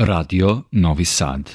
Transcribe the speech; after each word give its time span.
Radio 0.00 0.62
Novi 0.70 1.04
Sad. 1.04 1.50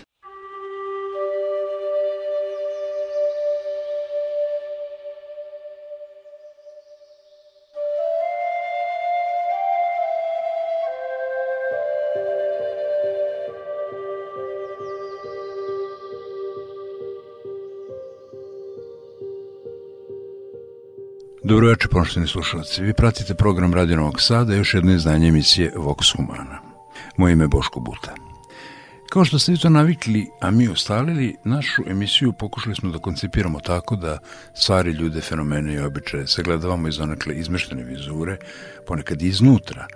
Dobro 21.43 21.67
večer, 21.67 21.89
poštovani 21.89 22.27
slušalci. 22.27 22.83
Vi 22.83 22.93
pratite 22.93 23.33
program 23.33 23.73
Radio 23.73 23.97
Novog 23.97 24.21
Sada, 24.21 24.55
još 24.55 24.73
jedno 24.73 24.93
izdanje 24.93 25.27
emisije 25.27 25.73
Vox 25.75 26.17
Humana. 26.17 26.61
Moje 27.17 27.33
ime 27.33 27.43
je 27.43 27.47
Boško 27.47 27.79
Buta. 27.79 28.22
Kao 29.13 29.25
što 29.25 29.39
ste 29.39 29.55
to 29.55 29.69
navikli, 29.69 30.27
a 30.41 30.51
mi 30.51 30.67
ostalili, 30.67 31.35
našu 31.43 31.83
emisiju 31.87 32.33
pokušali 32.33 32.75
smo 32.75 32.91
da 32.91 32.99
koncipiramo 32.99 33.59
tako 33.59 33.95
da 33.95 34.17
stvari, 34.55 34.91
ljude, 34.91 35.21
fenomene 35.21 35.73
i 35.73 35.79
običaje 35.79 36.27
sagledavamo 36.27 36.87
iz 36.87 36.99
onakle 36.99 37.35
izmeštene 37.35 37.83
vizure, 37.83 38.37
ponekad 38.87 39.21
iznutra, 39.21 39.87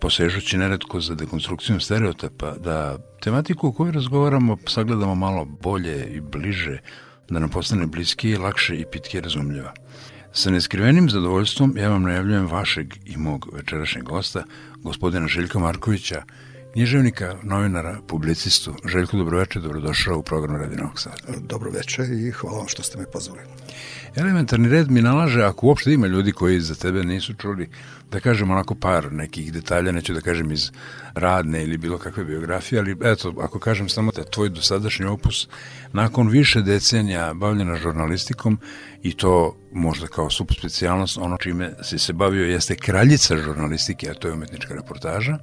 posežući 0.00 0.58
neretko 0.58 1.00
za 1.00 1.14
dekonstrukcijom 1.14 1.80
stereotipa, 1.80 2.54
da 2.58 2.98
tematiku 3.22 3.68
o 3.68 3.72
kojoj 3.72 3.92
razgovaramo 3.92 4.56
sagledamo 4.68 5.14
malo 5.14 5.44
bolje 5.44 6.06
i 6.06 6.20
bliže, 6.20 6.78
da 7.30 7.38
nam 7.38 7.48
postane 7.50 7.86
bliskije, 7.86 8.38
lakše 8.38 8.76
i 8.76 8.84
pitke 8.92 9.20
razumljiva. 9.20 9.72
Sa 10.32 10.50
neskrivenim 10.50 11.10
zadovoljstvom 11.10 11.74
ja 11.76 11.88
vam 11.88 12.02
najavljujem 12.02 12.46
vašeg 12.46 12.94
i 13.04 13.16
mog 13.16 13.48
večerašnjeg 13.52 14.04
gosta, 14.04 14.44
gospodina 14.82 15.28
Željka 15.28 15.58
Markovića, 15.58 16.22
književnika, 16.72 17.36
novinara, 17.42 17.98
publicistu. 18.06 18.74
Željko, 18.84 19.16
dobroveče, 19.16 19.60
dobrodošao 19.60 20.18
u 20.18 20.22
program 20.22 20.56
Radi 20.56 20.76
Novog 20.76 21.00
Sada. 21.00 21.16
Dobroveče 21.40 22.02
i 22.02 22.30
hvala 22.30 22.58
vam 22.58 22.68
što 22.68 22.82
ste 22.82 22.98
me 22.98 23.10
pozvali. 23.12 23.40
Elementarni 24.16 24.68
red 24.68 24.90
mi 24.90 25.02
nalaže, 25.02 25.42
ako 25.42 25.66
uopšte 25.66 25.92
ima 25.92 26.06
ljudi 26.06 26.32
koji 26.32 26.60
za 26.60 26.74
tebe 26.74 27.04
nisu 27.04 27.34
čuli, 27.34 27.68
da 28.10 28.20
kažem 28.20 28.50
onako 28.50 28.74
par 28.74 29.12
nekih 29.12 29.52
detalja, 29.52 29.92
neću 29.92 30.14
da 30.14 30.20
kažem 30.20 30.52
iz 30.52 30.70
radne 31.14 31.62
ili 31.62 31.78
bilo 31.78 31.98
kakve 31.98 32.24
biografije, 32.24 32.78
ali 32.78 32.96
eto, 33.02 33.34
ako 33.40 33.58
kažem 33.58 33.88
samo 33.88 34.12
da 34.12 34.24
tvoj 34.24 34.48
dosadašnji 34.48 35.06
opus, 35.06 35.48
nakon 35.92 36.28
više 36.28 36.62
decenija 36.62 37.34
bavljena 37.34 37.76
žurnalistikom 37.76 38.58
i 39.02 39.16
to 39.16 39.56
možda 39.72 40.06
kao 40.06 40.30
subspecijalnost, 40.30 41.18
ono 41.18 41.36
čime 41.36 41.74
si 41.82 41.98
se 41.98 42.12
bavio 42.12 42.46
jeste 42.46 42.76
kraljica 42.76 43.36
žurnalistike, 43.36 44.10
a 44.10 44.14
to 44.14 44.28
je 44.28 44.34
umetnička 44.34 44.74
reportaža, 44.74 45.38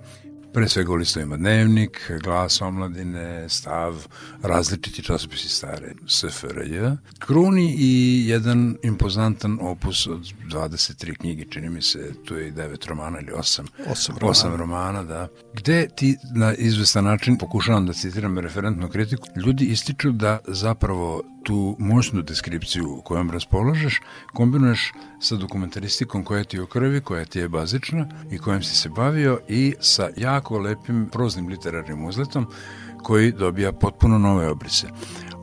pre 0.60 0.70
svega 0.70 0.92
u 0.92 0.96
listovima 0.96 1.38
Dnevnik, 1.38 2.12
Glas 2.24 2.62
omladine, 2.62 3.50
Stav, 3.50 4.08
različiti 4.44 5.04
časopisi 5.04 5.50
stare 5.50 5.94
SFRJ, 6.08 6.80
kruni 7.20 7.76
i 7.78 8.24
jedan 8.28 8.78
impozantan 8.84 9.58
opus 9.62 10.08
od 10.08 10.22
23 10.50 11.18
knjige, 11.18 11.46
čini 11.50 11.70
mi 11.70 11.82
se, 11.82 12.12
tu 12.26 12.36
je 12.36 12.48
i 12.48 12.52
9 12.52 12.88
romana 12.88 13.20
ili 13.20 13.32
8, 13.32 13.62
8 13.90 14.20
romana. 14.20 14.34
8 14.34 14.56
romana, 14.56 15.04
da, 15.04 15.28
gde 15.54 15.88
ti 15.96 16.18
na 16.36 16.54
izvestan 16.54 17.04
način, 17.04 17.38
pokušavam 17.38 17.86
da 17.86 17.94
citiram 17.94 18.40
referentnu 18.40 18.90
kritiku, 18.90 19.28
ljudi 19.36 19.66
ističu 19.66 20.12
da 20.12 20.40
zapravo 20.48 21.24
tu 21.44 21.76
moćnu 21.80 22.22
deskripciju 22.22 23.02
kojom 23.04 23.32
raspolažeš 23.32 24.02
kombinuješ 24.34 24.94
sa 25.20 25.36
dokumentaristikom 25.36 26.24
koja 26.24 26.44
ti 26.44 26.58
je 26.58 26.64
u 26.64 26.68
krvi, 26.68 27.02
koja 27.02 27.26
ti 27.26 27.40
je 27.40 27.50
bazična 27.50 28.08
i 28.32 28.38
kojom 28.38 28.64
si 28.64 28.76
se 28.76 28.90
bavio 28.90 29.40
i 29.48 29.74
sa 29.80 30.10
jako 30.18 30.60
lepim 30.60 31.10
proznim 31.12 31.48
literarnim 31.48 32.06
uzletom 32.06 32.48
koji 33.04 33.32
dobija 33.32 33.72
potpuno 33.72 34.18
nove 34.18 34.50
obrise. 34.50 34.88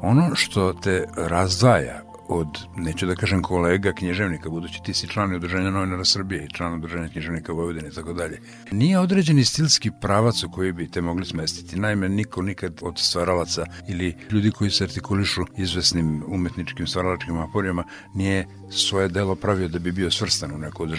Ono 0.01 0.35
što 0.35 0.73
te 0.73 1.05
razdvaja 1.17 2.06
od, 2.29 2.49
neću 2.77 3.07
da 3.07 3.15
kažem 3.15 3.43
kolega 3.43 3.93
književnika, 3.93 4.51
budući 4.51 4.83
ti 4.83 4.95
si 4.95 5.09
član 5.09 5.35
udruženja 5.35 5.71
novinara 5.71 6.05
Srbije 6.05 6.45
i 6.45 6.55
član 6.55 6.75
udruženja 6.75 7.09
književnika 7.09 7.53
Vojvodine 7.53 7.89
i 7.89 7.93
tako 7.93 8.13
dalje. 8.13 8.41
Nije 8.73 8.99
određeni 8.99 9.45
stilski 9.45 9.91
pravac 10.01 10.43
u 10.43 10.51
koji 10.51 10.73
bi 10.73 10.91
te 10.91 11.01
mogli 11.01 11.25
smestiti. 11.25 11.81
Naime, 11.81 12.09
niko 12.09 12.43
nikad 12.43 12.73
od 12.83 12.99
stvaralaca 12.99 13.67
ili 13.89 14.17
ljudi 14.31 14.51
koji 14.51 14.71
se 14.71 14.85
artikulišu 14.85 15.45
izvesnim 15.57 16.23
umetničkim 16.27 16.87
stvaralačkim 16.87 17.39
aporijama 17.39 17.85
nije 18.15 18.47
svoje 18.71 19.09
delo 19.09 19.35
pravio 19.35 19.69
da 19.69 19.79
bi 19.79 19.93
bio 19.93 20.11
svrstan 20.11 20.55
u 20.55 20.59
neko 20.59 20.83
od 20.83 20.91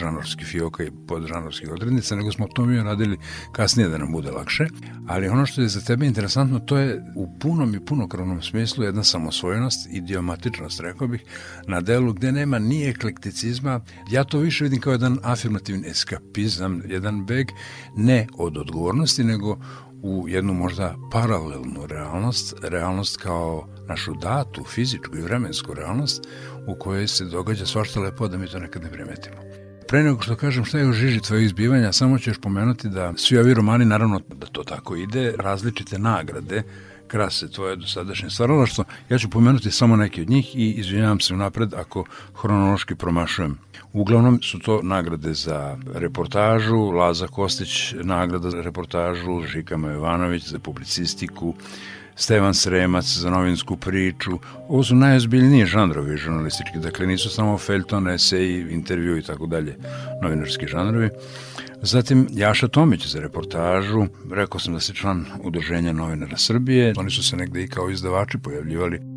fioka 0.51 0.83
i 0.83 0.91
podžanovskih 1.07 1.71
odrednica, 1.71 2.15
nego 2.15 2.31
smo 2.31 2.47
to 2.47 2.65
mi 2.65 2.83
radili 2.83 3.17
kasnije 3.51 3.89
da 3.89 3.97
nam 3.97 4.11
bude 4.11 4.31
lakše. 4.31 4.67
Ali 5.07 5.27
ono 5.27 5.45
što 5.45 5.61
je 5.61 5.67
za 5.67 5.81
tebe 5.81 6.05
interesantno, 6.05 6.59
to 6.59 6.77
je 6.77 7.03
u 7.15 7.39
punom 7.39 7.75
i 7.75 7.85
punokrvnom 7.85 8.41
smislu 8.41 8.83
jedna 8.83 9.03
samosvojenost, 9.03 9.87
idiomatičnost, 9.91 10.79
rekao 10.79 11.07
bih, 11.07 11.16
na 11.67 11.81
delu 11.81 12.13
gde 12.13 12.31
nema 12.31 12.59
ni 12.59 12.87
eklekticizma. 12.89 13.81
Ja 14.11 14.23
to 14.23 14.39
više 14.39 14.63
vidim 14.63 14.81
kao 14.81 14.91
jedan 14.91 15.19
afirmativni 15.23 15.87
eskapizam, 15.87 16.81
jedan 16.87 17.25
beg 17.25 17.47
ne 17.95 18.27
od 18.37 18.57
odgovornosti, 18.57 19.23
nego 19.23 19.57
u 20.01 20.25
jednu 20.29 20.53
možda 20.53 20.95
paralelnu 21.11 21.85
realnost, 21.87 22.53
realnost 22.61 23.17
kao 23.17 23.67
našu 23.87 24.13
datu, 24.13 24.63
fizičku 24.63 25.17
i 25.17 25.21
vremensku 25.21 25.73
realnost 25.73 26.23
u 26.67 26.75
kojoj 26.79 27.07
se 27.07 27.25
događa 27.25 27.65
svašta 27.65 27.99
lepo 27.99 28.27
da 28.27 28.37
mi 28.37 28.47
to 28.47 28.59
nekad 28.59 28.83
ne 28.83 28.91
primetimo. 28.91 29.35
Pre 29.87 30.03
nego 30.03 30.21
što 30.21 30.35
kažem 30.35 30.65
šta 30.65 30.77
je 30.77 30.89
u 30.89 30.93
žiži 30.93 31.21
tvojeg 31.21 31.45
izbivanja, 31.45 31.91
samo 31.91 32.19
ćeš 32.19 32.37
pomenuti 32.37 32.89
da 32.89 33.13
svi 33.17 33.37
ovi 33.37 33.53
romani, 33.53 33.85
naravno 33.85 34.21
da 34.35 34.47
to 34.47 34.63
tako 34.63 34.95
ide, 34.95 35.33
različite 35.39 35.99
nagrade 35.99 36.63
krase 37.07 37.51
tvoje 37.51 37.75
dosadašnje 37.75 38.29
stvaralaštvo. 38.29 38.83
Ja 39.09 39.17
ću 39.17 39.29
pomenuti 39.29 39.71
samo 39.71 39.95
neke 39.95 40.21
od 40.21 40.29
njih 40.29 40.55
i 40.55 40.71
izvinjavam 40.71 41.19
se 41.19 41.33
unapred 41.33 41.73
ako 41.73 42.05
hronološki 42.41 42.95
promašujem. 42.95 43.57
Uglavnom 43.93 44.41
su 44.41 44.59
to 44.59 44.79
nagrade 44.83 45.33
za 45.33 45.77
reportažu, 45.93 46.91
Laza 46.91 47.27
Kostić 47.27 47.93
nagrada 48.03 48.49
za 48.49 48.61
reportažu, 48.61 49.41
Žika 49.41 49.75
Jovanović 49.75 50.47
za 50.47 50.59
publicistiku, 50.59 51.55
Stevan 52.15 52.53
Sremac 52.53 53.05
za 53.05 53.29
novinsku 53.29 53.77
priču. 53.77 54.31
Ovo 54.69 54.83
su 54.83 54.95
najozbiljniji 54.95 55.65
žanrovi 55.65 56.17
žurnalistički, 56.17 56.79
dakle 56.79 57.07
nisu 57.07 57.29
samo 57.29 57.57
felton, 57.57 58.09
esej, 58.09 58.73
intervju 58.73 59.17
i 59.17 59.21
tako 59.21 59.45
dalje, 59.45 59.77
novinarski 60.21 60.67
žanrovi. 60.67 61.09
Zatim 61.81 62.27
Jaša 62.31 62.67
Tomić 62.67 63.07
za 63.07 63.19
reportažu, 63.19 64.05
rekao 64.31 64.59
sam 64.59 64.73
da 64.73 64.79
se 64.79 64.93
član 64.93 65.25
udruženja 65.43 65.93
novinara 65.93 66.37
Srbije, 66.37 66.93
oni 66.97 67.11
su 67.11 67.23
se 67.23 67.35
negde 67.35 67.63
i 67.63 67.67
kao 67.67 67.89
izdavači 67.89 68.37
pojavljivali 68.37 69.16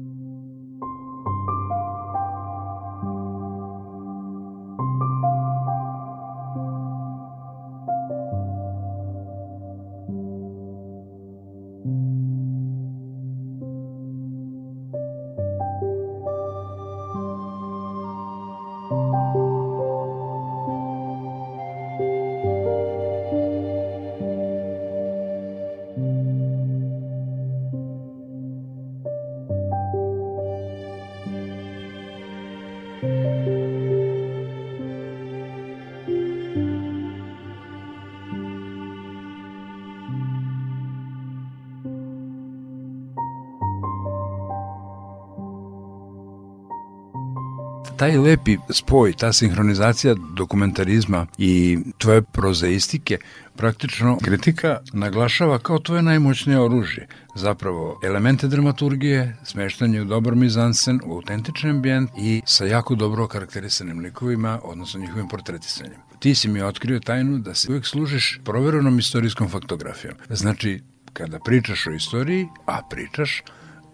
taj 48.00 48.16
lepi 48.16 48.56
spoj, 48.70 49.12
ta 49.12 49.32
sinhronizacija 49.32 50.14
dokumentarizma 50.36 51.26
i 51.38 51.78
tvoje 51.98 52.22
prozaistike 52.22 53.18
praktično 53.56 54.18
kritika 54.22 54.78
naglašava 54.92 55.58
kao 55.58 55.78
tvoje 55.78 56.02
najmoćnije 56.02 56.60
oružje. 56.60 57.06
Zapravo, 57.34 58.00
elemente 58.04 58.48
dramaturgije, 58.48 59.36
smeštanje 59.44 60.00
u 60.00 60.04
dobar 60.04 60.34
mizansen, 60.34 61.00
u 61.04 61.14
autentični 61.14 61.70
ambijent 61.70 62.10
i 62.18 62.42
sa 62.46 62.64
jako 62.64 62.94
dobro 62.94 63.26
karakterisanim 63.26 63.98
likovima, 63.98 64.60
odnosno 64.62 65.00
njihovim 65.00 65.28
portretisanjem. 65.28 66.00
Ti 66.18 66.34
si 66.34 66.48
mi 66.48 66.62
otkrio 66.62 67.00
tajnu 67.00 67.38
da 67.38 67.54
se 67.54 67.72
uvek 67.72 67.86
služiš 67.86 68.40
proverenom 68.44 68.98
istorijskom 68.98 69.48
faktografijom. 69.48 70.14
Znači, 70.28 70.80
kada 71.12 71.38
pričaš 71.38 71.86
o 71.86 71.90
istoriji, 71.90 72.48
a 72.66 72.80
pričaš, 72.90 73.42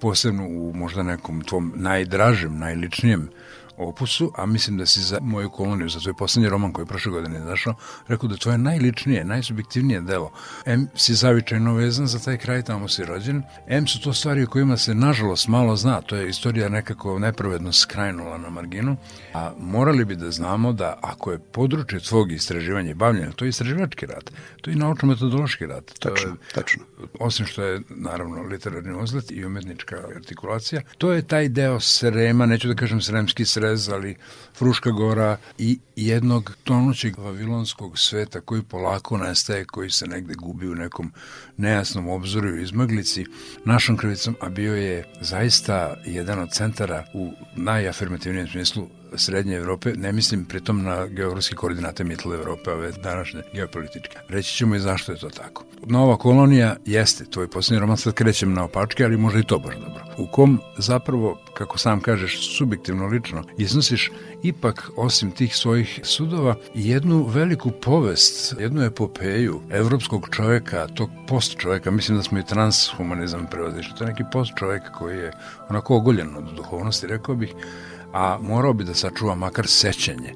posebno 0.00 0.46
u 0.48 0.72
možda 0.74 1.02
nekom 1.02 1.40
tvom 1.40 1.72
najdražem, 1.76 2.58
najličnijem 2.58 3.28
opusu, 3.78 4.32
a 4.36 4.46
mislim 4.46 4.76
da 4.78 4.86
si 4.86 5.00
za 5.00 5.18
moju 5.20 5.50
koloniju, 5.50 5.88
za 5.88 6.00
tvoj 6.00 6.14
poslednji 6.14 6.48
roman 6.48 6.72
koji 6.72 6.82
je 6.82 6.86
prošle 6.86 7.12
godine 7.12 7.38
izašao, 7.38 7.74
rekao 8.08 8.28
da 8.28 8.34
je 8.34 8.38
tvoje 8.38 8.58
najličnije, 8.58 9.24
najsubjektivnije 9.24 10.00
delo. 10.00 10.32
M 10.64 10.88
si 10.94 11.14
zavičajno 11.14 11.74
vezan 11.74 12.06
za 12.06 12.18
taj 12.18 12.38
kraj, 12.38 12.62
tamo 12.62 12.88
si 12.88 13.04
rođen. 13.04 13.42
M 13.66 13.86
su 13.86 14.00
to 14.00 14.12
stvari 14.12 14.42
o 14.42 14.46
kojima 14.46 14.76
se 14.76 14.94
nažalost 14.94 15.48
malo 15.48 15.76
zna, 15.76 16.00
to 16.00 16.16
je 16.16 16.28
istorija 16.28 16.68
nekako 16.68 17.18
nepravedno 17.18 17.72
skrajnula 17.72 18.38
na 18.38 18.50
marginu, 18.50 18.96
a 19.34 19.52
morali 19.58 20.04
bi 20.04 20.16
da 20.16 20.30
znamo 20.30 20.72
da 20.72 20.98
ako 21.02 21.32
je 21.32 21.38
područje 21.38 22.00
tvog 22.00 22.32
istraživanja 22.32 22.90
i 22.90 22.94
bavljenja, 22.94 23.32
to 23.32 23.44
je 23.44 23.48
istraživački 23.48 24.06
rad, 24.06 24.30
to 24.60 24.70
je 24.70 24.76
naučno-metodološki 24.76 25.66
rad. 25.66 25.84
To 25.98 26.08
tačno, 26.08 26.30
je, 26.30 26.36
tačno. 26.54 26.84
Osim 27.20 27.46
što 27.46 27.62
je, 27.62 27.80
naravno, 27.88 28.42
literarni 28.42 29.02
uzlet 29.02 29.30
i 29.30 29.44
umetnička 29.44 29.96
artikulacija, 30.16 30.82
to 30.98 31.12
je 31.12 31.22
taj 31.22 31.48
deo 31.48 31.80
Srema, 31.80 32.46
neću 32.46 32.68
da 32.68 32.74
kažem 32.74 33.00
Sremski 33.00 33.44
srez, 33.44 33.65
ali 33.92 34.16
Fruška 34.54 34.90
gora 34.90 35.36
i 35.58 35.78
jednog 35.96 36.56
tonućeg 36.64 37.18
vavilonskog 37.18 37.98
sveta 37.98 38.40
koji 38.40 38.62
polako 38.62 39.18
nestaje, 39.18 39.64
koji 39.64 39.90
se 39.90 40.06
negde 40.06 40.34
gubi 40.34 40.68
u 40.68 40.74
nekom 40.74 41.12
nejasnom 41.56 42.08
obzoru 42.08 42.56
i 42.56 42.62
izmaglici. 42.62 43.26
Našom 43.64 43.96
krivicom, 43.96 44.36
a 44.40 44.48
bio 44.48 44.76
je 44.76 45.04
zaista 45.20 45.96
jedan 46.04 46.38
od 46.38 46.50
centara 46.52 47.04
u 47.14 47.32
najafirmativnijem 47.56 48.48
smislu 48.48 48.88
srednje 49.14 49.56
Evrope, 49.56 49.92
ne 49.96 50.12
mislim 50.12 50.44
pritom 50.44 50.82
na 50.82 51.06
geografske 51.06 51.54
koordinate 51.54 52.04
mitla 52.04 52.34
Evrope, 52.34 52.70
ove 52.70 52.92
današnje 52.92 53.42
geopolitičke. 53.52 54.18
Reći 54.28 54.54
ćemo 54.54 54.74
i 54.74 54.80
zašto 54.80 55.12
je 55.12 55.18
to 55.18 55.28
tako. 55.30 55.64
Nova 55.86 56.16
kolonija 56.16 56.76
jeste, 56.84 57.24
tvoj 57.24 57.50
posljednji 57.50 57.80
roman, 57.80 57.96
sad 57.96 58.14
krećem 58.14 58.52
na 58.52 58.64
opačke, 58.64 59.04
ali 59.04 59.16
možda 59.16 59.40
i 59.40 59.44
to 59.44 59.58
baš 59.58 59.74
dobro. 59.74 60.04
U 60.18 60.26
kom 60.26 60.60
zapravo, 60.78 61.38
kako 61.54 61.78
sam 61.78 62.00
kažeš, 62.00 62.56
subjektivno 62.56 63.06
lično, 63.06 63.44
iznosiš 63.58 64.10
ipak, 64.42 64.90
osim 64.96 65.30
tih 65.30 65.56
svojih 65.56 66.00
sudova, 66.02 66.54
jednu 66.74 67.24
veliku 67.24 67.70
povest, 67.70 68.54
jednu 68.60 68.82
epopeju 68.82 69.60
evropskog 69.70 70.28
čoveka, 70.32 70.86
tog 70.86 71.10
post 71.28 71.56
čoveka, 71.58 71.90
mislim 71.90 72.18
da 72.18 72.22
smo 72.22 72.38
i 72.38 72.46
transhumanizam 72.46 73.46
prevozišli, 73.50 73.94
to 73.98 74.04
je 74.04 74.08
neki 74.08 74.24
post 74.32 74.52
čovek 74.56 74.82
koji 74.98 75.18
je 75.18 75.32
onako 75.68 75.96
ogoljen 75.96 76.36
od 76.36 76.54
duhovnosti, 76.56 77.06
rekao 77.06 77.34
bih, 77.34 77.54
a 78.16 78.38
morao 78.42 78.72
bi 78.72 78.84
da 78.84 78.94
sačuva 78.94 79.34
makar 79.34 79.66
sećanje 79.68 80.32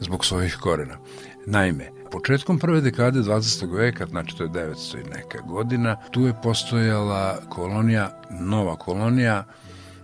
zbog 0.00 0.24
svojih 0.24 0.56
korena. 0.60 0.98
Naime, 1.46 1.90
početkom 2.10 2.58
prve 2.58 2.80
dekade 2.80 3.18
20. 3.18 3.76
veka, 3.76 4.06
znači 4.06 4.36
to 4.36 4.42
je 4.42 4.48
900 4.48 5.00
i 5.00 5.10
neka 5.10 5.40
godina, 5.40 5.96
tu 6.10 6.22
je 6.22 6.34
postojala 6.42 7.40
kolonija, 7.48 8.22
nova 8.40 8.76
kolonija, 8.76 9.44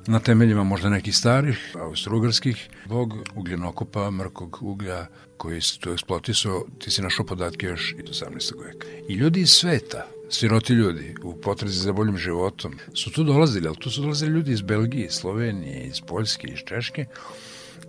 na 0.07 0.21
temeljima 0.21 0.65
možda 0.65 0.89
nekih 0.89 1.17
starih, 1.17 1.77
austrougarskih, 1.81 2.69
zbog 2.85 3.15
ugljenokopa, 3.35 4.11
mrkog 4.11 4.59
uglja 4.61 5.07
koji 5.37 5.61
se 5.61 5.79
tu 5.79 5.93
eksploatisao, 5.93 6.65
ti 6.79 6.91
si 6.91 7.03
našao 7.03 7.27
podatke 7.27 7.67
još 7.67 7.93
iz 7.93 8.05
18. 8.05 8.53
veka. 8.65 8.87
I 9.09 9.15
ljudi 9.15 9.41
iz 9.41 9.51
sveta, 9.51 10.07
siroti 10.31 10.73
ljudi 10.73 11.15
u 11.23 11.41
potrezi 11.41 11.79
za 11.79 11.93
boljim 11.93 12.19
životom 12.19 12.75
su 12.95 13.11
tu 13.11 13.25
dolazili, 13.25 13.69
ali 13.69 13.77
tu 13.77 13.91
su 13.91 14.01
dolazili 14.01 14.33
ljudi 14.33 14.53
iz 14.53 14.63
Belgije, 14.63 15.11
Slovenije, 15.11 15.87
iz 15.87 16.01
Poljske, 16.01 16.49
iz 16.49 16.59
Češke 16.59 17.07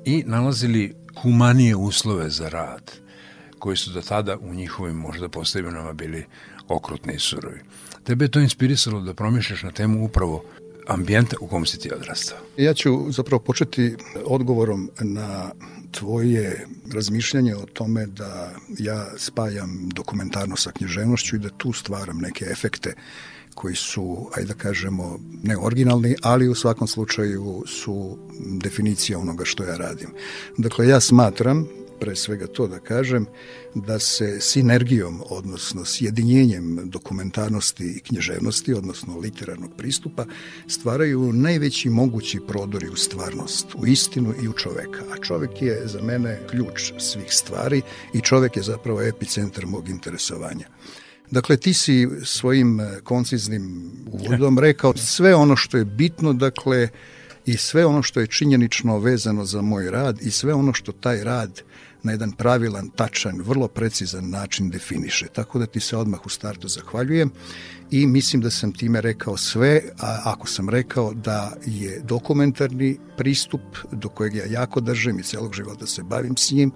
i 0.06 0.24
nalazili 0.26 0.94
humanije 1.22 1.76
uslove 1.76 2.30
za 2.30 2.50
rad 2.50 2.92
koji 3.60 3.78
su 3.78 3.92
do 3.92 4.02
tada 4.02 4.38
u 4.38 4.54
njihovim 4.54 4.96
možda 4.96 5.30
postavljenama 5.30 5.94
bili 5.94 6.26
okrutni 6.68 7.14
i 7.14 7.20
surovi. 7.20 7.60
Tebe 8.04 8.26
je 8.26 8.32
to 8.32 8.40
inspirisalo 8.40 9.02
da 9.02 9.14
promišljaš 9.14 9.64
na 9.64 9.72
temu 9.72 10.06
upravo 10.06 10.44
ambijenta 10.88 11.36
u 11.42 11.48
kom 11.48 11.66
si 11.66 11.80
ti 11.80 11.94
odrastao? 11.94 12.38
Ja 12.58 12.74
ću 12.74 13.12
zapravo 13.12 13.40
početi 13.40 13.96
odgovorom 14.26 14.90
na 15.02 15.52
tvoje 15.96 16.68
razmišljanje 16.94 17.56
o 17.56 17.66
tome 17.66 18.06
da 18.06 18.52
ja 18.80 19.08
spajam 19.18 19.90
dokumentarno 19.94 20.56
sa 20.56 20.72
književnošću 20.72 21.36
i 21.36 21.40
da 21.40 21.50
tu 21.50 21.74
stvaram 21.74 22.18
neke 22.18 22.46
efekte 22.46 22.94
koji 23.54 23.76
su, 23.76 24.30
ajde 24.36 24.48
da 24.48 24.54
kažemo, 24.54 25.20
ne 25.44 25.58
originalni, 25.58 26.16
ali 26.22 26.50
u 26.50 26.56
svakom 26.56 26.88
slučaju 26.88 27.64
su 27.68 28.18
definicija 28.40 29.20
onoga 29.20 29.46
što 29.46 29.64
ja 29.64 29.78
radim. 29.78 30.10
Dakle, 30.58 30.88
ja 30.88 31.00
smatram 31.00 31.68
pre 32.00 32.16
svega 32.16 32.48
to 32.48 32.68
da 32.68 32.80
kažem, 32.80 33.26
da 33.76 34.00
se 34.00 34.42
sinergijom, 34.42 35.24
odnosno 35.30 35.86
sjedinjenjem 35.86 36.90
dokumentarnosti 36.90 37.84
i 37.84 38.00
književnosti, 38.00 38.74
odnosno 38.74 39.18
literarnog 39.18 39.72
pristupa, 39.78 40.26
stvaraju 40.68 41.34
najveći 41.34 41.90
mogući 41.90 42.40
prodori 42.48 42.90
u 42.90 42.96
stvarnost, 42.96 43.68
u 43.76 43.88
istinu 43.88 44.34
i 44.44 44.48
u 44.48 44.54
čoveka. 44.54 45.04
A 45.12 45.22
čovek 45.22 45.62
je 45.62 45.88
za 45.88 46.02
mene 46.02 46.40
ključ 46.50 46.92
svih 46.98 47.34
stvari 47.34 47.82
i 48.14 48.22
čovek 48.22 48.58
je 48.58 48.64
zapravo 48.64 49.02
epicentar 49.02 49.66
mog 49.66 49.90
interesovanja. 49.90 50.68
Dakle, 51.32 51.58
ti 51.58 51.74
si 51.74 52.08
svojim 52.24 52.80
konciznim 53.04 53.92
uvodom 54.12 54.60
rekao 54.68 54.94
sve 54.98 55.36
ono 55.36 55.56
što 55.56 55.78
je 55.78 55.86
bitno, 55.86 56.34
dakle, 56.34 56.90
i 57.46 57.58
sve 57.58 57.86
ono 57.86 58.04
što 58.04 58.20
je 58.20 58.28
činjenično 58.28 59.00
vezano 59.00 59.46
za 59.46 59.62
moj 59.62 59.92
rad 59.92 60.22
i 60.22 60.32
sve 60.32 60.54
ono 60.54 60.74
što 60.74 60.92
taj 60.92 61.24
rad 61.24 61.62
na 62.04 62.12
jedan 62.12 62.32
pravilan, 62.32 62.90
tačan, 62.90 63.42
vrlo 63.42 63.68
precizan 63.68 64.30
način 64.30 64.70
definiše. 64.70 65.28
Tako 65.28 65.60
da 65.60 65.66
ti 65.66 65.80
se 65.80 65.98
odmah 65.98 66.26
u 66.26 66.30
startu 66.30 66.68
zahvaljujem 66.68 67.32
i 67.92 68.08
mislim 68.08 68.42
da 68.42 68.50
sam 68.50 68.74
time 68.74 69.02
rekao 69.02 69.38
sve, 69.38 69.82
a 70.00 70.22
ako 70.26 70.48
sam 70.48 70.70
rekao 70.70 71.14
da 71.14 71.54
je 71.66 72.00
dokumentarni 72.04 72.98
pristup 73.18 73.62
do 73.92 74.10
kojeg 74.10 74.36
ja 74.36 74.46
jako 74.46 74.82
držim 74.82 75.20
i 75.20 75.24
celog 75.24 75.54
života 75.54 75.88
se 75.88 76.04
bavim 76.04 76.38
s 76.38 76.52
njim 76.52 76.72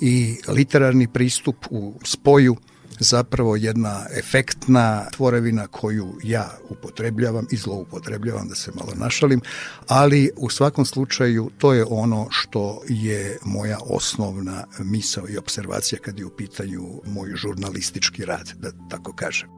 i 0.00 0.36
literarni 0.48 1.08
pristup 1.12 1.56
u 1.70 1.94
spoju 2.04 2.56
zapravo 2.98 3.56
jedna 3.56 4.06
efektna 4.18 5.06
tvorevina 5.10 5.66
koju 5.66 6.14
ja 6.22 6.50
upotrebljavam 6.68 7.46
i 7.50 7.56
zloupotrebljavam, 7.56 8.48
da 8.48 8.54
se 8.54 8.72
malo 8.74 8.92
našalim, 8.96 9.40
ali 9.86 10.30
u 10.36 10.50
svakom 10.50 10.84
slučaju 10.84 11.50
to 11.58 11.72
je 11.72 11.84
ono 11.90 12.26
što 12.30 12.82
je 12.88 13.38
moja 13.44 13.78
osnovna 13.80 14.64
misao 14.78 15.28
i 15.28 15.38
observacija 15.38 15.98
kad 15.98 16.18
je 16.18 16.26
u 16.26 16.36
pitanju 16.36 16.82
moj 17.06 17.32
žurnalistički 17.34 18.24
rad, 18.24 18.52
da 18.56 18.70
tako 18.90 19.12
kažem. 19.12 19.48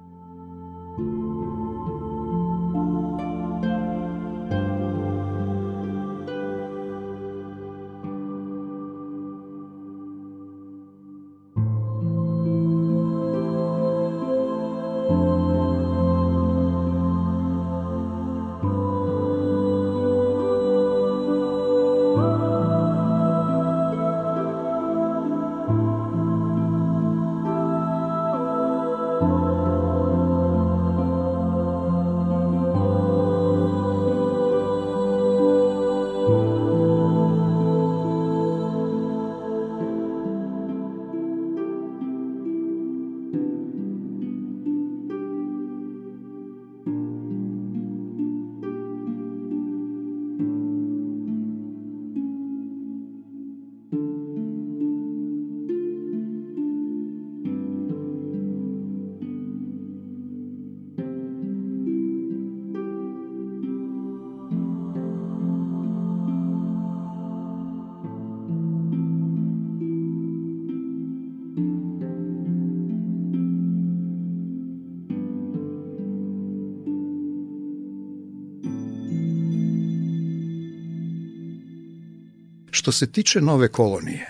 Što 82.81 82.93
se 82.93 83.07
tiče 83.13 83.41
nove 83.41 83.69
kolonije, 83.69 84.27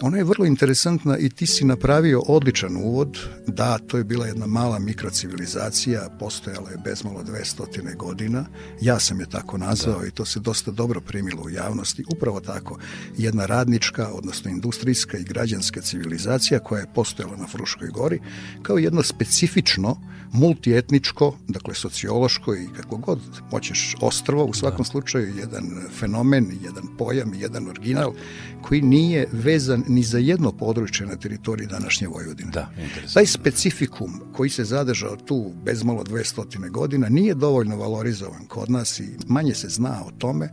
ona 0.00 0.16
je 0.16 0.24
vrlo 0.24 0.46
interesantna 0.46 1.18
i 1.18 1.28
ti 1.28 1.46
si 1.46 1.64
napravio 1.64 2.20
odličan 2.20 2.76
uvod. 2.76 3.18
Da, 3.46 3.78
to 3.78 3.98
je 3.98 4.04
bila 4.04 4.26
jedna 4.26 4.46
mala 4.46 4.78
mikrocivilizacija, 4.78 6.08
postojala 6.18 6.70
je 6.70 6.78
bezmalo 6.84 7.22
200 7.22 7.96
godina. 7.96 8.44
Ja 8.80 8.98
sam 8.98 9.20
je 9.20 9.30
tako 9.30 9.58
nazvao 9.58 10.00
da. 10.00 10.06
i 10.06 10.10
to 10.10 10.24
se 10.24 10.40
dosta 10.40 10.70
dobro 10.70 11.00
primilo 11.00 11.42
u 11.42 11.50
javnosti. 11.50 12.04
Upravo 12.12 12.40
tako, 12.40 12.78
jedna 13.16 13.46
radnička, 13.46 14.08
odnosno 14.12 14.50
industrijska 14.50 15.18
i 15.18 15.24
građanska 15.24 15.80
civilizacija 15.80 16.60
koja 16.60 16.80
je 16.80 16.92
postojala 16.94 17.36
na 17.36 17.46
Fruškoj 17.46 17.88
gori, 17.88 18.20
kao 18.62 18.78
jedno 18.78 19.02
specifično 19.02 19.96
multietničko, 20.32 21.36
dakle 21.48 21.74
sociološko 21.74 22.54
i 22.54 22.68
kako 22.76 22.96
god 22.96 23.20
hoćeš 23.50 23.94
ostrvo, 24.00 24.44
u 24.44 24.54
svakom 24.54 24.82
da. 24.82 24.90
slučaju 24.90 25.36
jedan 25.36 25.64
fenomen, 25.98 26.58
jedan 26.64 26.84
pojam, 26.98 27.34
jedan 27.34 27.68
original 27.68 28.12
koji 28.62 28.82
nije 28.82 29.28
vezan 29.32 29.84
ni 29.88 30.02
za 30.02 30.18
jedno 30.18 30.52
područje 30.52 31.06
na 31.06 31.16
teritoriji 31.16 31.66
današnje 31.66 32.08
Vojvodine. 32.08 32.50
Da, 32.50 32.70
Taj 33.14 33.26
specifikum 33.26 34.20
koji 34.32 34.50
se 34.50 34.64
zadržao 34.64 35.16
tu 35.16 35.52
bezmalo 35.64 36.04
200 36.04 36.70
godina 36.70 37.08
nije 37.08 37.34
dovoljno 37.34 37.76
valorizovan 37.76 38.46
kod 38.46 38.70
nas 38.70 39.00
i 39.00 39.08
manje 39.26 39.54
se 39.54 39.68
zna 39.68 40.02
o 40.06 40.10
tome, 40.18 40.48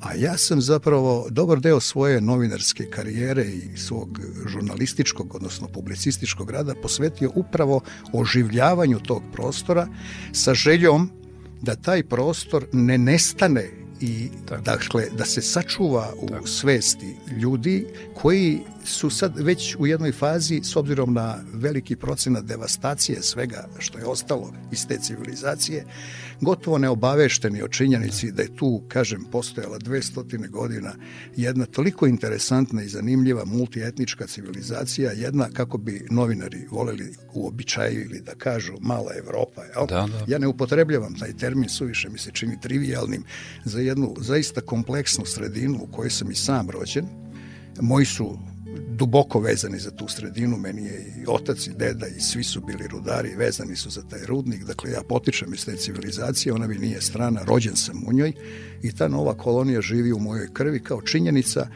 a 0.00 0.14
ja 0.14 0.36
sam 0.36 0.60
zapravo 0.60 1.26
dobar 1.30 1.60
deo 1.60 1.80
svoje 1.80 2.20
novinarske 2.20 2.84
karijere 2.90 3.44
i 3.44 3.76
svog 3.76 4.20
žurnalističkog, 4.46 5.34
odnosno 5.34 5.68
publicističkog 5.68 6.50
rada 6.50 6.74
posvetio 6.82 7.30
upravo 7.34 7.80
oživljavanju 8.12 8.98
tog 9.00 9.22
prostora 9.32 9.88
sa 10.32 10.54
željom 10.54 11.10
da 11.60 11.76
taj 11.76 12.02
prostor 12.02 12.66
ne 12.72 12.98
nestane 12.98 13.81
i 14.02 14.28
Tako. 14.48 14.62
dakle 14.62 15.06
da 15.18 15.24
se 15.24 15.42
sačuva 15.42 16.12
u 16.20 16.28
Tako. 16.28 16.46
svesti 16.46 17.16
ljudi 17.40 17.86
koji 18.14 18.60
su 18.84 19.10
sad 19.10 19.38
već 19.38 19.76
u 19.78 19.86
jednoj 19.86 20.12
fazi 20.12 20.60
s 20.64 20.76
obzirom 20.76 21.14
na 21.14 21.38
veliki 21.52 21.96
procenat 21.96 22.44
devastacije 22.44 23.22
svega 23.22 23.68
što 23.78 23.98
je 23.98 24.04
ostalo 24.04 24.52
iz 24.72 24.86
te 24.86 24.98
civilizacije 24.98 25.84
gotovo 26.42 26.78
neobavešteni 26.78 27.62
o 27.62 27.68
činjenici 27.68 28.32
da 28.32 28.42
je 28.42 28.56
tu, 28.56 28.82
kažem, 28.88 29.24
postojala 29.32 29.78
200 29.78 30.50
godina 30.50 30.94
jedna 31.36 31.66
toliko 31.66 32.06
interesantna 32.06 32.82
i 32.82 32.88
zanimljiva 32.88 33.44
multietnička 33.44 34.26
civilizacija, 34.26 35.12
jedna, 35.12 35.48
kako 35.52 35.78
bi 35.78 36.06
novinari 36.10 36.66
voleli 36.70 37.14
u 37.34 37.48
običaju 37.48 38.02
ili 38.02 38.20
da 38.20 38.34
kažu 38.34 38.72
mala 38.80 39.10
Evropa. 39.18 39.62
Jel? 39.62 39.86
Da, 39.86 40.06
da. 40.06 40.24
Ja 40.26 40.38
ne 40.38 40.46
upotrebljavam 40.46 41.18
taj 41.18 41.36
termin, 41.36 41.68
suviše 41.68 42.08
mi 42.08 42.18
se 42.18 42.30
čini 42.30 42.60
trivialnim 42.60 43.24
za 43.64 43.80
jednu 43.80 44.14
zaista 44.20 44.60
kompleksnu 44.60 45.24
sredinu 45.24 45.78
u 45.82 45.92
kojoj 45.92 46.10
sam 46.10 46.30
i 46.30 46.34
sam 46.34 46.70
rođen. 46.70 47.06
Moji 47.80 48.06
su 48.06 48.38
duboko 49.02 49.40
vezani 49.40 49.78
za 49.78 49.90
tu 49.90 50.08
sredinu, 50.08 50.56
meni 50.56 50.84
je 50.84 51.14
i 51.22 51.24
otac 51.26 51.66
i 51.66 51.72
deda 51.72 52.06
i 52.06 52.20
svi 52.20 52.44
su 52.44 52.60
bili 52.60 52.88
rudari, 52.88 53.34
vezani 53.36 53.76
su 53.76 53.90
za 53.90 54.02
taj 54.02 54.26
rudnik, 54.26 54.64
dakle 54.64 54.90
ja 54.90 55.02
potičem 55.08 55.54
iz 55.54 55.64
te 55.64 55.76
civilizacije, 55.76 56.52
ona 56.52 56.66
mi 56.66 56.78
nije 56.78 57.00
strana, 57.00 57.42
rođen 57.44 57.76
sam 57.76 58.04
u 58.08 58.12
njoj 58.12 58.32
i 58.82 58.92
ta 58.92 59.08
nova 59.08 59.34
kolonija 59.34 59.80
živi 59.80 60.12
u 60.12 60.18
mojoj 60.18 60.48
krvi 60.52 60.80
kao 60.80 61.02
činjenica 61.02 61.66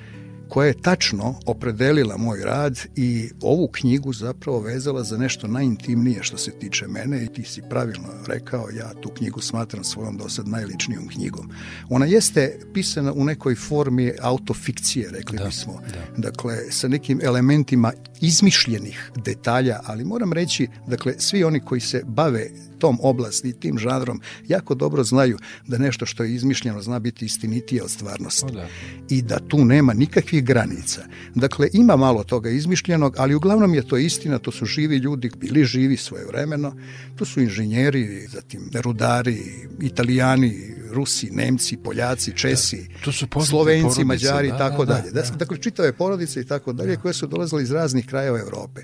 koja 0.49 0.67
je 0.67 0.83
tačno 0.83 1.35
opredelila 1.47 2.17
moj 2.17 2.41
rad 2.45 2.79
i 2.97 3.31
ovu 3.43 3.69
knjigu 3.69 4.13
zapravo 4.13 4.61
vezala 4.61 5.03
za 5.03 5.19
nešto 5.19 5.47
najintimnije 5.47 6.23
što 6.23 6.39
se 6.39 6.51
tiče 6.51 6.87
mene 6.87 7.25
i 7.25 7.29
ti 7.29 7.43
si 7.43 7.63
pravilno 7.71 8.09
rekao, 8.27 8.69
ja 8.71 8.95
tu 9.01 9.09
knjigu 9.09 9.41
smatram 9.41 9.85
svojom 9.85 10.17
do 10.17 10.29
sad 10.29 10.49
najličnijom 10.49 11.09
knjigom. 11.09 11.51
Ona 11.89 12.07
jeste 12.07 12.59
pisana 12.75 13.13
u 13.13 13.25
nekoj 13.25 13.55
formi 13.55 14.13
autofikcije, 14.21 15.11
rekli 15.11 15.39
da, 15.39 15.45
bismo. 15.45 15.81
Da. 15.93 16.23
Dakle, 16.23 16.57
sa 16.71 16.89
nekim 16.89 17.21
elementima 17.23 17.93
izmišljenih 18.21 19.11
detalja, 19.17 19.81
ali 19.85 20.05
moram 20.05 20.33
reći, 20.33 20.69
dakle, 20.87 21.15
svi 21.19 21.45
oni 21.45 21.61
koji 21.61 21.81
se 21.81 22.03
bave 22.07 22.51
tom 22.79 22.99
oblasti 23.03 23.53
tim 23.53 23.79
žanrom 23.79 24.21
jako 24.49 24.75
dobro 24.75 25.05
znaju 25.05 25.39
da 25.67 25.79
nešto 25.79 26.07
što 26.07 26.25
je 26.25 26.35
izmišljeno 26.35 26.83
zna 26.83 26.99
biti 26.99 27.25
istinitije 27.25 27.83
od 27.83 27.91
stvarnosti. 27.91 28.53
da. 28.53 28.69
I 29.09 29.23
da 29.23 29.39
tu 29.49 29.65
nema 29.65 29.95
nikakvih 29.95 30.45
granica. 30.45 31.05
Dakle, 31.35 31.69
ima 31.73 31.97
malo 31.97 32.25
toga 32.25 32.51
izmišljenog, 32.51 33.15
ali 33.19 33.35
uglavnom 33.35 33.75
je 33.75 33.89
to 33.89 33.97
istina, 33.97 34.39
to 34.39 34.53
su 34.53 34.65
živi 34.65 34.97
ljudi, 34.97 35.31
bili 35.37 35.65
živi 35.65 35.97
svoje 35.97 36.27
vremeno, 36.27 36.77
to 37.17 37.25
su 37.25 37.41
inženjeri, 37.41 38.27
zatim 38.29 38.71
rudari, 38.75 39.39
italijani, 39.81 40.77
Rusi, 40.93 41.31
Nemci, 41.31 41.77
Poljaci, 41.77 42.33
Česi, 42.37 42.89
da, 42.89 43.05
to 43.05 43.13
su 43.13 43.27
Slovenci, 43.49 43.83
porodice, 43.83 44.05
Mađari 44.05 44.49
i 44.49 44.51
da, 44.51 44.59
tako 44.59 44.85
da, 44.85 44.95
dalje. 44.95 45.11
Da, 45.11 45.23
da. 45.23 45.37
Dakle, 45.37 45.59
čitave 45.59 45.93
porodice 45.93 46.41
i 46.41 46.45
tako 46.45 46.73
dalje 46.73 46.97
koje 46.97 47.15
su 47.15 47.27
dolazile 47.27 47.63
iz 47.63 47.71
raznih 47.71 48.07
krajeva 48.07 48.39
Evrope. 48.39 48.81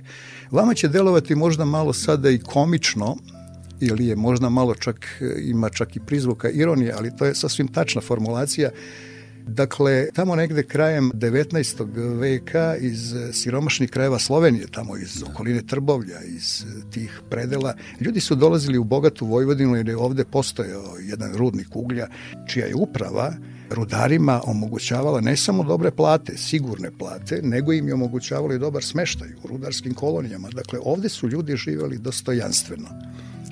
Vama 0.51 0.75
će 0.75 0.89
delovati 0.89 1.35
možda 1.35 1.65
malo 1.65 1.93
sada 1.93 2.31
i 2.31 2.39
komično, 2.39 3.17
ili 3.83 4.07
je 4.07 4.17
možda 4.17 4.49
malo 4.49 4.75
čak, 4.75 5.23
ima 5.39 5.69
čak 5.69 5.97
i 5.97 6.01
prizvuka 6.01 6.51
ironije, 6.51 6.95
ali 6.99 7.17
to 7.17 7.25
je 7.25 7.35
sasvim 7.35 7.69
tačna 7.69 8.01
formulacija. 8.01 8.71
Dakle, 9.47 10.09
tamo 10.15 10.37
negde 10.37 10.63
krajem 10.63 11.11
19. 11.15 12.19
veka 12.19 12.77
iz 12.77 13.15
siromašnih 13.33 13.91
krajeva 13.91 14.19
Slovenije, 14.19 14.67
tamo 14.67 14.97
iz 14.97 15.23
okoline 15.23 15.63
Trbovlja, 15.67 16.21
iz 16.23 16.65
tih 16.91 17.21
predela, 17.31 17.75
ljudi 18.01 18.21
su 18.21 18.35
dolazili 18.35 18.79
u 18.79 18.85
bogatu 18.85 19.27
Vojvodinu 19.27 19.77
jer 19.77 19.89
je 19.89 19.97
ovde 19.97 20.25
postojao 20.25 20.97
jedan 21.01 21.37
rudnik 21.37 21.77
uglja, 21.77 22.09
čija 22.47 22.67
je 22.67 22.75
uprava 22.75 23.35
rudarima 23.75 24.41
omogućavala 24.47 25.21
ne 25.21 25.37
samo 25.37 25.65
dobre 25.65 25.91
plate, 25.91 26.37
sigurne 26.37 26.91
plate, 26.99 27.41
nego 27.43 27.73
im 27.73 27.89
je 27.89 27.95
omogućavalo 27.95 28.55
i 28.55 28.59
dobar 28.59 28.85
smeštaj 28.85 29.29
u 29.45 29.47
rudarskim 29.47 29.95
kolonijama. 29.95 30.49
Dakle, 30.49 30.79
ovde 30.83 31.09
su 31.09 31.29
ljudi 31.29 31.57
živjeli 31.57 31.99
dostojanstveno. 31.99 32.89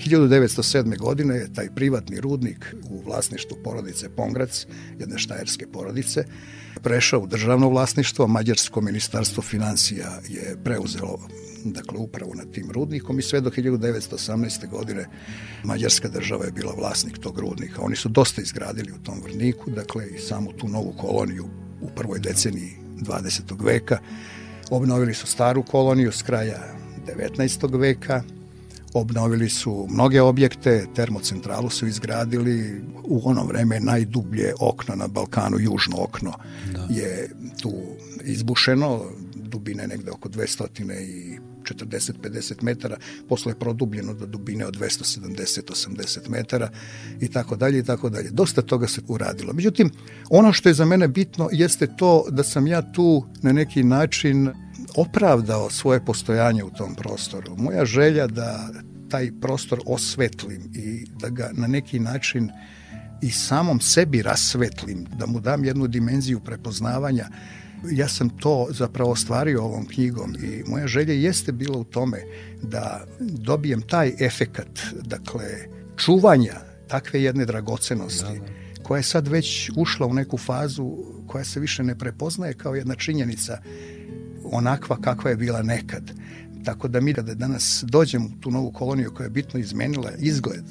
1907. 0.07 0.99
godine 0.99 1.37
je 1.37 1.53
taj 1.53 1.69
privatni 1.75 2.21
rudnik 2.21 2.75
u 2.91 3.03
vlasništvu 3.07 3.57
porodice 3.65 4.09
Pongrac, 4.09 4.67
jedne 4.99 5.19
štajerske 5.19 5.67
porodice, 5.73 6.25
prešao 6.83 7.21
u 7.21 7.27
državno 7.27 7.69
vlasništvo, 7.69 8.27
Mađarsko 8.27 8.81
ministarstvo 8.81 9.43
financija 9.43 10.21
je 10.29 10.57
preuzelo 10.65 11.19
dakle 11.65 11.99
upravo 11.99 12.35
nad 12.35 12.53
tim 12.53 12.71
rudnikom 12.71 13.19
i 13.19 13.23
sve 13.23 13.41
do 13.41 13.51
1918. 13.51 14.69
godine 14.71 15.07
Mađarska 15.65 16.09
država 16.09 16.45
je 16.45 16.53
bila 16.53 16.73
vlasnik 16.79 17.19
tog 17.19 17.39
rudnika. 17.39 17.83
Oni 17.83 17.97
su 17.97 18.09
dosta 18.09 18.43
izgradili 18.43 18.93
u 18.93 19.05
tom 19.05 19.21
vrniku, 19.23 19.71
dakle 19.71 20.09
i 20.09 20.19
samu 20.19 20.53
tu 20.53 20.69
novu 20.69 20.95
koloniju 20.99 21.45
u 21.81 21.89
prvoj 21.97 22.19
deceniji 22.19 22.77
20. 23.01 23.65
veka. 23.65 23.99
Obnovili 24.71 25.15
su 25.15 25.27
staru 25.27 25.63
koloniju 25.63 26.13
s 26.13 26.23
kraja 26.23 26.75
19. 27.07 27.81
veka, 27.81 28.23
obnovili 28.95 29.49
su 29.49 29.87
mnoge 29.91 30.21
objekte, 30.21 30.87
termocentralu 30.95 31.71
su 31.71 31.87
izgradili, 31.87 32.83
u 33.05 33.21
ono 33.25 33.45
vreme 33.45 33.81
najdublje 33.81 34.55
okno 34.61 34.95
na 34.95 35.07
Balkanu, 35.09 35.59
južno 35.59 35.97
okno 35.99 36.33
da. 36.73 36.87
je 36.91 37.31
tu 37.63 37.73
izbušeno, 38.25 39.05
dubine 39.35 39.87
negde 39.87 40.11
oko 40.11 40.29
200 40.29 41.01
i 41.01 41.39
40-50 41.63 42.63
metara, 42.63 42.97
posle 43.29 43.53
je 43.53 43.59
produbljeno 43.59 44.15
do 44.15 44.27
dubine 44.27 44.67
od 44.67 44.77
270-80 44.77 46.29
metara 46.29 46.71
i 47.21 47.29
tako 47.29 47.57
dalje 47.57 47.79
i 47.79 47.85
tako 47.85 48.11
dalje. 48.11 48.31
Dosta 48.31 48.63
toga 48.63 48.87
se 48.87 49.01
uradilo. 49.09 49.53
Međutim, 49.53 49.91
ono 50.31 50.53
što 50.53 50.69
je 50.69 50.75
za 50.75 50.85
mene 50.85 51.09
bitno 51.09 51.49
jeste 51.53 51.87
to 51.97 52.27
da 52.31 52.43
sam 52.43 52.67
ja 52.67 52.93
tu 52.93 53.27
na 53.43 53.53
neki 53.53 53.85
način 53.85 54.51
opravdao 54.97 55.71
svoje 55.71 56.05
postojanje 56.05 56.65
u 56.65 56.71
tom 56.71 56.95
prostoru. 56.95 57.57
Moja 57.57 57.85
želja 57.85 58.27
da 58.27 58.69
taj 59.09 59.31
prostor 59.41 59.81
osvetlim 59.87 60.71
i 60.75 61.07
da 61.21 61.29
ga 61.29 61.51
na 61.53 61.67
neki 61.67 61.99
način 61.99 62.51
i 63.23 63.31
samom 63.31 63.81
sebi 63.81 64.23
rasvetlim, 64.23 65.07
da 65.19 65.27
mu 65.27 65.41
dam 65.41 65.65
jednu 65.65 65.87
dimenziju 65.87 66.41
prepoznavanja, 66.41 67.29
ja 67.91 68.09
sam 68.09 68.29
to 68.29 68.67
zapravo 68.71 69.11
ostvario 69.11 69.63
ovom 69.63 69.87
knjigom 69.87 70.37
i 70.43 70.63
moja 70.67 70.87
želja 70.87 71.15
jeste 71.15 71.53
bila 71.53 71.79
u 71.79 71.85
tome 71.85 72.19
da 72.63 73.07
dobijem 73.21 73.83
taj 73.83 74.13
efekat, 74.21 74.81
dakle, 75.03 75.45
čuvanja 75.97 76.55
takve 76.89 77.23
jedne 77.23 77.47
dragocenosti, 77.47 78.39
da, 78.39 78.47
da. 78.47 78.83
koja 78.83 78.99
je 78.99 79.03
sad 79.03 79.29
već 79.29 79.71
ušla 79.77 80.07
u 80.07 80.15
neku 80.15 80.39
fazu 80.39 80.97
koja 81.27 81.45
se 81.45 81.61
više 81.61 81.83
ne 81.83 81.99
prepoznaje 81.99 82.55
kao 82.55 82.75
jedna 82.75 82.95
činjenica 82.95 83.59
onakva 84.53 84.97
kakva 84.97 85.31
je 85.31 85.37
bila 85.37 85.63
nekad. 85.63 86.13
Tako 86.65 86.89
da 86.89 87.01
mi 87.01 87.15
kada 87.15 87.35
danas 87.35 87.85
dođemo 87.87 88.27
u 88.27 88.41
tu 88.41 88.51
novu 88.51 88.73
koloniju 88.73 89.11
koja 89.15 89.25
je 89.25 89.31
bitno 89.31 89.61
izmenila 89.61 90.11
izgled 90.19 90.65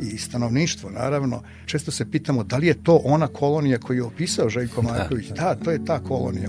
i 0.00 0.18
stanovništvo, 0.18 0.90
naravno, 0.90 1.42
često 1.66 1.90
se 1.90 2.10
pitamo 2.10 2.44
da 2.44 2.56
li 2.56 2.66
je 2.66 2.82
to 2.82 3.00
ona 3.04 3.26
kolonija 3.26 3.78
koju 3.78 3.96
je 3.96 4.02
opisao 4.02 4.48
Željko 4.48 4.82
da, 4.82 4.88
Marković. 4.88 5.28
Da, 5.28 5.34
da, 5.34 5.54
to 5.54 5.70
je 5.70 5.84
ta 5.84 5.98
kolonija. 5.98 6.48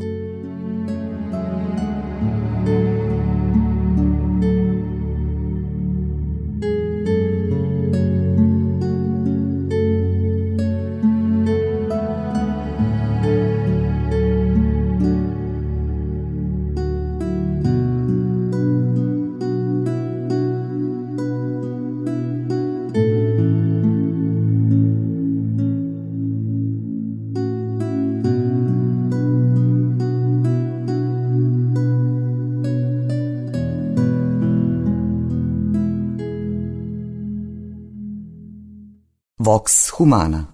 Vox 39.39 39.89
Humana 39.97 40.47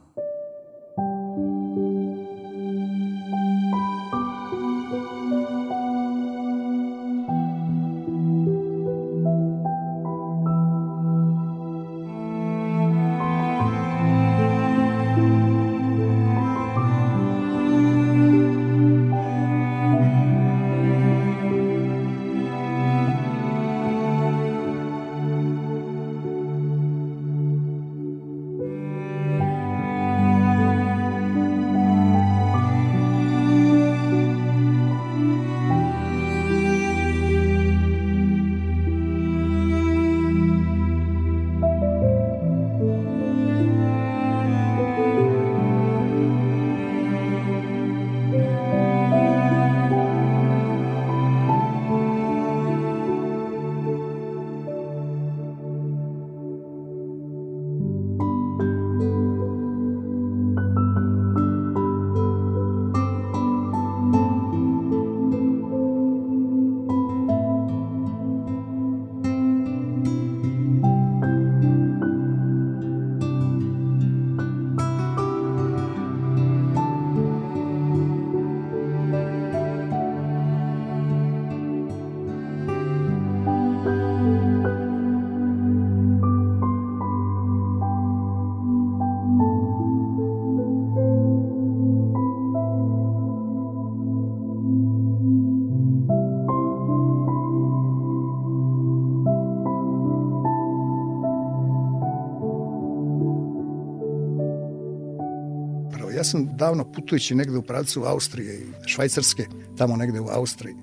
davno 106.69 106.91
putujući 106.91 107.35
negde 107.35 107.57
u 107.57 107.61
pravcu 107.61 108.03
Austrije 108.03 108.59
i 108.59 108.87
Švajcarske, 108.87 109.45
tamo 109.77 109.95
negde 109.95 110.19
u 110.19 110.27
Austriji, 110.29 110.75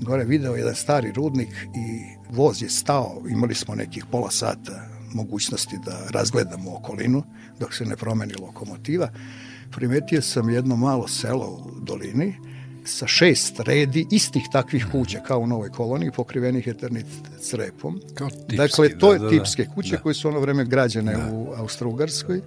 gore 0.00 0.24
video 0.24 0.54
jedan 0.54 0.74
stari 0.74 1.12
rudnik 1.12 1.48
i 1.48 1.86
voz 2.30 2.62
je 2.62 2.70
stao, 2.70 3.22
imali 3.30 3.54
smo 3.54 3.74
nekih 3.74 4.04
pola 4.10 4.30
sata 4.30 4.86
mogućnosti 5.14 5.76
da 5.84 6.06
razgledamo 6.10 6.76
okolinu 6.76 7.22
dok 7.60 7.74
se 7.74 7.84
ne 7.84 7.96
promeni 7.96 8.34
lokomotiva. 8.40 9.08
Primetio 9.70 10.22
sam 10.22 10.50
jedno 10.50 10.76
malo 10.76 11.08
selo 11.08 11.46
u 11.46 11.80
dolini 11.80 12.34
sa 12.84 13.06
šest 13.06 13.60
redi 13.60 14.06
istih 14.10 14.42
takvih 14.52 14.86
kuća 14.92 15.20
kao 15.26 15.38
u 15.38 15.46
novoj 15.46 15.70
koloniji 15.70 16.10
pokrivenih 16.10 16.66
eternit 16.66 17.06
crepom. 17.40 18.00
Kao 18.14 18.30
tipski, 18.30 18.56
dakle, 18.56 18.98
to 18.98 19.12
je 19.12 19.18
da, 19.18 19.24
da, 19.24 19.30
tipske 19.30 19.66
kuće 19.74 19.96
da. 19.96 20.02
koje 20.02 20.14
su 20.14 20.28
ono 20.28 20.40
vreme 20.40 20.64
građene 20.64 21.12
Da. 21.12 21.30
u 21.32 21.54
Austro-Ugarskoj. 21.56 22.40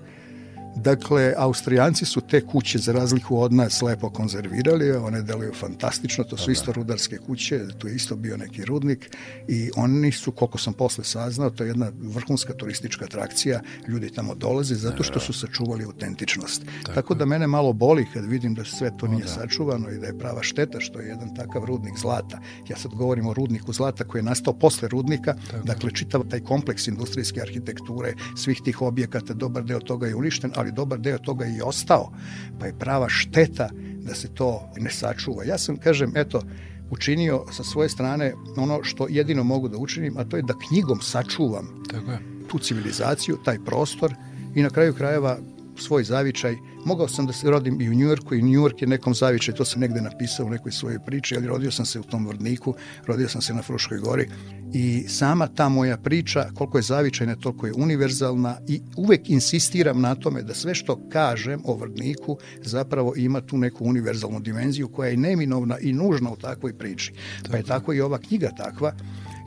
Dakle, 0.84 1.34
Austrijanci 1.38 2.06
su 2.06 2.22
te 2.22 2.42
kuće 2.46 2.78
za 2.78 2.92
razliku 2.92 3.40
od 3.40 3.54
nas 3.54 3.82
lepo 3.82 4.10
konzervirali, 4.10 4.92
one 4.92 5.22
deluju 5.22 5.54
fantastično, 5.54 6.24
to 6.24 6.38
su 6.38 6.52
isto 6.52 6.72
rudarske 6.72 7.18
kuće, 7.18 7.68
tu 7.78 7.88
je 7.88 7.96
isto 7.96 8.16
bio 8.16 8.38
neki 8.38 8.66
rudnik 8.66 9.16
i 9.48 9.72
oni 9.76 10.12
su, 10.12 10.32
koliko 10.32 10.58
sam 10.58 10.74
posle 10.74 11.04
saznao, 11.04 11.50
to 11.50 11.64
je 11.64 11.68
jedna 11.68 11.92
vrhunska 12.02 12.54
turistička 12.54 13.06
atrakcija, 13.06 13.62
ljudi 13.88 14.10
tamo 14.10 14.36
dolaze 14.36 14.76
zato 14.76 15.04
što 15.04 15.20
su 15.20 15.34
sačuvali 15.34 15.84
autentičnost. 15.84 16.62
Tako, 16.96 17.16
da 17.16 17.26
mene 17.26 17.48
malo 17.48 17.74
boli 17.74 18.08
kad 18.14 18.26
vidim 18.26 18.54
da 18.54 18.64
sve 18.64 18.92
to 18.98 19.08
nije 19.08 19.28
sačuvano 19.28 19.90
i 19.90 19.98
da 19.98 20.08
je 20.08 20.20
prava 20.20 20.44
šteta 20.44 20.80
što 20.80 21.00
je 21.00 21.08
jedan 21.08 21.36
takav 21.36 21.66
rudnik 21.66 21.98
zlata. 21.98 22.40
Ja 22.70 22.78
sad 22.78 22.92
govorim 22.92 23.28
o 23.28 23.34
rudniku 23.34 23.74
zlata 23.74 24.04
koji 24.04 24.20
je 24.20 24.24
nastao 24.24 24.54
posle 24.54 24.88
rudnika, 24.88 25.36
dakle 25.64 25.92
čitav 25.92 26.24
taj 26.30 26.40
kompleks 26.40 26.88
industrijske 26.88 27.42
arhitekture, 27.42 28.14
svih 28.38 28.62
tih 28.66 28.82
objekata, 28.82 29.34
dobar 29.34 29.64
deo 29.64 29.80
toga 29.80 30.08
je 30.08 30.16
uništen, 30.16 30.52
ali 30.56 30.67
dobar 30.72 31.00
deo 31.00 31.18
toga 31.18 31.46
je 31.46 31.58
i 31.58 31.62
ostao, 31.62 32.12
pa 32.60 32.66
je 32.66 32.80
prava 32.80 33.10
šteta 33.10 33.70
da 34.08 34.16
se 34.16 34.28
to 34.28 34.72
ne 34.78 34.90
sačuva. 34.90 35.44
Ja 35.44 35.58
sam, 35.58 35.78
kažem, 35.78 36.12
eto, 36.16 36.42
učinio 36.90 37.46
sa 37.52 37.64
svoje 37.64 37.90
strane 37.90 38.34
ono 38.58 38.84
što 38.84 39.08
jedino 39.10 39.44
mogu 39.44 39.68
da 39.68 39.78
učinim, 39.78 40.18
a 40.18 40.24
to 40.24 40.38
je 40.38 40.44
da 40.44 40.54
knjigom 40.68 41.02
sačuvam 41.02 41.84
Tako 41.92 42.12
je. 42.12 42.20
tu 42.48 42.60
civilizaciju, 42.60 43.38
taj 43.46 43.58
prostor 43.66 44.14
i 44.56 44.64
na 44.64 44.70
kraju 44.70 44.94
krajeva 44.94 45.38
svoj 45.82 46.04
zavičaj. 46.04 46.56
Mogao 46.86 47.08
sam 47.08 47.26
da 47.26 47.34
se 47.34 47.50
rodim 47.50 47.82
i 47.82 47.90
u 47.90 47.94
Njujorku 47.94 48.36
i 48.36 48.42
Njujork 48.42 48.82
je 48.82 48.88
nekom 48.88 49.14
zavičaj, 49.14 49.56
to 49.56 49.66
sam 49.66 49.82
negde 49.82 50.02
napisao 50.02 50.46
u 50.46 50.50
nekoj 50.50 50.72
svojoj 50.72 51.00
priči, 51.06 51.36
ali 51.36 51.48
rodio 51.48 51.72
sam 51.72 51.86
se 51.86 52.00
u 52.00 52.04
tom 52.04 52.28
Vrdniku, 52.28 52.76
rodio 53.06 53.30
sam 53.30 53.42
se 53.42 53.54
na 53.54 53.62
Fruškoj 53.62 53.98
gori 53.98 54.30
i 54.74 55.06
sama 55.08 55.48
ta 55.48 55.70
moja 55.70 55.98
priča, 55.98 56.50
koliko 56.56 56.78
je 56.78 56.82
zavičajna, 56.82 57.36
toliko 57.36 57.68
je 57.68 57.74
univerzalna 57.74 58.58
i 58.68 58.82
uvek 58.96 59.30
insistiram 59.30 60.02
na 60.02 60.16
tome 60.16 60.42
da 60.44 60.54
sve 60.54 60.76
što 60.76 61.10
kažem 61.10 61.62
o 61.66 61.76
Vrdniku 61.76 62.38
zapravo 62.62 63.14
ima 63.16 63.42
tu 63.42 63.58
neku 63.58 63.86
univerzalnu 63.86 64.40
dimenziju 64.40 64.88
koja 64.88 65.10
je 65.10 65.18
neminovna 65.18 65.80
i 65.80 65.94
nužna 65.94 66.32
u 66.32 66.36
takvoj 66.36 66.74
priči. 66.74 67.14
Pa 67.52 67.58
je 67.58 67.64
tako 67.64 67.94
i 67.94 68.02
ova 68.02 68.18
knjiga 68.18 68.50
takva 68.58 68.94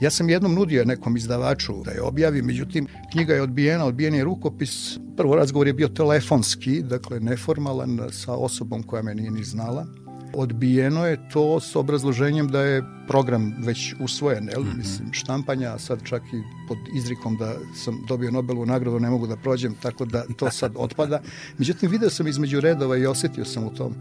Ja 0.00 0.10
sam 0.10 0.28
jednom 0.28 0.54
nudio 0.54 0.84
nekom 0.84 1.16
izdavaču 1.16 1.72
da 1.84 1.90
je 1.90 2.02
objavi, 2.02 2.42
međutim, 2.42 2.86
knjiga 3.12 3.34
je 3.34 3.42
odbijena, 3.42 3.84
odbijen 3.84 4.14
je 4.14 4.24
rukopis. 4.24 4.98
Prvo 5.16 5.36
razgovor 5.36 5.66
je 5.66 5.72
bio 5.72 5.88
telefonski, 5.88 6.82
dakle 6.82 7.20
neformalan 7.20 8.00
sa 8.12 8.32
osobom 8.32 8.82
koja 8.82 9.02
me 9.02 9.14
nije 9.14 9.30
ni 9.30 9.44
znala. 9.44 9.86
Odbijeno 10.34 11.06
je 11.06 11.28
to 11.32 11.60
s 11.60 11.76
obrazloženjem 11.76 12.48
da 12.48 12.60
je 12.60 12.84
program 13.08 13.54
već 13.58 13.94
usvojen, 14.00 14.48
jel? 14.48 14.62
Mislim, 14.76 15.12
štampanja, 15.12 15.74
a 15.74 15.78
sad 15.78 16.02
čak 16.04 16.22
i 16.22 16.68
pod 16.68 16.78
izrikom 16.96 17.36
da 17.36 17.54
sam 17.84 18.04
dobio 18.08 18.30
Nobelovu 18.30 18.66
nagradu, 18.66 19.00
ne 19.00 19.10
mogu 19.10 19.26
da 19.26 19.36
prođem, 19.36 19.74
tako 19.82 20.04
da 20.04 20.24
to 20.36 20.50
sad 20.50 20.72
otpada. 20.76 21.20
Međutim, 21.58 21.90
video 21.90 22.10
sam 22.10 22.26
između 22.26 22.60
redova 22.60 22.96
i 22.96 23.06
osetio 23.06 23.44
sam 23.44 23.64
u 23.64 23.74
tom 23.74 23.94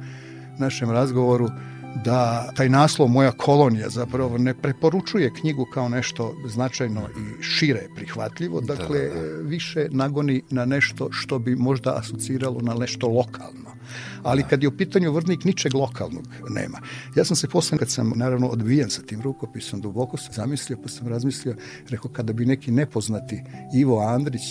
našem 0.60 0.90
razgovoru 0.90 1.50
da 1.96 2.52
taj 2.56 2.70
naslov 2.70 3.08
Moja 3.08 3.32
kolonija 3.32 3.90
zapravo 3.90 4.38
ne 4.38 4.54
preporučuje 4.54 5.34
knjigu 5.34 5.66
kao 5.74 5.90
nešto 5.90 6.36
značajno 6.46 7.02
i 7.02 7.44
šire 7.44 7.88
prihvatljivo, 7.96 8.62
dakle 8.62 9.00
da, 9.00 9.16
da, 9.16 9.22
da. 9.22 9.42
više 9.42 9.88
nagoni 9.92 10.42
na 10.50 10.66
nešto 10.66 11.12
što 11.12 11.40
bi 11.40 11.56
možda 11.56 11.96
asociralo 11.96 12.62
na 12.62 12.74
nešto 12.74 13.08
lokalno. 13.08 13.70
Ali 14.24 14.44
kad 14.44 14.64
je 14.64 14.70
u 14.70 14.78
pitanju 14.78 15.12
Vrdnik, 15.12 15.44
ničeg 15.44 15.76
lokalnog 15.76 16.28
nema. 16.50 16.80
Ja 17.16 17.26
sam 17.26 17.36
se 17.36 17.48
posle, 17.48 17.78
kad 17.78 17.90
sam 17.90 18.14
naravno 18.16 18.48
odbijen 18.48 18.90
sa 18.90 19.02
tim 19.02 19.22
rukopisom, 19.22 19.82
duboko 19.82 20.18
sam 20.18 20.34
zamislio, 20.34 20.78
pa 20.84 20.90
sam 20.90 21.08
razmislio, 21.08 21.56
rekao 21.90 22.12
kada 22.12 22.34
bi 22.34 22.46
neki 22.46 22.72
nepoznati 22.72 23.44
Ivo 23.76 24.00
Andrić 24.00 24.42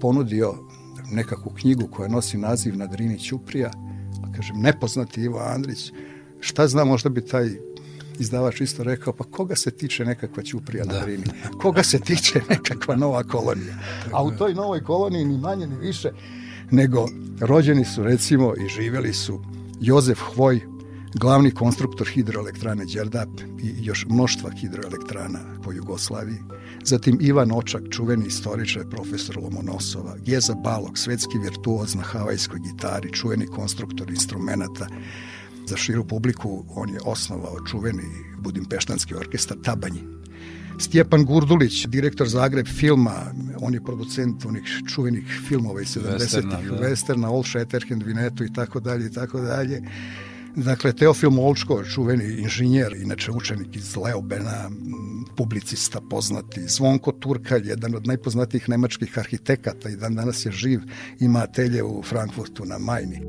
ponudio 0.00 0.54
nekakvu 1.12 1.52
knjigu 1.60 1.86
koja 1.86 2.08
nosi 2.08 2.38
naziv 2.38 2.76
na 2.76 2.86
Drini 2.86 3.18
Ćuprija, 3.18 3.70
a 4.24 4.32
kažem 4.36 4.56
nepoznati 4.60 5.20
Ivo 5.20 5.38
Andrić, 5.38 5.92
šta 6.42 6.68
zna, 6.68 6.84
možda 6.84 7.08
bi 7.08 7.26
taj 7.26 7.50
izdavač 8.18 8.60
isto 8.60 8.84
rekao, 8.84 9.12
pa 9.12 9.24
koga 9.24 9.56
se 9.56 9.70
tiče 9.70 10.04
nekakva 10.04 10.42
Ćuprija 10.42 10.84
na 10.84 11.00
Drini? 11.00 11.24
Koga 11.62 11.82
se 11.82 11.98
tiče 11.98 12.40
nekakva 12.48 12.96
nova 12.96 13.22
kolonija? 13.22 13.78
A 14.12 14.22
u 14.22 14.30
toj 14.30 14.54
novoj 14.54 14.82
koloniji 14.84 15.24
ni 15.24 15.38
manje 15.38 15.66
ni 15.66 15.76
više 15.76 16.12
nego 16.72 17.08
rođeni 17.40 17.84
su 17.84 18.02
recimo 18.02 18.54
i 18.64 18.68
živeli 18.68 19.14
su 19.14 19.40
Jozef 19.80 20.18
Hvoj, 20.34 20.60
glavni 21.14 21.50
konstruktor 21.50 22.06
hidroelektrane 22.06 22.84
Đerdap 22.94 23.28
i 23.62 23.84
još 23.84 24.06
mnoštva 24.08 24.50
hidroelektrana 24.50 25.38
po 25.64 25.72
Jugoslaviji. 25.72 26.38
Zatim 26.84 27.18
Ivan 27.20 27.52
Očak, 27.52 27.82
čuveni 27.90 28.26
istoričar, 28.26 28.82
profesor 28.90 29.38
Lomonosova, 29.42 30.16
Geza 30.26 30.54
Balog, 30.54 30.98
svetski 30.98 31.38
virtuoz 31.38 31.94
na 31.94 32.02
havajskoj 32.02 32.60
gitari, 32.60 33.12
čuveni 33.12 33.46
konstruktor 33.46 34.10
instrumenta, 34.10 34.86
za 35.66 35.76
širu 35.76 36.04
publiku 36.04 36.64
on 36.74 36.88
je 36.88 37.00
osnovao 37.04 37.66
čuveni 37.70 38.08
budimpeštanski 38.38 39.14
orkestar 39.14 39.56
Tabanji. 39.64 40.02
Stjepan 40.78 41.24
Gurdulić, 41.24 41.86
direktor 41.86 42.28
Zagreb 42.28 42.66
filma, 42.66 43.32
on 43.60 43.74
je 43.74 43.84
producent 43.84 44.44
onih 44.44 44.62
čuvenih 44.94 45.24
filmova 45.48 45.82
iz 45.82 45.96
70-ih, 45.96 46.70
da. 46.70 46.76
Westerna, 46.78 47.26
All 47.26 47.42
Shatterhand, 47.42 48.02
Vinetu 48.02 48.44
i 48.44 48.52
tako 48.52 48.80
dalje 48.80 49.06
i 49.06 49.12
tako 49.12 49.40
dalje. 49.40 49.82
Dakle, 50.56 50.92
Teofil 50.92 51.30
Molčko, 51.30 51.84
čuveni 51.84 52.40
inženjer, 52.40 52.92
inače 52.92 53.30
učenik 53.30 53.76
iz 53.76 53.96
Leobena, 53.96 54.70
publicista 55.36 56.00
poznati, 56.10 56.68
Zvonko 56.68 57.12
Turkalj, 57.12 57.68
jedan 57.68 57.94
od 57.94 58.06
najpoznatijih 58.06 58.68
nemačkih 58.68 59.18
arhitekata 59.18 59.88
i 59.88 59.96
dan 59.96 60.14
danas 60.14 60.46
je 60.46 60.52
živ, 60.52 60.80
ima 61.20 61.38
atelje 61.38 61.82
u 61.82 62.02
Frankfurtu 62.02 62.64
na 62.64 62.78
Majni. 62.78 63.20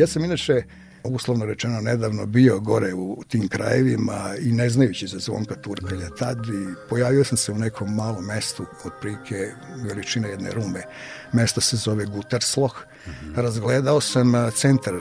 Ja 0.00 0.06
sam 0.06 0.24
inače 0.24 0.62
uslovno 1.04 1.44
rečeno 1.44 1.80
nedavno 1.80 2.26
bio 2.26 2.60
gore 2.60 2.94
u 2.94 3.22
tim 3.28 3.48
krajevima 3.48 4.34
i 4.40 4.52
ne 4.52 4.70
znajući 4.70 5.06
za 5.06 5.18
Zvonka 5.18 5.54
Turkalja 5.54 6.08
tad 6.18 6.38
i 6.38 6.88
pojavio 6.88 7.24
sam 7.24 7.38
se 7.38 7.52
u 7.52 7.58
nekom 7.58 7.94
malom 7.94 8.24
mestu 8.24 8.66
otprilike 8.84 9.52
veličine 9.88 10.28
jedne 10.28 10.50
rume. 10.50 10.82
Mesto 11.32 11.60
se 11.60 11.76
zove 11.76 12.04
Gutersloh. 12.04 12.76
-hmm. 13.06 13.42
Razgledao 13.42 14.00
sam 14.00 14.32
centar 14.54 14.94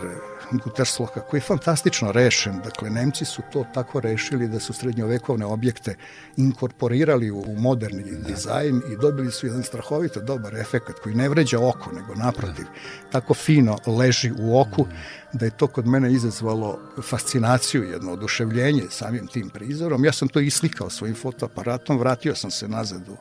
Gutersloha 0.51 1.21
koji 1.21 1.37
je 1.37 1.41
fantastično 1.41 2.11
rešen. 2.11 2.59
Dakle, 2.63 2.89
Nemci 2.89 3.25
su 3.25 3.41
to 3.53 3.65
tako 3.73 3.99
rešili 3.99 4.47
da 4.47 4.59
su 4.59 4.73
srednjovekovne 4.73 5.45
objekte 5.45 5.95
inkorporirali 6.37 7.31
u 7.31 7.55
moderni 7.57 8.03
da. 8.03 8.27
dizajn 8.27 8.81
i 8.91 8.97
dobili 9.01 9.31
su 9.31 9.47
jedan 9.47 9.63
strahovito 9.63 10.21
dobar 10.21 10.55
efekat 10.55 10.99
koji 10.99 11.15
ne 11.15 11.29
vređa 11.29 11.59
oko, 11.59 11.91
nego 11.91 12.15
naprotiv, 12.15 12.65
da. 12.65 13.09
tako 13.11 13.33
fino 13.33 13.77
leži 13.85 14.31
u 14.39 14.59
oku 14.59 14.85
da 15.33 15.45
je 15.45 15.57
to 15.57 15.67
kod 15.67 15.87
mene 15.87 16.11
izazvalo 16.11 16.79
fascinaciju, 17.01 17.83
jedno 17.83 18.11
oduševljenje 18.11 18.83
samim 18.89 19.27
tim 19.27 19.49
prizorom. 19.49 20.05
Ja 20.05 20.11
sam 20.11 20.27
to 20.27 20.39
islikao 20.39 20.89
svojim 20.89 21.15
fotoaparatom, 21.15 21.99
vratio 21.99 22.35
sam 22.35 22.51
se 22.51 22.67
nazad 22.67 23.09
u 23.09 23.15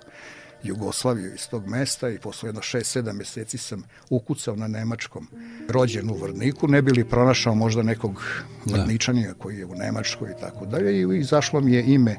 Jugoslaviju 0.62 1.34
iz 1.34 1.48
tog 1.48 1.66
mesta 1.66 2.08
i 2.08 2.18
posle 2.18 2.48
jedno 2.48 2.60
6-7 2.60 3.12
meseci 3.12 3.58
sam 3.58 3.82
ukucao 4.10 4.56
na 4.56 4.68
nemačkom 4.68 5.28
rođen 5.68 6.10
u 6.10 6.14
Vrniku, 6.14 6.68
ne 6.68 6.82
bili 6.82 7.04
pronašao 7.04 7.54
možda 7.54 7.82
nekog 7.82 8.22
da. 8.64 8.76
vrničanija 8.76 9.34
koji 9.34 9.58
je 9.58 9.66
u 9.66 9.74
Nemačkoj 9.74 10.30
i 10.30 10.40
tako 10.40 10.66
dalje 10.66 11.00
i 11.00 11.18
izašlo 11.18 11.60
mi 11.60 11.72
je 11.72 11.84
ime 11.86 12.16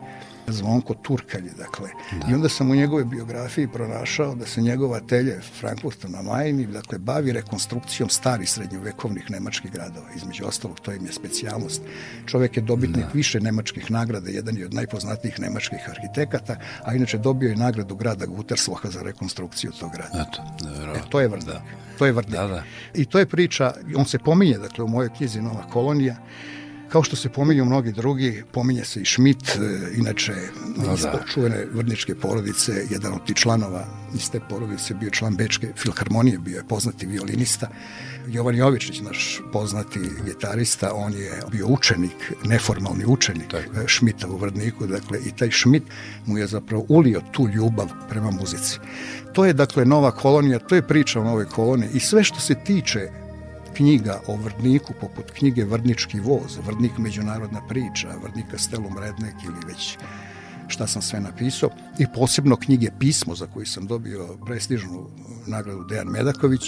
Zvonko 0.54 0.94
Turkalj, 0.94 1.50
dakle. 1.58 1.90
Da. 2.12 2.32
I 2.32 2.34
onda 2.34 2.50
sam 2.50 2.72
u 2.72 2.76
njegove 2.76 3.06
biografiji 3.06 3.68
pronašao 3.68 4.36
da 4.36 4.46
se 4.46 4.62
njegova 4.62 5.00
telje 5.00 5.40
Frankfurta 5.60 6.08
na 6.08 6.22
Majni, 6.22 6.66
dakle, 6.68 6.98
bavi 6.98 7.32
rekonstrukcijom 7.32 8.10
starih 8.10 8.50
srednjovekovnih 8.50 9.32
nemačkih 9.32 9.72
gradova. 9.72 10.08
Između 10.16 10.46
ostalog, 10.46 10.80
to 10.80 10.92
im 10.92 11.06
je 11.06 11.12
specijalnost. 11.12 11.82
Čovek 12.26 12.58
je 12.58 12.64
dobitnik 12.64 13.06
da. 13.06 13.12
više 13.14 13.40
nemačkih 13.40 13.92
nagrada, 13.92 14.30
jedan 14.30 14.58
je 14.58 14.66
od 14.66 14.74
najpoznatijih 14.74 15.40
nemačkih 15.40 15.80
arhitekata, 15.90 16.56
a 16.84 16.94
inače 16.94 17.18
dobio 17.18 17.50
je 17.50 17.56
nagradu 17.56 17.96
grada 17.96 18.26
Gutersloha 18.26 18.90
za 18.90 19.02
rekonstrukciju 19.02 19.72
tog 19.80 19.92
grada. 19.92 20.26
Eto, 20.30 20.44
da, 20.64 20.92
e, 20.92 21.02
to 21.10 21.20
je 21.20 21.28
vrdak. 21.28 21.46
Da. 21.46 21.62
To 21.98 22.06
je 22.06 22.12
vrdak. 22.12 22.32
Da, 22.32 22.48
da. 22.48 22.64
I 22.94 23.06
to 23.06 23.20
je 23.20 23.26
priča, 23.26 23.74
on 23.96 24.06
se 24.06 24.20
pominje, 24.20 24.58
dakle, 24.58 24.84
u 24.84 24.88
mojoj 24.88 25.10
knjizi 25.18 25.42
Nova 25.42 25.68
kolonija, 25.68 26.16
Kao 26.90 27.04
što 27.04 27.16
se 27.16 27.30
pominju 27.30 27.66
mnogi 27.66 27.92
drugi, 27.92 28.44
pominje 28.52 28.86
se 28.86 29.02
i 29.02 29.06
Schmidt, 29.06 29.50
e, 29.50 29.60
inače 29.98 30.34
No, 30.78 30.94
iz 30.94 31.02
da. 31.02 31.24
čuvene 31.34 31.66
vrničke 31.74 32.16
porodice, 32.16 32.72
jedan 32.90 33.14
od 33.14 33.26
tih 33.26 33.36
članova 33.36 33.86
iz 34.16 34.32
te 34.32 34.40
porodice 34.50 34.94
bio 34.94 35.10
član 35.10 35.36
Bečke 35.36 35.68
filharmonije, 35.78 36.38
bio 36.38 36.58
je 36.58 36.68
poznati 36.68 37.06
violinista. 37.06 37.70
Jovan 38.28 38.56
Jovičić, 38.56 39.02
naš 39.02 39.42
poznati 39.54 40.00
gitarista, 40.26 40.92
on 40.94 41.14
je 41.14 41.42
bio 41.52 41.68
učenik, 41.68 42.34
neformalni 42.44 43.06
učenik 43.06 43.54
e, 43.54 43.60
Schmidta 43.88 44.28
u 44.28 44.38
Vrniku, 44.38 44.88
dakle 44.88 45.20
i 45.26 45.32
taj 45.32 45.52
Schmidt 45.52 45.86
mu 46.26 46.38
je 46.38 46.48
zapravo 46.48 46.86
ulio 46.90 47.22
tu 47.32 47.48
ljubav 47.48 47.88
prema 48.10 48.32
muzici. 48.32 48.80
To 49.34 49.46
je 49.46 49.54
dakle 49.54 49.86
nova 49.86 50.12
kolonija, 50.12 50.60
to 50.60 50.76
je 50.76 50.88
priča 50.88 51.20
o 51.20 51.24
novoj 51.24 51.46
koloniji 51.46 51.90
i 51.94 52.00
sve 52.00 52.24
što 52.24 52.40
se 52.40 52.56
tiče 52.66 53.29
knjiga 53.80 54.20
o 54.28 54.36
Vrdniku, 54.36 54.94
poput 55.02 55.32
knjige 55.32 55.64
Vrdnički 55.66 56.20
voz, 56.20 56.58
Vrdnik 56.66 56.98
međunarodna 56.98 57.62
priča, 57.68 58.16
Vrdnika 58.24 58.58
Stelum 58.58 58.98
Rednek 58.98 59.36
ili 59.44 59.68
već 59.68 59.98
šta 60.68 60.88
sam 60.88 61.02
sve 61.02 61.20
napisao 61.20 61.70
i 62.00 62.06
posebno 62.16 62.56
knjige 62.56 62.90
Pismo 63.00 63.36
za 63.36 63.48
koju 63.48 63.66
sam 63.66 63.88
dobio 63.88 64.38
prestižnu 64.46 65.08
nagradu 65.48 65.84
Dejan 65.84 66.08
Medaković. 66.08 66.62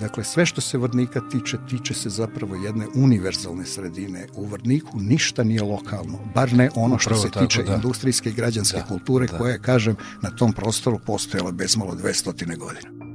Dakle, 0.00 0.24
sve 0.24 0.46
što 0.46 0.60
se 0.60 0.78
Vrdnika 0.78 1.20
tiče, 1.30 1.58
tiče 1.68 1.94
se 1.94 2.10
zapravo 2.10 2.54
jedne 2.54 2.86
univerzalne 2.94 3.66
sredine. 3.66 4.26
U 4.34 4.46
Vrdniku 4.46 5.00
ništa 5.00 5.44
nije 5.44 5.62
lokalno, 5.62 6.18
bar 6.34 6.52
ne 6.52 6.70
ono 6.74 6.98
što 6.98 7.08
Upravo 7.08 7.22
se 7.22 7.30
tako, 7.30 7.46
tiče 7.46 7.62
da. 7.62 7.74
industrijske 7.74 8.30
i 8.30 8.32
građanske 8.32 8.78
Da, 8.78 8.84
kulture 8.84 9.26
da. 9.26 9.38
koja 9.38 9.52
je, 9.52 9.62
kažem, 9.62 9.96
na 10.22 10.30
tom 10.30 10.52
prostoru 10.52 10.98
postojala 11.06 11.52
bezmalo 11.52 11.94
200 11.94 12.56
godina. 12.56 13.11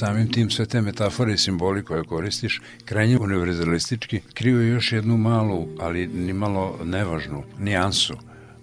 Samim 0.00 0.32
tim 0.32 0.50
sve 0.50 0.66
te 0.66 0.80
metafore 0.80 1.32
i 1.32 1.38
simboli 1.38 1.84
koje 1.84 2.04
koristiš, 2.04 2.60
krajnje 2.84 3.18
univerzalistički, 3.18 4.20
kriju 4.34 4.62
još 4.62 4.92
jednu 4.92 5.16
malu, 5.16 5.68
ali 5.80 6.06
ni 6.06 6.32
malo 6.32 6.78
nevažnu 6.84 7.42
nijansu. 7.58 8.14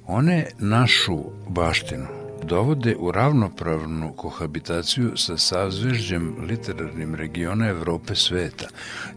One 0.06 0.48
našu 0.60 1.18
baštinu 1.50 2.08
dovode 2.44 2.96
u 3.00 3.12
ravnopravnu 3.12 4.14
kohabitaciju 4.14 5.12
sa 5.18 5.38
sazvežđem 5.38 6.36
literarnim 6.50 7.16
regiona 7.16 7.68
Evrope 7.68 8.16
sveta. 8.16 8.68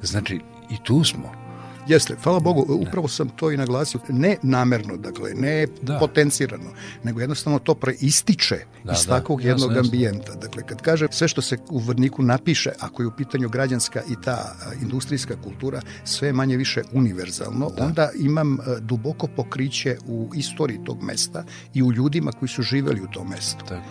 Znači, 0.03 0.41
i 0.71 0.77
tu 0.85 1.05
smo. 1.05 1.50
Jeste, 1.88 2.16
hvala 2.25 2.40
Bogu, 2.40 2.66
upravo 2.69 3.09
sam 3.09 3.29
to 3.29 3.51
i 3.51 3.57
naglasio, 3.57 4.01
ne 4.09 4.37
namerno, 4.43 4.97
dakle, 4.97 5.35
ne 5.35 5.66
Da. 5.83 5.99
potencirano, 5.99 6.71
nego 7.05 7.21
jednostavno 7.21 7.59
to 7.59 7.75
preističe 7.75 8.57
Da, 8.85 8.93
iz 8.93 9.07
da, 9.07 9.19
takvog 9.19 9.40
jasno, 9.40 9.51
jednog 9.51 9.71
jasno. 9.71 9.81
ambijenta. 9.81 10.35
Dakle, 10.35 10.62
kad 10.66 10.83
kaže 10.83 11.07
sve 11.11 11.29
što 11.29 11.43
se 11.43 11.59
u 11.71 11.79
Vrniku 11.79 12.23
napiše, 12.23 12.71
ako 12.81 13.03
je 13.03 13.07
u 13.07 13.16
pitanju 13.16 13.49
građanska 13.49 14.03
i 14.11 14.14
ta 14.25 14.57
industrijska 14.83 15.37
kultura, 15.45 15.81
sve 16.05 16.29
je 16.29 16.33
manje 16.33 16.57
više 16.57 16.83
univerzalno, 16.93 17.71
Da. 17.71 17.85
onda 17.85 18.11
imam 18.19 18.59
duboko 18.81 19.27
pokriće 19.27 19.97
u 20.07 20.31
istoriji 20.35 20.79
tog 20.85 21.03
mesta 21.03 21.45
i 21.75 21.83
u 21.83 21.93
ljudima 21.93 22.33
koji 22.33 22.49
su 22.49 22.62
živeli 22.62 23.01
u 23.01 23.07
tom 23.07 23.29
mestu. 23.29 23.64
Tako. 23.69 23.83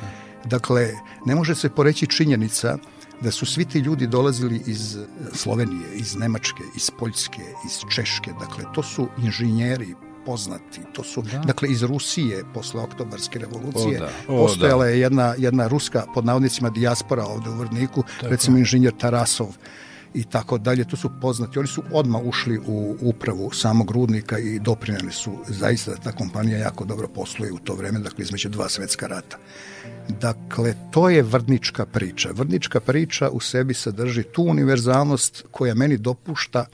Dakle, 0.45 0.89
ne 1.25 1.36
može 1.36 1.56
se 1.56 1.69
poreći 1.69 2.08
činjenica 2.08 2.78
da 3.21 3.32
su 3.32 3.45
svi 3.45 3.65
ti 3.65 3.79
ljudi 3.79 4.08
dolazili 4.08 4.62
iz 4.65 4.97
Slovenije, 5.34 5.88
iz 5.95 6.15
Nemačke, 6.15 6.63
iz 6.75 6.91
Poljske, 6.99 7.41
iz 7.65 7.79
Češke, 7.95 8.32
dakle 8.39 8.63
to 8.75 8.84
su 8.84 9.08
inženjeri 9.23 9.95
poznati, 10.25 10.82
to 10.93 11.03
su, 11.03 11.21
Da. 11.21 11.39
dakle 11.39 11.69
iz 11.71 11.84
Rusije 11.84 12.43
posle 12.53 12.82
oktobarske 12.82 13.39
revolucije 13.39 13.97
O, 13.97 13.99
da. 13.99 14.34
O, 14.34 14.38
postojala 14.45 14.86
je 14.88 14.99
jedna, 14.99 15.36
jedna 15.38 15.67
ruska 15.67 16.05
pod 16.13 16.25
navodnicima 16.25 16.69
dijaspora 16.69 17.25
ovde 17.25 17.49
u 17.49 17.53
Vrniku, 17.53 18.03
recimo 18.21 18.58
inženjer 18.58 18.93
Tarasov 18.97 19.47
i 20.13 20.24
tako 20.24 20.58
dalje. 20.58 20.88
To 20.88 20.98
su 20.98 21.10
poznati. 21.22 21.60
Oni 21.60 21.67
su 21.67 21.84
odmah 21.91 22.22
ušli 22.26 22.60
u 22.67 22.98
upravu 23.02 23.52
samog 23.52 23.91
rudnika 23.91 24.39
i 24.39 24.60
doprineli 24.60 25.12
su 25.12 25.38
zaista 25.48 25.91
da 25.91 25.98
ta 25.98 26.12
kompanija 26.12 26.58
jako 26.58 26.86
dobro 26.86 27.08
posluje 27.08 27.52
u 27.52 27.60
to 27.60 27.76
vreme, 27.76 28.00
dakle 28.00 28.24
između 28.24 28.50
dva 28.50 28.69
svetska 28.69 29.08
rata. 29.08 29.38
Dakle, 30.22 30.76
to 30.91 31.10
je 31.10 31.24
vrdnička 31.24 31.86
priča. 31.86 32.30
Vrdnička 32.34 32.80
priča 32.80 33.30
u 33.30 33.39
sebi 33.39 33.74
sadrži 33.74 34.24
tu 34.24 34.43
univerzalnost 34.43 35.45
koja 35.52 35.76
meni 35.76 35.98
dopušta 35.98 36.65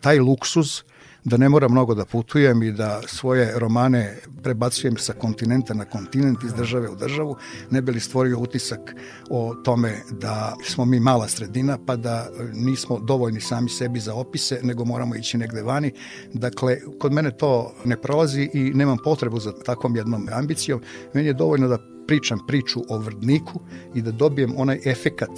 taj 0.00 0.18
luksuz 0.18 0.82
da 1.28 1.36
ne 1.36 1.48
moram 1.48 1.72
mnogo 1.72 1.94
da 1.94 2.04
putujem 2.04 2.62
i 2.62 2.72
da 2.72 3.00
svoje 3.06 3.58
romane 3.58 4.16
prebacujem 4.42 4.96
sa 4.96 5.12
kontinenta 5.12 5.74
na 5.74 5.84
kontinent, 5.84 6.44
iz 6.44 6.52
države 6.54 6.88
u 6.88 6.96
državu, 6.96 7.36
ne 7.70 7.82
bi 7.82 7.92
li 7.92 8.00
stvorio 8.00 8.38
utisak 8.38 8.94
o 9.30 9.54
tome 9.64 9.94
da 10.10 10.56
smo 10.64 10.84
mi 10.84 11.00
mala 11.00 11.28
sredina, 11.28 11.78
pa 11.86 11.96
da 11.96 12.28
nismo 12.52 12.98
dovoljni 12.98 13.40
sami 13.40 13.70
sebi 13.70 14.00
za 14.00 14.14
opise, 14.14 14.60
nego 14.62 14.84
moramo 14.84 15.14
ići 15.14 15.38
negde 15.38 15.62
vani. 15.62 15.92
Dakle, 16.32 16.78
kod 16.98 17.12
mene 17.12 17.36
to 17.36 17.74
ne 17.84 17.96
prolazi 17.96 18.50
i 18.54 18.70
nemam 18.74 18.96
potrebu 19.04 19.40
za 19.40 19.52
takvom 19.52 19.96
jednom 19.96 20.28
ambicijom. 20.32 20.80
Meni 21.14 21.26
je 21.26 21.34
dovoljno 21.34 21.68
da 21.68 21.78
pričam 22.06 22.38
priču 22.46 22.80
o 22.88 22.98
vrdniku 22.98 23.60
i 23.94 24.02
da 24.02 24.10
dobijem 24.10 24.54
onaj 24.56 24.78
efekat 24.84 25.30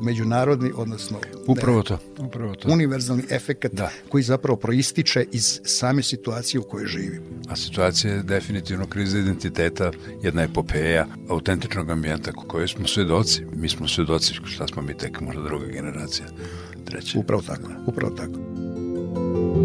međunarodni, 0.00 0.72
odnosno 0.76 1.18
upravo 1.46 1.82
to, 1.82 1.98
upravo 2.18 2.54
to. 2.54 2.68
univerzalni 2.72 3.22
efekat 3.30 3.72
da. 3.72 3.90
koji 4.08 4.22
zapravo 4.22 4.56
proističe 4.56 5.24
iz 5.32 5.60
same 5.64 6.02
situacije 6.02 6.60
u 6.60 6.62
kojoj 6.62 6.86
živim. 6.86 7.22
A 7.48 7.56
situacija 7.56 8.14
je 8.14 8.22
definitivno 8.22 8.86
kriza 8.86 9.18
identiteta, 9.18 9.92
jedna 10.22 10.42
epopeja 10.42 11.06
autentičnog 11.28 11.90
ambijenta 11.90 12.32
koje 12.32 12.68
smo 12.68 12.86
svedoci. 12.86 13.44
Mi 13.52 13.68
smo 13.68 13.88
svedoci, 13.88 14.34
šta 14.44 14.66
smo 14.66 14.82
mi 14.82 14.96
tek, 14.96 15.20
možda 15.20 15.42
druga 15.42 15.66
generacija, 15.66 16.26
treća. 16.84 17.18
Upravo 17.18 17.42
tako, 17.42 17.68
upravo 17.86 18.14
tako. 18.16 19.59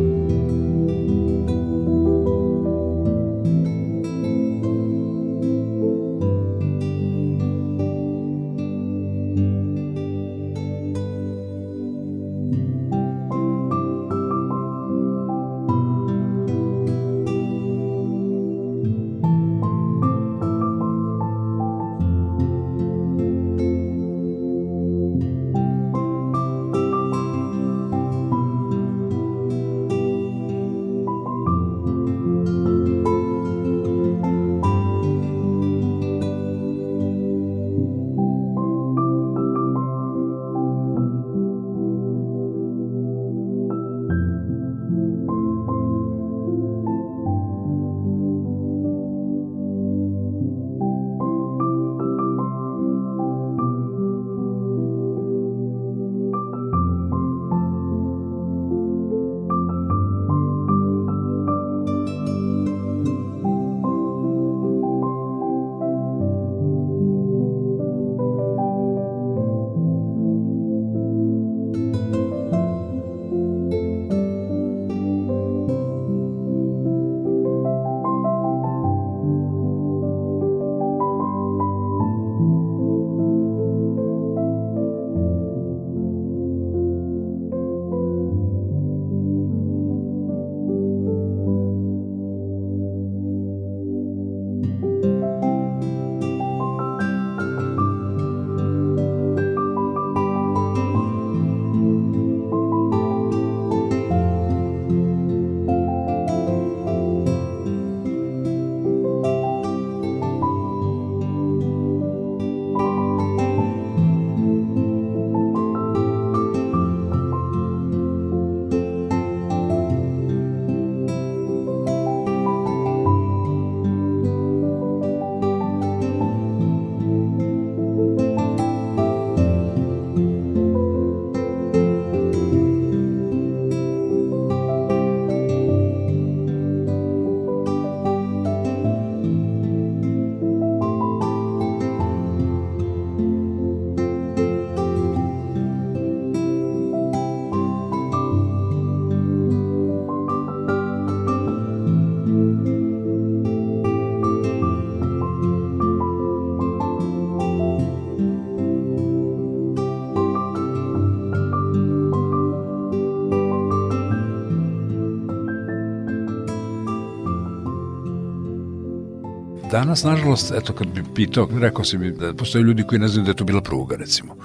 Danas, 169.76 170.04
nažalost, 170.04 170.52
eto, 170.52 170.74
kad 170.74 170.88
bi 170.88 171.04
pitao, 171.16 171.50
rekao 171.60 171.86
si 171.86 171.98
mi 171.98 172.12
da 172.12 172.34
postoje 172.34 172.64
ljudi 172.64 172.84
koji 172.84 173.00
ne 173.00 173.08
znaju 173.08 173.26
da 173.26 173.32
je 173.32 173.36
to 173.36 173.44
bila 173.44 173.62
pruga, 173.62 173.96
recimo, 173.96 174.36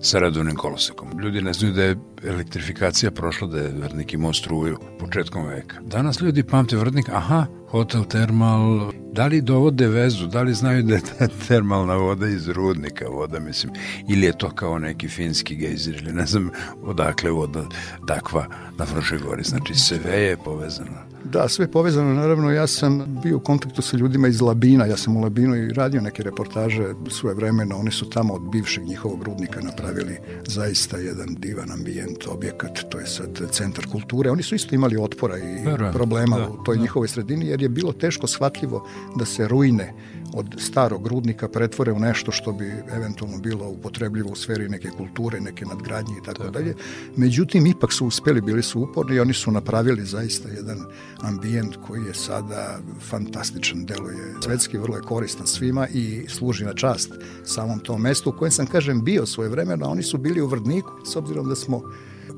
sa 0.00 0.18
radovnim 0.18 0.56
kolosekom. 0.56 1.08
Ljudi 1.20 1.42
ne 1.42 1.52
znaju 1.52 1.74
da 1.74 1.82
je 1.82 1.96
elektrifikacija 2.24 3.10
prošla, 3.10 3.48
da 3.48 3.58
je 3.58 3.72
Vrdnik 3.82 4.12
imao 4.12 4.32
struju 4.32 4.78
početkom 4.98 5.46
veka. 5.46 5.76
Danas 5.80 6.20
ljudi 6.20 6.42
pamte 6.42 6.76
Vrdnik, 6.76 7.08
aha, 7.08 7.46
hotel, 7.70 8.04
termal, 8.04 8.92
da 9.12 9.26
li 9.26 9.40
dovode 9.40 9.88
vezu, 9.88 10.26
da 10.26 10.42
li 10.42 10.54
znaju 10.54 10.82
da 10.82 10.94
je 10.94 11.00
ta 11.00 11.28
termalna 11.48 11.94
voda 11.94 12.28
iz 12.28 12.48
rudnika 12.48 13.08
voda, 13.08 13.40
mislim, 13.40 13.72
ili 14.08 14.26
je 14.26 14.38
to 14.38 14.50
kao 14.50 14.78
neki 14.78 15.08
finski 15.08 15.56
gejzir, 15.56 15.96
ili 16.02 16.12
ne 16.12 16.26
znam 16.26 16.50
odakle 16.82 17.30
voda 17.30 17.64
takva 18.06 18.46
na 18.78 18.84
Vrošoj 18.94 19.18
gori, 19.18 19.42
znači 19.42 19.74
sve 19.74 20.22
je 20.22 20.36
povezano. 20.36 21.06
Da, 21.32 21.48
sve 21.48 21.70
povezano, 21.70 22.14
naravno, 22.14 22.50
ja 22.50 22.66
sam 22.66 23.20
bio 23.22 23.36
u 23.36 23.40
kontaktu 23.40 23.82
sa 23.82 23.96
ljudima 23.96 24.28
iz 24.28 24.40
Labina, 24.40 24.86
ja 24.86 24.96
sam 24.96 25.16
u 25.16 25.20
Labinu 25.20 25.56
i 25.56 25.72
radio 25.72 26.00
neke 26.00 26.22
reportaže 26.22 26.94
svoje 27.10 27.34
vremena, 27.34 27.76
oni 27.76 27.90
su 27.90 28.10
tamo 28.10 28.34
od 28.34 28.42
bivšeg 28.52 28.84
njihovog 28.84 29.22
rudnika 29.22 29.60
napravili 29.60 30.18
zaista 30.46 30.96
jedan 30.96 31.34
divan 31.38 31.70
ambijent, 31.72 32.26
objekat, 32.26 32.80
to 32.88 32.98
je 32.98 33.06
sad 33.06 33.50
centar 33.50 33.86
kulture, 33.92 34.30
oni 34.30 34.42
su 34.42 34.54
isto 34.54 34.74
imali 34.74 34.96
otpora 34.96 35.38
i 35.38 35.64
Vero, 35.64 35.92
problema 35.92 36.38
da, 36.38 36.48
u 36.48 36.64
toj 36.64 36.76
da. 36.76 36.82
njihovoj 36.82 37.08
sredini, 37.08 37.46
jer 37.56 37.62
je 37.62 37.68
bilo 37.68 37.92
teško 37.92 38.26
shvatljivo 38.26 38.88
da 39.16 39.24
se 39.24 39.48
ruine 39.48 39.92
od 40.34 40.54
starog 40.58 41.06
rudnika 41.06 41.48
pretvore 41.48 41.92
u 41.92 41.98
nešto 41.98 42.32
što 42.32 42.52
bi 42.52 42.72
eventualno 42.96 43.38
bilo 43.38 43.68
upotrebljivo 43.68 44.30
u 44.32 44.36
sferi 44.36 44.68
neke 44.68 44.90
kulture, 44.90 45.40
neke 45.40 45.64
nadgradnje 45.64 46.14
i 46.18 46.24
tako 46.24 46.50
dalje. 46.50 46.74
Međutim, 47.16 47.66
ipak 47.66 47.92
su 47.92 48.06
uspeli, 48.06 48.40
bili 48.40 48.62
su 48.62 48.80
uporni 48.80 49.16
i 49.16 49.20
oni 49.20 49.32
su 49.32 49.50
napravili 49.50 50.04
zaista 50.04 50.48
jedan 50.48 50.78
ambijent 51.20 51.76
koji 51.86 52.04
je 52.04 52.14
sada 52.14 52.78
fantastičan, 53.10 53.84
deluje 53.84 54.34
svetski, 54.44 54.78
vrlo 54.78 54.96
je 54.96 55.02
koristan 55.02 55.46
svima 55.46 55.88
i 55.88 56.24
služi 56.28 56.64
na 56.64 56.74
čast 56.74 57.12
samom 57.44 57.78
tom 57.78 58.02
mestu 58.02 58.30
u 58.30 58.38
kojem 58.38 58.52
sam, 58.52 58.66
kažem, 58.66 59.04
bio 59.04 59.26
svoje 59.26 59.50
vremena, 59.50 59.88
oni 59.88 60.02
su 60.02 60.18
bili 60.18 60.40
u 60.40 60.46
Vrdniku, 60.46 60.92
s 61.12 61.16
obzirom 61.16 61.48
da 61.48 61.56
smo 61.56 61.82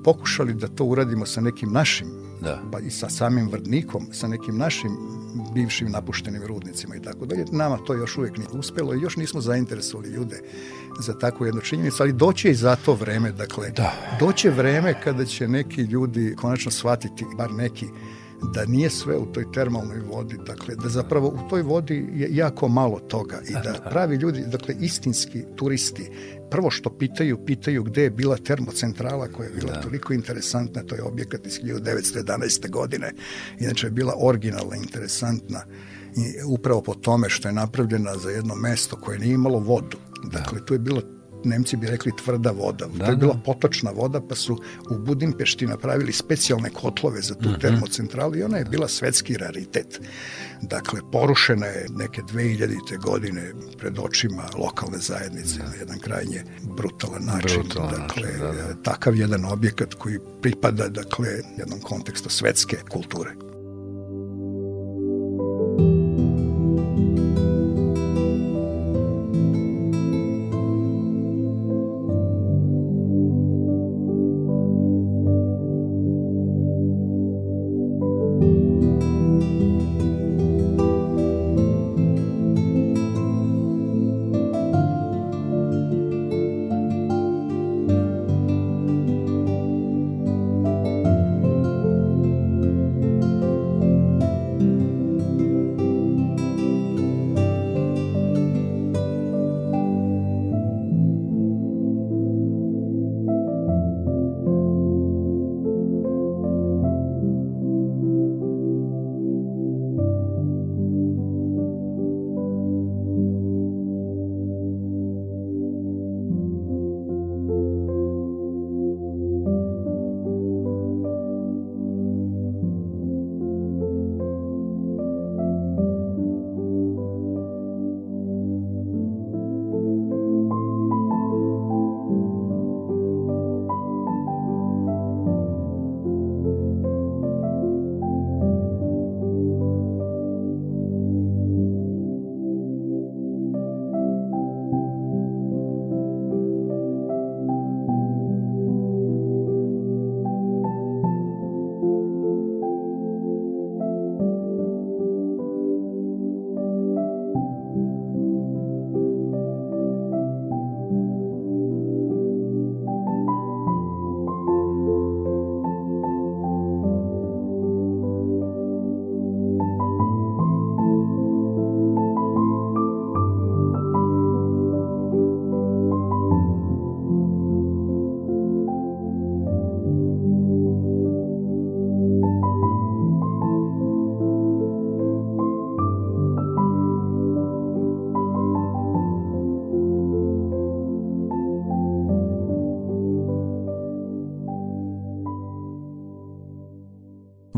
pokušali 0.05 0.55
da 0.55 0.69
to 0.69 0.85
uradimo 0.85 1.27
sa 1.27 1.41
nekim 1.41 1.73
našim 1.73 2.28
da. 2.41 2.62
pa 2.72 2.80
i 2.80 2.91
sa 2.91 3.09
samim 3.09 3.49
Vrdnikom, 3.49 4.07
sa 4.12 4.28
nekim 4.28 4.59
našim 4.59 4.91
bivšim 5.55 5.91
napuštenim 5.91 6.43
rudnicima 6.47 6.97
i 6.97 7.03
tako 7.03 7.26
dalje. 7.26 7.45
Nama 7.53 7.78
to 7.86 7.95
još 7.95 8.18
uvijek 8.18 8.39
nije 8.39 8.49
uspelo 8.53 8.95
i 8.95 9.01
još 9.01 9.16
nismo 9.16 9.41
zainteresovali 9.41 10.09
ljude 10.09 10.41
za 11.01 11.18
takvu 11.18 11.47
jednu 11.47 11.61
činjenicu, 11.61 12.03
ali 12.03 12.12
doće 12.12 12.51
i 12.51 12.55
za 12.55 12.76
to 12.76 12.95
vreme, 12.95 13.32
dakle, 13.32 13.70
da. 13.70 13.93
doće 14.20 14.51
vreme 14.51 15.01
kada 15.05 15.24
će 15.24 15.49
neki 15.49 15.82
ljudi 15.82 16.34
konačno 16.41 16.70
shvatiti, 16.70 17.24
bar 17.36 17.51
neki, 17.51 17.86
da 18.55 18.64
nije 18.64 18.91
sve 18.91 19.16
u 19.16 19.32
toj 19.32 19.53
termalnoj 19.53 20.01
vodi, 20.01 20.36
dakle 20.47 20.74
da 20.74 20.89
zapravo 20.89 21.28
u 21.28 21.49
toj 21.51 21.62
vodi 21.62 22.09
je 22.14 22.28
jako 22.30 22.68
malo 22.68 23.01
toga 23.01 23.41
i 23.49 23.53
da 23.53 23.91
pravi 23.91 24.16
ljudi, 24.16 24.45
dakle 24.47 24.74
istinski 24.80 25.45
turisti, 25.57 26.11
prvo 26.51 26.70
što 26.70 26.91
pitaju, 26.91 27.45
pitaju 27.45 27.82
gde 27.82 28.03
je 28.03 28.11
bila 28.11 28.36
termocentrala 28.36 29.28
koja 29.28 29.47
je 29.47 29.55
bila 29.55 29.72
da. 29.72 29.80
toliko 29.80 30.12
interesantna, 30.12 30.82
to 30.82 30.95
je 30.95 31.03
objekat 31.03 31.47
iz 31.47 31.61
1911. 31.61 32.70
godine, 32.70 33.12
inače 33.61 33.86
je 33.86 33.91
bila 33.91 34.14
originalna, 34.18 34.76
interesantna 34.76 35.64
i 36.16 36.43
upravo 36.47 36.82
po 36.82 36.95
tome 36.95 37.28
što 37.28 37.49
je 37.49 37.53
napravljena 37.53 38.16
za 38.16 38.30
jedno 38.30 38.55
mesto 38.55 38.97
koje 38.97 39.18
nije 39.18 39.34
imalo 39.34 39.59
vodu. 39.59 39.97
Dakle, 40.32 40.66
tu 40.66 40.74
je 40.74 40.78
bilo 40.78 41.03
Nemci 41.45 41.76
bi 41.76 41.86
rekli 41.86 42.12
tvrda 42.24 42.51
voda. 42.51 42.86
Da, 42.86 43.05
to 43.05 43.11
je 43.11 43.16
bila 43.16 43.34
da. 43.34 43.41
potočna 43.41 43.91
voda, 43.91 44.20
pa 44.28 44.34
su 44.34 44.59
u 44.91 44.99
Budimpešti 44.99 45.66
napravili 45.66 46.12
specijalne 46.12 46.70
kotlove 46.70 47.20
za 47.20 47.34
tu 47.34 47.49
mhm. 47.49 47.55
-huh. 47.55 47.61
termocentralu 47.61 48.36
i 48.36 48.43
ona 48.43 48.59
je 48.59 48.64
bila 48.64 48.89
svetski 48.89 49.36
raritet. 49.36 50.01
Dakle, 50.62 51.01
porušena 51.12 51.66
je 51.66 51.86
neke 51.91 52.22
2000. 52.22 53.03
godine 53.03 53.53
pred 53.78 53.99
očima 53.99 54.43
lokalne 54.59 54.99
zajednice 54.99 55.59
da. 55.59 55.64
na 55.64 55.74
jedan 55.74 55.99
krajnje 55.99 56.45
brutalan 56.76 57.24
način. 57.24 57.61
Brutalan 57.61 57.91
dakle, 57.91 58.22
način, 58.22 58.41
da, 58.41 58.53
da. 58.53 58.82
takav 58.82 59.16
jedan 59.16 59.45
objekat 59.45 59.95
koji 59.95 60.18
pripada 60.43 60.89
dakle, 60.89 61.28
jednom 61.59 61.80
kontekstu 61.80 62.30
svetske 62.30 62.76
kulture. 62.91 63.47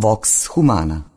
Vox 0.01 0.47
Humana 0.57 1.10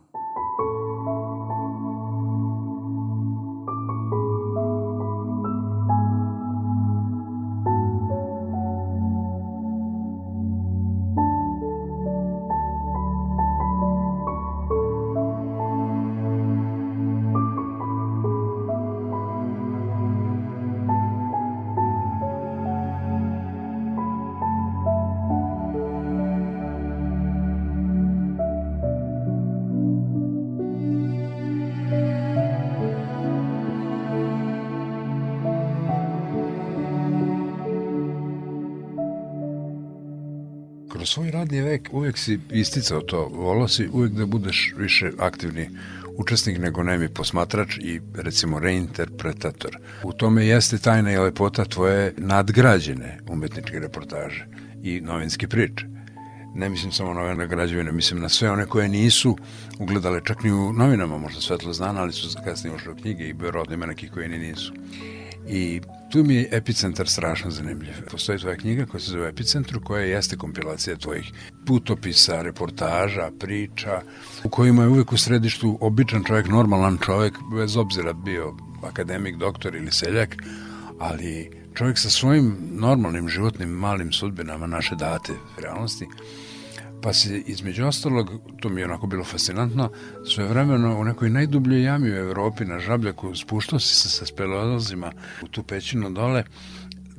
radni 41.84 41.90
vek 41.90 41.94
uvek 41.94 42.18
si 42.18 42.40
isticao 42.52 43.02
to, 43.02 43.28
volao 43.28 43.68
si 43.68 43.90
uvek 43.94 44.12
da 44.12 44.26
budeš 44.26 44.74
više 44.78 45.12
aktivni 45.20 45.70
učesnik 46.18 46.60
nego 46.60 46.84
nemi 46.84 47.10
posmatrač 47.10 47.78
i 47.78 48.02
recimo 48.16 48.60
reinterpretator. 48.60 49.78
U 50.04 50.14
tome 50.14 50.46
jeste 50.46 50.78
tajna 50.78 51.12
i 51.12 51.18
lepota 51.18 51.66
tvoje 51.66 52.14
nadgrađene 52.18 53.20
umetničke 53.28 53.80
reportaže 53.80 54.48
i 54.84 55.02
novinske 55.02 55.48
priče. 55.48 55.86
Ne 56.56 56.70
mislim 56.70 56.92
samo 56.92 57.14
na 57.14 57.22
ove 57.22 57.48
građevine, 57.48 57.92
mislim 57.92 58.22
na 58.22 58.30
sve 58.30 58.52
one 58.52 58.66
koje 58.66 58.90
nisu 58.90 59.38
ugledale 59.80 60.22
čak 60.26 60.44
ni 60.44 60.52
u 60.52 60.74
novinama, 60.74 61.18
možda 61.18 61.42
svetlo 61.42 61.74
znana, 61.74 62.02
ali 62.02 62.12
su 62.12 62.38
kasnije 62.46 62.76
ušle 62.76 62.92
u 62.92 62.96
knjige 62.96 63.24
i 63.24 63.34
verovatno 63.34 63.74
ima 63.74 63.86
nekih 63.86 64.12
koje 64.12 64.30
ni 64.30 64.38
nisu. 64.38 64.74
I 65.48 65.82
tu 66.14 66.24
mi 66.24 66.36
je 66.36 66.50
epicentar 66.52 67.08
strašno 67.08 67.52
zanimljiv. 67.52 67.94
Postoji 68.12 68.40
tvoja 68.40 68.58
knjiga 68.58 68.86
koja 68.86 69.02
se 69.02 69.12
zove 69.12 69.30
Epicentru, 69.30 69.82
koja 69.84 70.06
jeste 70.06 70.38
kompilacija 70.38 70.96
tvojih 70.96 71.32
putopisa, 71.66 72.42
reportaža, 72.42 73.32
priča, 73.40 74.02
u 74.44 74.50
kojima 74.50 74.84
je 74.84 74.90
uvek 74.90 75.12
u 75.12 75.18
središtu 75.18 75.78
običan 75.82 76.24
čovjek, 76.24 76.48
normalan 76.48 76.98
čovjek, 77.06 77.34
bez 77.56 77.78
obzira 77.78 78.14
bio 78.14 78.54
akademik, 78.84 79.38
doktor 79.38 79.76
ili 79.76 79.92
seljak, 79.92 80.36
ali 81.00 81.52
čovjek 81.76 81.98
sa 81.98 82.10
svojim 82.10 82.58
normalnim 82.72 83.30
životnim 83.30 83.70
malim 83.70 84.12
sudbinama 84.12 84.68
naše 84.68 84.96
date 84.96 85.34
realnosti, 85.62 86.08
pa 87.04 87.14
se 87.14 87.44
između 87.48 87.86
ostalog, 87.86 88.32
to 88.60 88.70
mi 88.70 88.82
je 88.82 88.86
onako 88.86 89.08
bilo 89.08 89.24
fascinantno, 89.24 89.90
svoje 90.34 90.50
vremeno 90.50 91.00
u 91.00 91.04
nekoj 91.04 91.30
najdubljoj 91.30 91.84
jami 91.84 92.12
u 92.12 92.16
Evropi 92.16 92.66
na 92.66 92.80
žabljaku 92.80 93.36
spuštao 93.36 93.80
se 93.80 94.10
sa 94.10 94.26
speleolozima 94.26 95.12
u 95.42 95.48
tu 95.48 95.64
pećinu 95.64 96.10
dole 96.10 96.44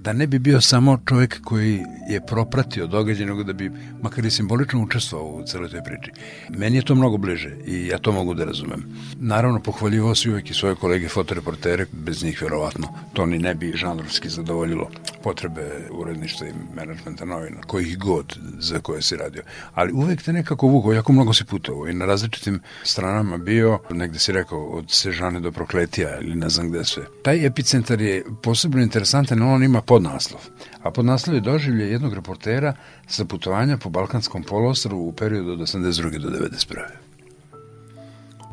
da 0.05 0.13
ne 0.13 0.27
bi 0.27 0.39
bio 0.39 0.61
samo 0.61 0.99
čovjek 1.09 1.41
koji 1.45 1.81
je 2.09 2.27
propratio 2.27 2.87
događaj, 2.87 3.27
nego 3.27 3.43
da 3.43 3.53
bi 3.53 3.73
makar 4.03 4.25
i 4.25 4.31
simbolično 4.31 4.83
učestvovao 4.83 5.29
u 5.29 5.43
celoj 5.47 5.69
toj 5.69 5.85
priči. 5.85 6.11
Meni 6.49 6.77
je 6.77 6.85
to 6.85 6.95
mnogo 6.95 7.17
bliže 7.17 7.57
i 7.67 7.87
ja 7.87 7.99
to 7.99 8.13
mogu 8.13 8.35
da 8.35 8.45
razumem. 8.45 8.85
Naravno, 9.21 9.61
pohvaljivao 9.61 10.15
si 10.15 10.31
uvek 10.31 10.51
i 10.51 10.55
svoje 10.55 10.75
kolege 10.75 11.09
fotoreportere, 11.09 11.87
bez 11.93 12.23
njih 12.25 12.43
verovatno 12.43 12.89
to 13.13 13.27
ni 13.27 13.39
ne 13.39 13.55
bi 13.55 13.73
žanrovski 13.77 14.29
zadovoljilo 14.29 14.91
potrebe 15.23 15.89
uredništva 15.91 16.47
i 16.47 16.53
menadžmenta 16.77 17.25
novina, 17.25 17.61
kojih 17.67 17.99
god 17.99 18.39
za 18.59 18.79
koje 18.79 19.03
si 19.03 19.17
radio. 19.17 19.43
Ali 19.75 19.93
uvek 19.93 20.23
te 20.23 20.33
nekako 20.33 20.67
vuko, 20.67 20.93
jako 20.93 21.13
mnogo 21.13 21.33
si 21.33 21.45
putovao 21.45 21.89
i 21.89 21.95
na 21.95 22.07
različitim 22.07 22.61
stranama 22.83 23.39
bio, 23.39 23.79
negde 23.91 24.19
si 24.19 24.33
rekao, 24.33 24.67
od 24.67 24.85
Sežane 24.89 25.41
do 25.41 25.53
Prokletija 25.53 26.21
ili 26.21 26.35
ne 26.35 26.49
znam 26.49 26.69
gde 26.69 26.85
sve. 26.85 27.03
Taj 27.23 27.47
epicentar 27.47 28.01
je 28.01 28.25
posebno 28.43 28.83
interesantan, 28.83 29.43
on 29.43 29.63
ima 29.63 29.81
podnaslov. 29.95 30.43
A 30.83 30.91
podnaslov 30.91 31.39
je 31.39 31.47
doživlje 31.47 31.93
jednog 31.95 32.15
reportera 32.15 32.75
sa 33.07 33.25
putovanja 33.25 33.79
po 33.79 33.95
Balkanskom 33.95 34.43
polostrovu 34.43 35.09
u 35.09 35.13
periodu 35.13 35.53
od 35.55 35.61
82. 35.61 36.19
do 36.19 36.31
91. 36.31 37.04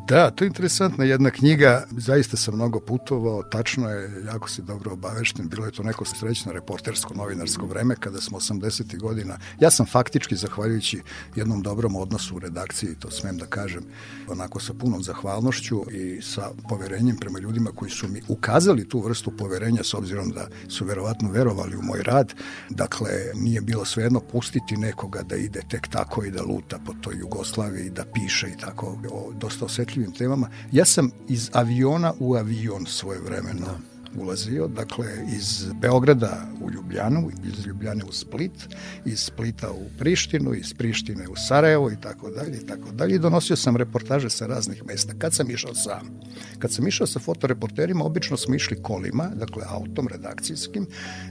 Da, 0.08 0.30
to 0.30 0.44
je 0.44 0.46
interesantna 0.46 1.04
jedna 1.04 1.30
knjiga, 1.30 1.84
zaista 1.90 2.36
sam 2.36 2.54
mnogo 2.54 2.80
putovao, 2.80 3.42
tačno 3.42 3.90
je, 3.90 4.10
jako 4.26 4.48
si 4.48 4.62
dobro 4.62 4.92
obavešten, 4.92 5.48
bilo 5.48 5.66
je 5.66 5.72
to 5.72 5.82
neko 5.82 6.04
srećno 6.04 6.52
reportersko, 6.52 7.14
novinarsko 7.14 7.66
vreme 7.66 7.96
kada 8.00 8.20
smo 8.20 8.40
80. 8.40 8.98
godina, 8.98 9.38
ja 9.60 9.70
sam 9.70 9.86
faktički, 9.86 10.36
zahvaljujući 10.36 11.02
jednom 11.36 11.62
dobrom 11.62 11.96
odnosu 11.96 12.36
u 12.36 12.38
redakciji, 12.38 12.94
to 12.94 13.10
smem 13.10 13.38
da 13.38 13.46
kažem, 13.46 13.82
onako 14.28 14.60
sa 14.60 14.74
punom 14.74 15.02
zahvalnošću 15.02 15.84
i 15.90 16.22
sa 16.22 16.50
poverenjem 16.68 17.16
prema 17.16 17.38
ljudima 17.38 17.70
koji 17.70 17.90
su 17.90 18.08
mi 18.08 18.22
ukazali 18.28 18.88
tu 18.88 19.00
vrstu 19.00 19.30
poverenja 19.36 19.82
s 19.82 19.94
obzirom 19.94 20.30
da 20.30 20.48
su 20.68 20.84
verovatno 20.84 21.30
verovali 21.30 21.76
u 21.76 21.82
moj 21.82 22.02
rad, 22.02 22.34
dakle 22.70 23.10
nije 23.34 23.60
bilo 23.60 23.84
svejedno 23.84 24.20
pustiti 24.20 24.76
nekoga 24.76 25.22
da 25.22 25.36
ide 25.36 25.60
tek 25.70 25.88
tako 25.88 26.24
i 26.24 26.30
da 26.30 26.42
luta 26.42 26.78
po 26.86 26.94
toj 27.00 27.14
Jugoslaviji, 27.18 27.90
da 27.90 28.04
piše 28.04 28.48
i 28.48 28.56
tako 28.56 28.98
o 29.10 29.32
dosta 29.32 29.64
osjetljivim 29.92 30.12
temama. 30.12 30.48
Ja 30.72 30.84
sam 30.84 31.10
iz 31.28 31.50
aviona 31.52 32.12
u 32.18 32.34
avion 32.34 32.86
svoje 32.86 33.20
vremeno 33.20 33.66
da. 33.66 34.22
ulazio, 34.22 34.68
dakle 34.68 35.06
iz 35.36 35.66
Beograda 35.80 36.46
u 36.60 36.70
Ljubljanu, 36.70 37.30
iz 37.44 37.66
Ljubljane 37.66 38.04
u 38.04 38.12
Split, 38.12 38.68
iz 39.04 39.20
Splita 39.20 39.70
u 39.70 39.90
Prištinu, 39.98 40.54
iz 40.54 40.74
Prištine 40.74 41.28
u 41.28 41.36
Sarajevo 41.48 41.90
i 41.90 41.96
tako 42.00 42.30
dalje 42.30 42.58
i 42.58 42.66
tako 42.66 42.92
dalje. 42.92 43.14
I 43.14 43.18
donosio 43.18 43.56
sam 43.56 43.76
reportaže 43.76 44.30
sa 44.30 44.46
raznih 44.46 44.82
mesta. 44.86 45.12
Kad 45.18 45.34
sam 45.34 45.50
išao 45.50 45.74
sam? 45.74 46.10
Kad 46.58 46.72
sam 46.72 46.88
išao 46.88 47.06
sa 47.06 47.20
fotoreporterima, 47.20 48.04
obično 48.04 48.36
smo 48.36 48.54
išli 48.54 48.82
kolima, 48.82 49.30
dakle 49.34 49.64
autom 49.68 50.08
redakcijskim, 50.08 50.86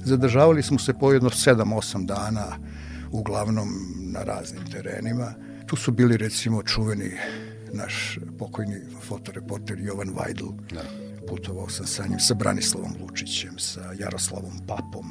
zadržavali 0.06 0.64
smo 0.64 0.80
se 0.80 0.94
po 0.94 1.12
jedno 1.12 1.30
7-8 1.30 2.06
dana 2.06 2.58
uglavnom 3.12 3.70
na 4.14 4.24
raznim 4.24 4.72
terenima. 4.72 5.34
Tu 5.66 5.76
su 5.76 5.92
bili 5.92 6.18
recimo 6.18 6.64
čuveni 6.64 7.12
naš 7.74 8.20
pokojni 8.40 8.76
fotoreporter 9.02 9.80
Jovan 9.80 10.10
Vajdl. 10.10 10.48
Da. 10.72 10.84
Putovao 11.28 11.70
sam 11.70 11.86
sa 11.86 12.08
njim, 12.08 12.20
sa 12.20 12.34
Branislavom 12.34 12.92
Lučićem, 13.02 13.60
sa 13.60 13.94
Jaroslavom 14.00 14.60
Papom, 14.68 15.06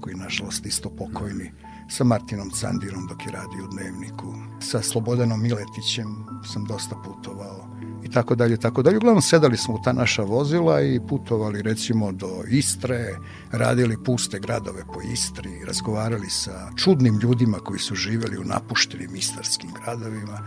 koji 0.00 0.12
je 0.12 0.18
nažalost 0.18 0.66
isto 0.66 0.90
pokojni, 0.90 1.52
sa 1.90 2.04
Martinom 2.04 2.50
Candirom 2.50 3.06
dok 3.06 3.26
je 3.26 3.32
radio 3.32 3.64
u 3.64 3.68
Dnevniku, 3.68 4.34
sa 4.60 4.82
Slobodanom 4.82 5.42
Miletićem 5.42 6.26
sam 6.52 6.64
dosta 6.64 6.96
putovao 7.04 7.75
i 8.06 8.10
tako 8.10 8.34
dalje, 8.34 8.56
tako 8.56 8.82
dalje. 8.82 8.96
Uglavnom 8.96 9.22
sedali 9.22 9.56
smo 9.56 9.74
u 9.74 9.82
ta 9.84 9.92
naša 9.92 10.22
vozila 10.22 10.82
i 10.82 11.00
putovali 11.08 11.62
recimo 11.62 12.12
do 12.12 12.42
Istre, 12.48 13.14
radili 13.52 13.96
puste 14.04 14.38
gradove 14.38 14.82
po 14.94 15.00
Istri, 15.12 15.64
razgovarali 15.66 16.30
sa 16.30 16.70
čudnim 16.76 17.18
ljudima 17.22 17.58
koji 17.58 17.78
su 17.78 17.94
živeli 17.94 18.38
u 18.38 18.44
napuštenim 18.44 19.16
istarskim 19.16 19.70
gradovima 19.82 20.38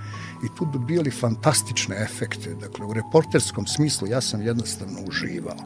i 0.44 0.48
tu 0.58 0.68
dobijali 0.74 1.12
fantastične 1.12 1.96
efekte. 2.04 2.56
Dakle, 2.56 2.86
u 2.86 2.94
reporterskom 2.94 3.68
smislu 3.68 4.08
ja 4.08 4.22
sam 4.22 4.42
jednostavno 4.42 5.00
uživao. 5.08 5.60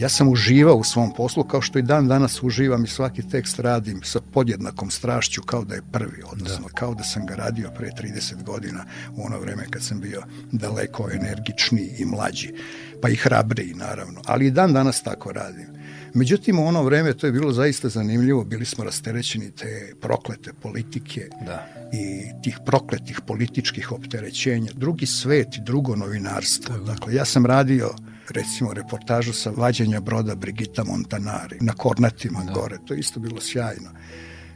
Ja 0.00 0.08
sam 0.08 0.28
uživao 0.28 0.76
u 0.76 0.84
svom 0.84 1.12
poslu 1.16 1.44
kao 1.44 1.60
što 1.60 1.78
i 1.78 1.82
dan 1.82 2.08
danas 2.08 2.42
uživam 2.42 2.84
i 2.84 2.88
svaki 2.88 3.28
tekst 3.28 3.58
radim 3.58 4.02
sa 4.02 4.20
podjednakom 4.32 4.90
strašću 4.90 5.42
kao 5.42 5.64
da 5.64 5.74
je 5.74 5.82
prvi, 5.92 6.22
odnosno 6.32 6.66
da. 6.68 6.74
kao 6.74 6.94
da 6.94 7.02
sam 7.02 7.26
ga 7.26 7.34
radio 7.34 7.70
pre 7.76 7.90
30 8.02 8.42
godina 8.42 8.84
u 9.16 9.26
ono 9.26 9.38
vreme 9.38 9.66
kad 9.70 9.82
sam 9.82 10.00
bio 10.00 10.22
daleko 10.52 11.08
energičniji 11.12 11.94
i 11.98 12.04
mlađi, 12.04 12.54
pa 13.02 13.08
i 13.08 13.16
hrabriji 13.16 13.74
naravno, 13.74 14.20
ali 14.26 14.46
i 14.46 14.50
dan 14.50 14.72
danas 14.72 15.02
tako 15.02 15.32
radim. 15.32 15.66
Međutim, 16.14 16.58
u 16.58 16.66
ono 16.66 16.82
vreme 16.82 17.12
to 17.12 17.26
je 17.26 17.32
bilo 17.32 17.52
zaista 17.52 17.88
zanimljivo, 17.88 18.44
bili 18.44 18.64
smo 18.64 18.84
rasterećeni 18.84 19.50
te 19.50 19.94
proklete 20.00 20.52
politike 20.52 21.28
da. 21.46 21.66
i 21.92 22.32
tih 22.42 22.58
prokletih 22.66 23.20
političkih 23.26 23.92
opterećenja. 23.92 24.72
Drugi 24.74 25.06
svet 25.06 25.56
i 25.56 25.60
drugo 25.60 25.96
novinarstvo. 25.96 26.78
Dakle, 26.78 27.14
ja 27.14 27.24
sam 27.24 27.46
radio 27.46 27.90
recimo 28.30 28.72
reportažu 28.72 29.32
sa 29.32 29.50
vađenja 29.56 30.00
broda 30.00 30.34
Brigita 30.34 30.84
Montanari 30.84 31.56
na 31.60 31.72
Kornatima 31.72 32.44
da. 32.44 32.52
gore, 32.52 32.78
to 32.86 32.94
je 32.94 33.00
isto 33.00 33.20
bilo 33.20 33.40
sjajno. 33.40 33.90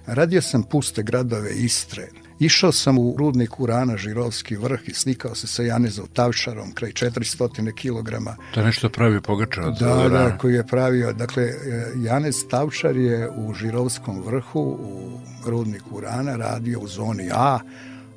Radio 0.07 0.43
sam 0.43 0.63
puste 0.63 1.03
gradove 1.03 1.55
Istre, 1.55 2.09
Išao 2.39 2.73
sam 2.73 2.99
u 2.99 3.15
rudnik 3.19 3.61
urana 3.61 3.97
Žirovski 3.97 4.57
vrh 4.57 4.81
i 4.87 4.95
slikao 4.95 5.35
se 5.35 5.47
sa 5.47 5.63
Janezom 5.63 6.07
Tavšarom 6.13 6.73
kraj 6.73 6.91
400 6.91 7.73
kg. 7.73 8.11
To 8.55 8.61
je 8.61 8.67
nešto 8.67 8.89
pravio 8.89 9.21
pogača 9.21 9.63
od 9.63 9.79
Da, 9.79 10.09
da, 10.09 10.39
koji 10.39 10.55
je 10.55 10.67
pravio. 10.67 11.13
Dakle, 11.13 11.49
Janez 11.97 12.49
Tavšar 12.51 12.97
je 12.97 13.31
u 13.31 13.55
Žirovskom 13.55 14.23
vrhu 14.23 14.61
u 14.61 15.21
rudniku 15.47 15.97
urana 15.97 16.37
radio 16.37 16.81
u 16.81 16.89
zoni 16.89 17.31
A, 17.35 17.59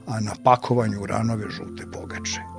a 0.07 0.19
na 0.19 0.31
pakovanju 0.43 1.01
uranove 1.01 1.49
žute 1.49 1.83
pogače. 1.93 2.56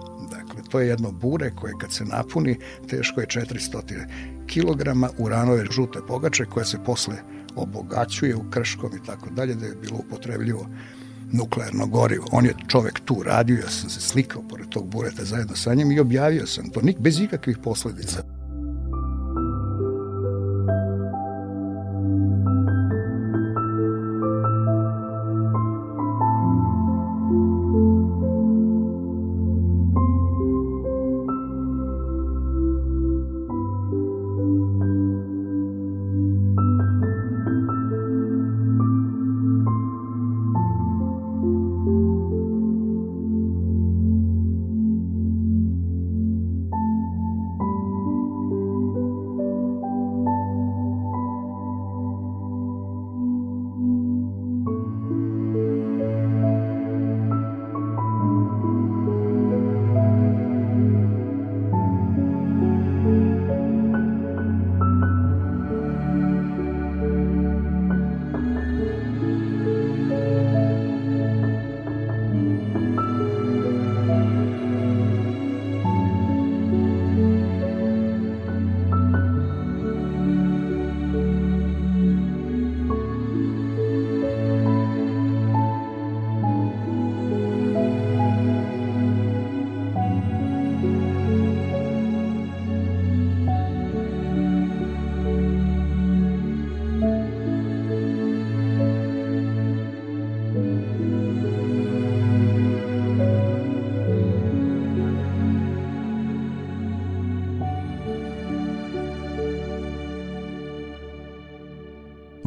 Dakle, 0.58 0.70
to 0.70 0.80
je 0.80 0.88
jedno 0.88 1.12
bure 1.12 1.50
koje 1.56 1.74
kad 1.80 1.92
se 1.92 2.04
napuni 2.04 2.58
teško 2.88 3.20
je 3.20 3.26
400 3.26 4.06
kg 4.46 4.80
uranove 5.18 5.64
žute 5.70 5.98
pogače 6.08 6.44
koje 6.44 6.64
se 6.64 6.78
posle 6.84 7.16
obogaćuje 7.56 8.36
u 8.36 8.50
krškom 8.50 8.90
i 8.96 9.06
tako 9.06 9.30
dalje 9.30 9.54
da 9.54 9.66
je 9.66 9.74
bilo 9.74 9.98
upotrebljivo 9.98 10.66
nuklearno 11.32 11.86
gorivo. 11.86 12.26
On 12.32 12.44
je 12.44 12.54
čovek 12.68 13.00
tu 13.04 13.22
radio, 13.22 13.56
ja 13.56 13.70
sam 13.70 13.90
se 13.90 14.00
slikao 14.00 14.42
pored 14.48 14.68
tog 14.68 14.88
bureta 14.88 15.24
zajedno 15.24 15.56
sa 15.56 15.74
njim 15.74 15.92
i 15.92 16.00
objavio 16.00 16.46
sam 16.46 16.70
to, 16.70 16.80
nik 16.80 16.98
bez 16.98 17.20
ikakvih 17.20 17.58
posledica. 17.62 18.37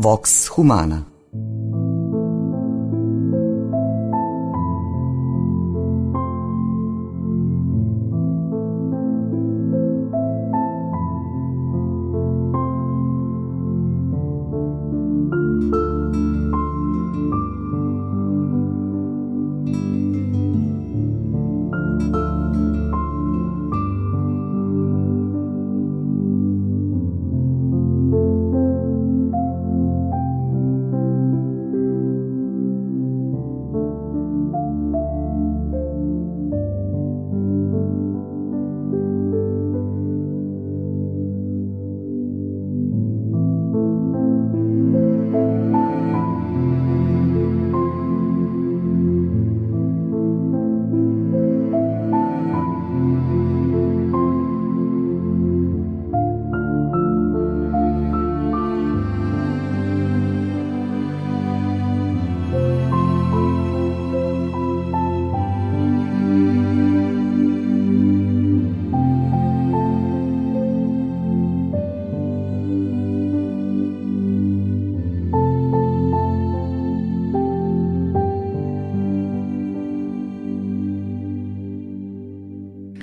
Vox 0.02 0.48
Humana 0.58 1.11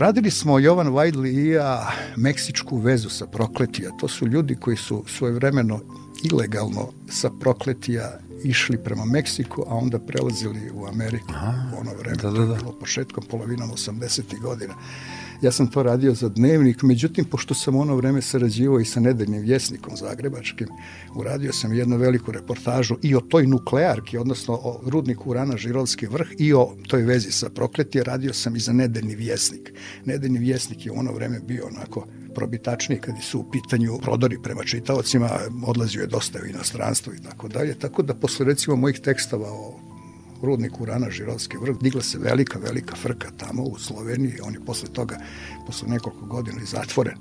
Radili 0.08 0.30
smo 0.30 0.58
Jovan 0.58 0.88
Vajdli 0.88 1.30
i 1.30 1.48
ja 1.48 1.92
meksičku 2.16 2.78
vezu 2.78 3.08
sa 3.08 3.26
Prokletija. 3.26 3.90
To 4.00 4.08
su 4.08 4.26
ljudi 4.26 4.56
koji 4.56 4.76
su 4.76 5.04
svojevremeno 5.06 5.80
ilegalno 6.24 6.88
sa 7.08 7.30
Prokletija 7.40 8.18
išli 8.44 8.84
prema 8.84 9.04
Meksiku, 9.04 9.64
a 9.66 9.74
onda 9.74 9.98
prelazili 9.98 10.70
u 10.74 10.86
Ameriku 10.86 11.32
Aha, 11.34 11.52
u 11.74 11.80
ono 11.80 11.90
vreme. 11.98 12.16
Da, 12.16 12.30
da, 12.30 12.44
da. 12.44 12.56
početkom, 12.80 13.24
polovinom 13.30 13.70
80. 13.70 14.40
godina. 14.40 14.74
Ja 15.42 15.52
sam 15.52 15.66
to 15.66 15.82
radio 15.82 16.14
za 16.14 16.28
dnevnik, 16.28 16.82
međutim, 16.82 17.24
pošto 17.24 17.54
sam 17.54 17.76
ono 17.76 17.96
vreme 17.96 18.22
sarađivao 18.22 18.80
i 18.80 18.84
sa 18.84 19.00
nedeljnim 19.00 19.42
vjesnikom 19.42 19.96
zagrebačkim, 19.96 20.68
uradio 21.14 21.52
sam 21.52 21.72
jednu 21.72 21.96
veliku 21.96 22.32
reportažu 22.32 22.96
i 23.02 23.14
o 23.14 23.20
toj 23.20 23.46
nuklearki, 23.46 24.18
odnosno 24.18 24.54
o 24.54 24.80
rudniku 24.86 25.30
urana 25.30 25.56
Žirovski 25.56 26.06
vrh 26.06 26.28
i 26.38 26.52
o 26.52 26.74
toj 26.88 27.02
vezi 27.02 27.32
sa 27.32 27.50
prokletije, 27.50 28.04
radio 28.04 28.34
sam 28.34 28.56
i 28.56 28.60
za 28.60 28.72
nedeljni 28.72 29.14
vjesnik. 29.14 29.72
Nedeljni 30.04 30.38
vjesnik 30.38 30.86
je 30.86 30.92
u 30.92 30.98
ono 30.98 31.12
vreme 31.12 31.40
bio 31.40 31.66
onako 31.66 32.06
probitačniji 32.34 33.00
kad 33.00 33.14
su 33.22 33.40
u 33.40 33.50
pitanju 33.50 33.98
prodori 34.02 34.38
prema 34.42 34.64
čitaocima, 34.64 35.30
odlazio 35.66 36.00
je 36.00 36.06
dosta 36.06 36.38
u 36.42 36.46
inostranstvo 36.46 37.12
i 37.12 37.22
tako 37.22 37.48
dalje, 37.48 37.78
tako 37.78 38.02
da 38.02 38.14
posle 38.14 38.46
recimo 38.46 38.76
mojih 38.76 39.00
tekstova 39.00 39.52
o 39.52 39.87
rudnik 40.42 40.80
urana 40.80 41.10
Žirovski 41.10 41.56
vrh, 41.56 41.76
digla 41.80 42.02
se 42.02 42.18
velika, 42.18 42.58
velika 42.58 42.96
frka 42.96 43.28
tamo 43.36 43.62
u 43.62 43.78
Sloveniji, 43.78 44.40
on 44.42 44.54
je 44.54 44.60
posle 44.66 44.88
toga, 44.88 45.18
posle 45.66 45.88
nekoliko 45.88 46.26
godina 46.26 46.62
i 46.62 46.66
zatvoren. 46.66 47.18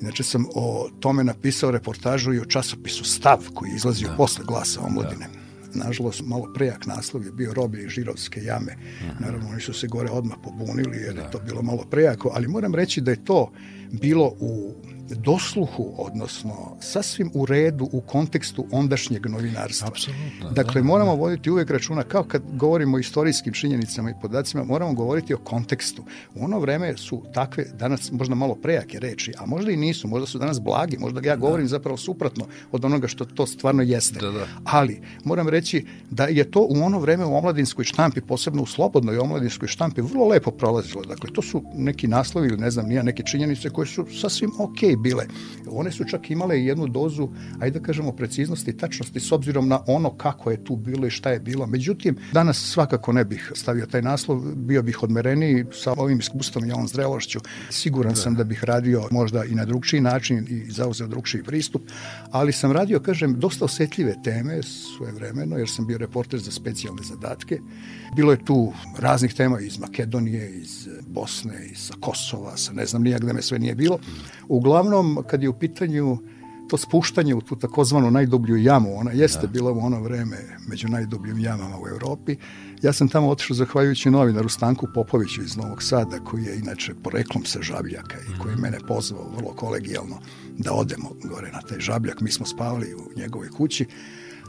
Inače 0.00 0.22
sam 0.22 0.46
o 0.54 0.88
tome 1.00 1.24
napisao 1.24 1.70
reportažu 1.70 2.34
i 2.34 2.40
o 2.40 2.44
časopisu 2.44 3.04
Stav 3.04 3.38
koji 3.54 3.70
je 3.70 3.76
izlazio 3.76 4.08
da. 4.08 4.16
posle 4.16 4.44
glasa 4.44 4.80
omladine. 4.80 5.26
Da. 5.32 5.84
Nažalost, 5.84 6.22
malo 6.26 6.52
prejak 6.54 6.86
naslov 6.86 7.24
je 7.24 7.32
bio 7.32 7.54
roblje 7.54 7.88
Žirovske 7.88 8.40
jame. 8.42 8.76
-huh. 8.76 9.20
Naravno, 9.20 9.48
oni 9.48 9.60
su 9.60 9.72
se 9.72 9.86
gore 9.86 10.10
odmah 10.10 10.36
pobunili 10.44 10.96
jer 10.96 11.14
da. 11.14 11.20
je 11.20 11.30
to 11.30 11.38
bilo 11.38 11.62
malo 11.62 11.84
prejako, 11.90 12.30
ali 12.34 12.48
moram 12.48 12.74
reći 12.74 13.00
da 13.00 13.10
je 13.10 13.24
to 13.24 13.52
bilo 13.90 14.34
u 14.40 14.74
dosluhu, 15.08 15.94
odnosno 15.98 16.76
sasvim 16.80 17.30
u 17.34 17.46
redu 17.46 17.88
u 17.92 18.00
kontekstu 18.00 18.66
ondašnjeg 18.70 19.26
novinarstva. 19.26 19.88
Apsolutno. 19.88 20.50
Dakle, 20.50 20.80
da, 20.80 20.86
moramo 20.86 21.10
da. 21.10 21.20
voditi 21.20 21.50
uvek 21.50 21.70
računa, 21.70 22.02
kao 22.02 22.24
kad 22.24 22.42
govorimo 22.52 22.96
o 22.96 23.00
istorijskim 23.00 23.52
činjenicama 23.52 24.10
i 24.10 24.14
podacima, 24.22 24.64
moramo 24.64 24.92
govoriti 24.92 25.34
o 25.34 25.38
kontekstu. 25.38 26.04
U 26.34 26.44
ono 26.44 26.58
vreme 26.58 26.96
su 26.96 27.22
takve, 27.34 27.64
danas 27.64 28.12
možda 28.12 28.34
malo 28.34 28.54
prejake 28.54 29.00
reči, 29.00 29.32
a 29.38 29.46
možda 29.46 29.70
i 29.70 29.76
nisu, 29.76 30.08
možda 30.08 30.26
su 30.26 30.38
danas 30.38 30.60
blagi, 30.60 30.98
možda 30.98 31.20
ja 31.24 31.36
govorim 31.36 31.64
da. 31.64 31.70
zapravo 31.70 31.96
suprotno 31.96 32.44
od 32.72 32.84
onoga 32.84 33.08
što 33.08 33.24
to 33.24 33.46
stvarno 33.46 33.82
jeste. 33.82 34.20
Da, 34.20 34.30
da. 34.30 34.46
Ali, 34.64 35.00
moram 35.24 35.48
reći 35.48 35.86
da 36.10 36.24
je 36.24 36.50
to 36.50 36.60
u 36.60 36.82
ono 36.82 36.98
vreme 36.98 37.24
u 37.24 37.36
omladinskoj 37.36 37.84
štampi, 37.84 38.20
posebno 38.20 38.62
u 38.62 38.66
slobodnoj 38.66 39.18
omladinskoj 39.18 39.68
štampi, 39.68 40.00
vrlo 40.00 40.28
lepo 40.28 40.50
prolazilo. 40.50 41.04
Dakle, 41.04 41.30
to 41.32 41.42
su 41.42 41.62
neki 41.74 42.08
naslovi 42.08 42.48
ili 42.48 42.56
ne 42.56 42.70
znam, 42.70 42.86
nija 42.86 43.02
neke 43.02 43.22
činjenice 43.22 43.70
koje 43.70 43.86
su 43.86 44.06
sasvim 44.20 44.50
okej 44.58 44.90
okay 44.90 44.91
bile. 44.96 45.26
One 45.70 45.92
su 45.92 46.04
čak 46.04 46.30
imale 46.30 46.64
jednu 46.64 46.86
dozu, 46.86 47.28
ajde 47.60 47.78
da 47.78 47.84
kažemo, 47.84 48.12
preciznosti 48.12 48.70
i 48.70 48.76
tačnosti 48.76 49.20
s 49.20 49.32
obzirom 49.32 49.68
na 49.68 49.80
ono 49.86 50.16
kako 50.16 50.50
je 50.50 50.64
tu 50.64 50.76
bilo 50.76 51.06
i 51.06 51.10
šta 51.10 51.30
je 51.30 51.40
bilo. 51.40 51.66
Međutim, 51.66 52.16
danas 52.32 52.58
svakako 52.58 53.12
ne 53.12 53.24
bih 53.24 53.52
stavio 53.54 53.86
taj 53.86 54.02
naslov, 54.02 54.40
bio 54.54 54.82
bih 54.82 55.02
odmereniji 55.02 55.64
sa 55.72 55.92
ovim 55.96 56.18
iskustvom 56.18 56.64
i 56.64 56.72
ovom 56.72 56.88
zrelošću. 56.88 57.40
Siguran 57.70 58.12
da. 58.12 58.20
sam 58.20 58.34
da 58.34 58.44
bih 58.44 58.64
radio 58.64 59.08
možda 59.10 59.44
i 59.44 59.54
na 59.54 59.64
drugčiji 59.64 60.00
način 60.00 60.46
i 60.48 60.70
zauzeo 60.70 61.06
drugčiji 61.06 61.42
pristup, 61.42 61.82
ali 62.30 62.52
sam 62.52 62.72
radio, 62.72 63.00
kažem, 63.00 63.38
dosta 63.40 63.64
osetljive 63.64 64.14
teme 64.24 64.62
svoje 64.62 65.12
vremeno, 65.12 65.56
jer 65.56 65.68
sam 65.68 65.86
bio 65.86 65.98
reporter 65.98 66.40
za 66.40 66.50
specijalne 66.50 67.02
zadatke. 67.02 67.60
Bilo 68.16 68.32
je 68.32 68.44
tu 68.44 68.72
raznih 68.98 69.34
tema 69.34 69.60
iz 69.60 69.78
Makedonije, 69.78 70.50
iz 70.60 70.88
Bosne, 71.06 71.66
iz 71.72 71.90
Kosova, 72.00 72.56
sa 72.56 72.72
ne 72.72 72.86
znam 72.86 73.02
nijak 73.02 73.24
da 73.24 73.32
me 73.32 73.42
sve 73.42 73.58
nije 73.58 73.74
bilo. 73.74 73.98
Uglavnom, 74.48 74.81
kad 75.26 75.42
je 75.42 75.48
u 75.48 75.58
pitanju 75.58 76.18
to 76.68 76.76
spuštanje 76.76 77.34
u 77.34 77.40
tu 77.40 77.56
takozvanu 77.56 78.10
najdublju 78.10 78.56
jamu, 78.56 78.98
ona 78.98 79.10
jeste 79.10 79.46
da. 79.46 79.52
bila 79.52 79.72
u 79.72 79.78
ono 79.78 80.00
vreme 80.00 80.36
među 80.68 80.88
najdubljim 80.88 81.38
jamama 81.38 81.76
u 81.76 81.88
Evropi. 81.88 82.36
Ja 82.82 82.92
sam 82.92 83.08
tamo 83.08 83.28
otišao 83.28 83.56
zahvaljujući 83.56 84.10
novinaru 84.10 84.48
Stanku 84.48 84.86
Popoviću 84.94 85.42
iz 85.42 85.56
Novog 85.56 85.82
Sada, 85.82 86.18
koji 86.24 86.44
je 86.44 86.58
inače 86.58 86.94
poreklom 87.02 87.44
sa 87.44 87.62
Žabljaka 87.62 88.16
i 88.18 88.38
koji 88.38 88.52
je 88.52 88.54
mhm. 88.54 88.62
mene 88.62 88.78
pozvao 88.88 89.30
vrlo 89.36 89.52
kolegijalno 89.52 90.18
da 90.58 90.72
odemo 90.72 91.10
gore 91.24 91.52
na 91.52 91.60
taj 91.60 91.80
Žabljak. 91.80 92.20
Mi 92.20 92.30
smo 92.30 92.46
spavali 92.46 92.94
u 92.94 93.18
njegovoj 93.20 93.48
kući 93.48 93.86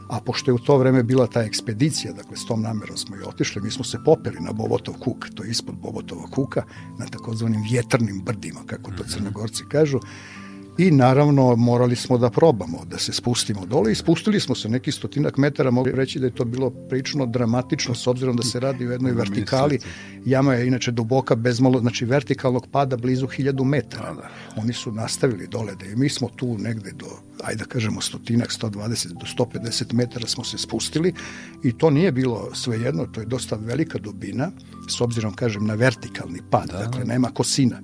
a 0.08 0.20
pošto 0.20 0.50
je 0.50 0.54
u 0.54 0.58
to 0.58 0.76
vreme 0.78 1.02
bila 1.02 1.26
ta 1.26 1.42
ekspedicija, 1.42 2.12
dakle 2.12 2.36
s 2.36 2.46
tom 2.46 2.62
namerom 2.62 2.96
smo 2.96 3.16
i 3.16 3.22
otišli, 3.26 3.62
mi 3.62 3.70
smo 3.70 3.84
se 3.84 3.98
popeli 4.04 4.40
na 4.40 4.52
Bobotov 4.52 4.94
kuk, 4.94 5.28
to 5.34 5.44
je 5.44 5.50
ispod 5.50 5.74
Bobotova 5.74 6.26
kuka, 6.30 6.62
na 6.98 7.06
takozvanim 7.06 7.62
vjetrnim 7.62 8.22
brdima, 8.24 8.60
kako 8.66 8.90
to 8.90 9.02
mhm. 9.02 9.12
crnogorci 9.12 9.64
kažu, 9.68 10.00
i 10.78 10.90
naravno 10.90 11.56
morali 11.56 11.96
smo 11.96 12.18
da 12.18 12.30
probamo 12.30 12.84
da 12.84 12.98
se 12.98 13.12
spustimo 13.12 13.66
dole 13.66 13.92
i 13.92 13.94
spustili 13.94 14.40
smo 14.40 14.54
se 14.54 14.68
neki 14.68 14.92
stotinak 14.92 15.36
metara, 15.36 15.70
mogu 15.70 15.90
reći 15.92 16.18
da 16.18 16.26
je 16.26 16.34
to 16.34 16.44
bilo 16.44 16.70
prilično 16.70 17.26
dramatično 17.26 17.94
s 17.94 18.06
obzirom 18.06 18.36
da 18.36 18.42
se 18.42 18.60
radi 18.60 18.86
u 18.86 18.90
jednoj 18.90 19.12
vertikali. 19.12 19.78
Jama 20.24 20.54
je 20.54 20.66
inače 20.66 20.90
duboka, 20.90 21.34
bezmalo, 21.34 21.80
znači 21.80 22.04
vertikalnog 22.04 22.66
pada 22.72 22.96
blizu 22.96 23.26
hiljadu 23.26 23.64
metara. 23.64 24.14
Da, 24.14 24.20
da. 24.20 24.30
Oni 24.56 24.72
su 24.72 24.92
nastavili 24.92 25.46
dole 25.46 25.74
da 25.74 25.86
i 25.86 25.96
mi 25.96 26.08
smo 26.08 26.28
tu 26.36 26.58
negde 26.58 26.92
do, 26.92 27.06
ajde 27.44 27.58
da 27.58 27.64
kažemo 27.64 28.00
stotinak, 28.00 28.50
120 28.50 29.12
do 29.12 29.44
150 29.44 29.92
metara 29.92 30.26
smo 30.26 30.44
se 30.44 30.58
spustili 30.58 31.14
i 31.62 31.78
to 31.78 31.90
nije 31.90 32.12
bilo 32.12 32.54
svejedno, 32.54 33.06
to 33.06 33.20
je 33.20 33.26
dosta 33.26 33.56
velika 33.56 33.98
dubina, 33.98 34.50
s 34.88 35.00
obzirom, 35.00 35.34
kažem, 35.34 35.66
na 35.66 35.74
vertikalni 35.74 36.40
pad, 36.50 36.66
da. 36.66 36.78
dakle 36.78 37.04
nema 37.04 37.28
kosina 37.28 37.80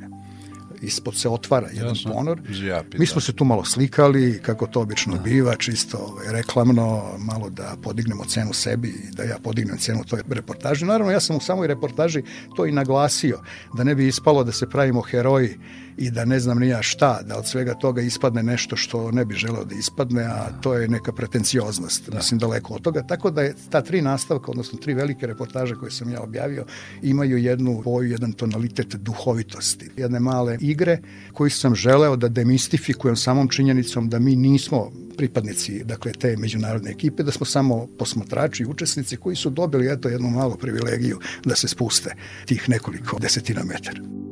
ispod 0.82 1.16
se 1.16 1.28
otvara 1.28 1.68
jedan 1.72 1.88
Jasno. 1.88 2.12
ponor. 2.12 2.40
Zjapi, 2.50 2.98
Mi 2.98 3.06
smo 3.06 3.14
da. 3.14 3.20
se 3.20 3.32
tu 3.32 3.44
malo 3.44 3.64
slikali, 3.64 4.40
kako 4.42 4.66
to 4.66 4.80
obično 4.80 5.14
da. 5.14 5.20
biva, 5.22 5.56
čisto 5.56 5.98
ovaj, 5.98 6.32
reklamno, 6.32 7.02
malo 7.18 7.50
da 7.50 7.76
podignemo 7.82 8.24
cenu 8.24 8.52
sebi 8.52 8.88
i 8.88 9.14
da 9.16 9.22
ja 9.22 9.38
podignem 9.42 9.78
cenu 9.78 10.04
toj 10.04 10.22
reportaži. 10.28 10.84
Naravno, 10.84 11.12
ja 11.12 11.20
sam 11.20 11.36
u 11.36 11.40
samoj 11.40 11.66
reportaži 11.66 12.22
to 12.56 12.66
i 12.66 12.72
naglasio, 12.72 13.40
da 13.74 13.84
ne 13.84 13.94
bi 13.94 14.08
ispalo 14.08 14.44
da 14.44 14.52
se 14.52 14.68
pravimo 14.68 15.00
heroji 15.00 15.58
i 16.00 16.10
da 16.10 16.24
ne 16.24 16.40
znam 16.40 16.58
ni 16.58 16.68
ja 16.68 16.82
šta, 16.82 17.20
da 17.22 17.38
od 17.38 17.46
svega 17.46 17.74
toga 17.74 18.02
ispadne 18.02 18.42
nešto 18.42 18.76
što 18.76 19.10
ne 19.10 19.24
bi 19.24 19.34
želeo 19.34 19.64
da 19.64 19.74
ispadne, 19.74 20.24
a 20.24 20.48
to 20.60 20.74
je 20.74 20.88
neka 20.88 21.12
pretencioznost, 21.12 22.10
da. 22.10 22.16
mislim 22.16 22.38
daleko 22.38 22.74
od 22.74 22.82
toga. 22.82 23.02
Tako 23.02 23.30
da 23.30 23.42
je 23.42 23.54
ta 23.70 23.82
tri 23.82 24.02
nastavka, 24.02 24.50
odnosno 24.50 24.78
tri 24.78 24.94
velike 24.94 25.26
reportaže 25.26 25.74
koje 25.76 25.90
sam 25.90 26.12
ja 26.12 26.20
objavio, 26.20 26.64
imaju 27.02 27.38
jednu 27.38 27.82
boju, 27.84 28.10
jedan 28.10 28.32
tonalitet 28.32 28.94
duhovitosti, 28.94 29.90
jedne 29.96 30.20
male 30.20 30.56
igre 30.60 30.98
koju 31.32 31.50
sam 31.50 31.74
želeo 31.74 32.16
da 32.16 32.28
demistifikujem 32.28 33.16
samom 33.16 33.48
činjenicom 33.48 34.08
da 34.08 34.18
mi 34.18 34.36
nismo 34.36 34.90
pripadnici 35.16 35.84
dakle 35.84 36.12
te 36.12 36.36
međunarodne 36.36 36.90
ekipe, 36.90 37.22
da 37.22 37.32
smo 37.32 37.46
samo 37.46 37.86
posmatrači 37.98 38.62
i 38.62 38.66
učesnici 38.66 39.16
koji 39.16 39.36
su 39.36 39.50
dobili 39.50 39.92
eto 39.92 40.08
jednu 40.08 40.30
malu 40.30 40.56
privilegiju 40.56 41.18
da 41.44 41.56
se 41.56 41.68
spuste 41.68 42.14
tih 42.46 42.68
nekoliko 42.68 43.18
desetina 43.18 43.64
metara. 43.64 44.29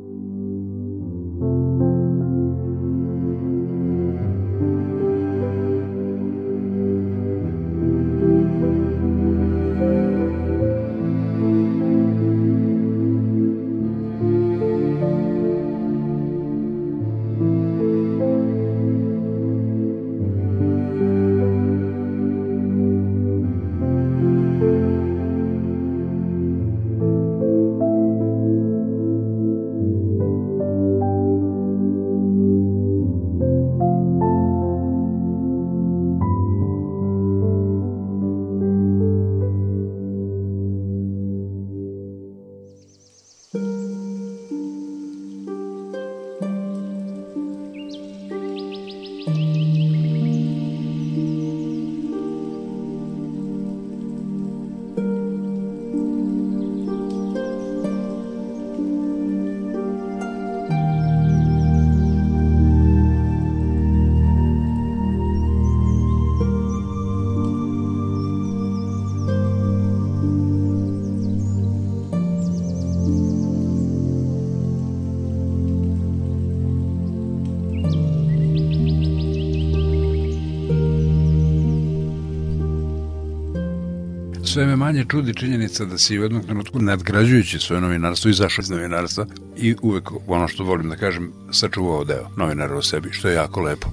Sve 84.59 84.65
me 84.65 84.75
manje 84.75 85.05
čudi 85.09 85.33
činjenica 85.33 85.85
da 85.85 85.97
si 85.97 86.19
u 86.19 86.23
jednom 86.23 86.43
trenutku 86.43 86.79
nadgrađujući 86.79 87.59
svoje 87.59 87.81
novinarstvo 87.81 88.29
izašao 88.29 88.61
iz 88.61 88.69
novinarstva 88.69 89.25
i 89.57 89.75
uvek 89.81 90.11
ono 90.27 90.47
što 90.47 90.63
volim 90.63 90.89
da 90.89 90.95
kažem 90.95 91.31
sačuvao 91.51 92.03
deo 92.03 92.29
novinara 92.37 92.75
o 92.75 92.81
sebi, 92.81 93.09
što 93.11 93.29
je 93.29 93.35
jako 93.35 93.61
lepo. 93.61 93.87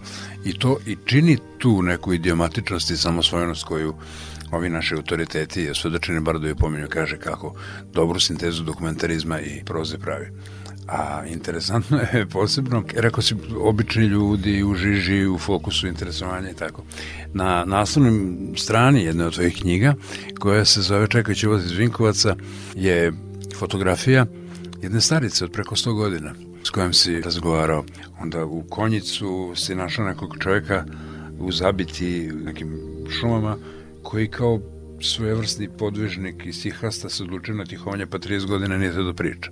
I 0.44 0.58
to 0.58 0.78
i 0.86 0.96
čini 1.04 1.38
tu 1.58 1.82
neku 1.82 2.12
idiomatičnost 2.12 2.90
i 2.90 2.96
samosvojnost 2.96 3.64
koju 3.64 3.94
ovi 4.50 4.70
naši 4.70 4.94
autoriteti, 4.94 5.70
svedočeni 5.74 6.20
Bardovi 6.20 6.54
pominju, 6.54 6.86
kaže 6.88 7.18
kako 7.18 7.54
dobru 7.92 8.20
sintezu 8.20 8.64
dokumentarizma 8.64 9.40
i 9.40 9.62
proze 9.64 9.98
pravi. 9.98 10.26
A 10.88 11.26
interesantno 11.26 11.98
je 12.12 12.26
posebno, 12.26 12.84
rekao 12.94 13.22
si, 13.22 13.34
obični 13.60 14.04
ljudi 14.04 14.62
u 14.64 14.74
žiži, 14.74 15.26
u 15.26 15.38
fokusu 15.38 15.86
interesovanja 15.86 16.50
i 16.50 16.54
tako. 16.54 16.82
Na 17.32 17.64
naslovnim 17.64 18.52
strani 18.56 19.02
jedne 19.02 19.26
od 19.26 19.34
tvojih 19.34 19.56
knjiga, 19.60 19.94
koja 20.38 20.64
se 20.64 20.82
zove 20.82 21.08
Čekajući 21.08 21.46
voz 21.46 21.64
iz 21.64 21.72
Vinkovaca, 21.72 22.36
je 22.74 23.12
fotografija 23.58 24.26
jedne 24.82 25.00
starice 25.00 25.44
od 25.44 25.52
preko 25.52 25.74
100 25.74 25.94
godina 25.94 26.34
s 26.64 26.70
kojom 26.70 26.92
si 26.92 27.20
razgovarao. 27.20 27.84
Onda 28.20 28.44
u 28.44 28.62
konjicu 28.62 29.52
si 29.56 29.74
našao 29.74 30.04
nekog 30.04 30.36
čovjeka 30.40 30.84
u 31.38 31.52
zabiti 31.52 32.30
nekim 32.44 32.80
šumama 33.20 33.56
koji 34.02 34.28
kao 34.28 34.60
svojevrsni 35.00 35.68
podvižnik 35.78 36.46
i 36.46 36.52
sihasta 36.52 37.08
se 37.08 37.22
odlučio 37.22 37.54
na 37.54 37.64
tihovanje 37.64 38.06
pa 38.06 38.18
30 38.18 38.46
godina 38.46 38.78
nije 38.78 38.92
to 38.92 39.02
da 39.02 39.12
priča. 39.12 39.50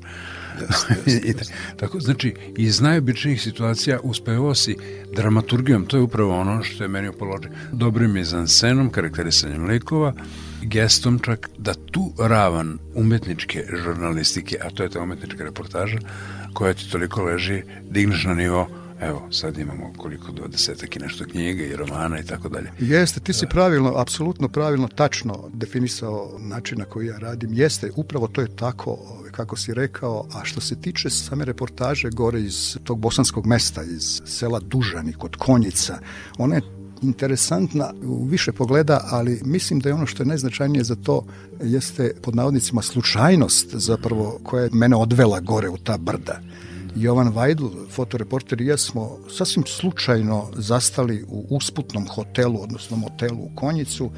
I, 1.29 1.35
tako, 1.77 2.01
znači, 2.01 2.35
iz 2.57 2.81
najobičnijih 2.81 3.43
situacija 3.43 4.01
uspevao 4.03 4.55
si 4.55 4.77
dramaturgijom, 5.13 5.87
to 5.87 5.97
je 5.97 6.03
upravo 6.03 6.41
ono 6.41 6.63
što 6.63 6.85
je 6.85 6.89
meni 6.89 7.09
upoloži. 7.09 7.49
Dobrim 7.73 8.13
mizansenom, 8.13 8.91
karakterisanjem 8.91 9.67
likova, 9.67 10.15
gestom 10.63 11.19
čak 11.19 11.51
da 11.59 11.75
tu 11.75 12.13
ravan 12.19 12.79
umetničke 12.95 13.65
žurnalistike, 13.85 14.59
a 14.63 14.71
to 14.71 14.83
je 14.83 14.89
ta 14.89 15.03
umetnička 15.03 15.45
reportaža, 15.45 15.99
koja 16.53 16.75
ti 16.75 16.91
toliko 16.91 17.23
leži, 17.23 17.63
digneš 17.91 18.25
na 18.25 18.35
nivo 18.35 18.84
evo, 19.05 19.29
sad 19.31 19.59
imamo 19.59 19.93
koliko 19.97 20.33
do 20.33 20.49
desetak 20.49 20.97
i 20.97 20.99
nešto 20.99 21.25
knjiga 21.25 21.65
i 21.65 21.77
romana 21.77 22.21
i 22.21 22.25
tako 22.25 22.49
dalje. 22.49 22.71
Jeste, 22.79 23.21
ti 23.21 23.33
si 23.33 23.47
pravilno, 23.47 23.93
apsolutno 23.97 24.49
pravilno, 24.49 24.89
tačno 24.89 25.51
definisao 25.53 26.31
način 26.39 26.79
na 26.79 26.85
koji 26.85 27.07
ja 27.07 27.19
radim. 27.19 27.51
Jeste, 27.53 27.91
upravo 27.97 28.27
to 28.27 28.41
je 28.41 28.57
tako, 28.57 28.91
ovaj, 28.91 29.31
kako 29.31 29.57
si 29.57 29.75
rekao, 29.75 30.27
a 30.35 30.45
što 30.45 30.61
se 30.61 30.81
tiče 30.81 31.11
same 31.11 31.45
reportaže 31.45 32.11
gore 32.11 32.41
iz 32.41 32.79
tog 32.85 32.99
bosanskog 32.99 33.47
mesta, 33.47 33.83
iz 33.83 34.23
sela 34.25 34.61
Dužani, 34.61 35.13
kod 35.13 35.37
Konjica, 35.37 35.99
ona 36.39 36.55
je 36.55 36.63
interesantna 37.03 37.93
u 38.05 38.25
više 38.25 38.53
pogleda, 38.53 39.01
ali 39.11 39.41
mislim 39.45 39.81
da 39.81 39.89
je 39.89 39.95
ono 39.95 40.07
što 40.07 40.23
je 40.23 40.27
najznačajnije 40.27 40.85
za 40.85 40.95
to 40.95 41.25
jeste 41.63 42.15
pod 42.23 42.37
navodnicima 42.37 42.83
slučajnost 42.83 43.75
zapravo 43.75 44.39
koja 44.43 44.65
je 44.65 44.71
mene 44.73 44.97
odvela 44.97 45.41
gore 45.41 45.69
u 45.69 45.77
ta 45.77 45.97
brda. 45.99 46.41
Jovan 46.97 47.29
Vajdl, 47.29 47.67
fotoreporter 47.91 48.61
i 48.61 48.67
ja 48.67 48.77
smo 48.77 49.19
sasvim 49.31 49.65
slučajno 49.67 50.51
zastali 50.57 51.25
u 51.29 51.47
usputnom 51.51 52.07
hotelu, 52.09 52.63
odnosno 52.63 52.97
motelu 52.97 53.39
u 53.39 53.51
Konjicu 53.55 54.11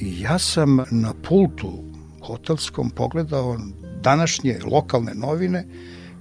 i 0.00 0.20
ja 0.20 0.38
sam 0.38 0.76
na 0.90 1.14
pultu 1.28 1.84
hotelskom 2.20 2.90
pogledao 2.90 3.58
današnje 4.02 4.58
lokalne 4.70 5.14
novine 5.14 5.66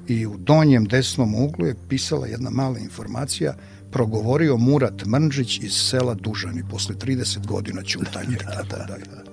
i 0.07 0.25
u 0.25 0.37
donjem 0.37 0.85
desnom 0.85 1.35
uglu 1.35 1.65
je 1.65 1.75
pisala 1.89 2.27
jedna 2.27 2.49
mala 2.49 2.79
informacija 2.79 3.55
progovorio 3.91 4.57
Murat 4.57 5.05
Mrnžić 5.05 5.59
iz 5.59 5.73
sela 5.73 6.13
Dužani 6.13 6.63
posle 6.69 6.95
30 6.95 7.47
godina 7.47 7.83
ćutanja. 7.83 8.37
da, 8.45 8.63
da, 8.63 8.85
da, 8.85 8.97
da. 8.97 9.23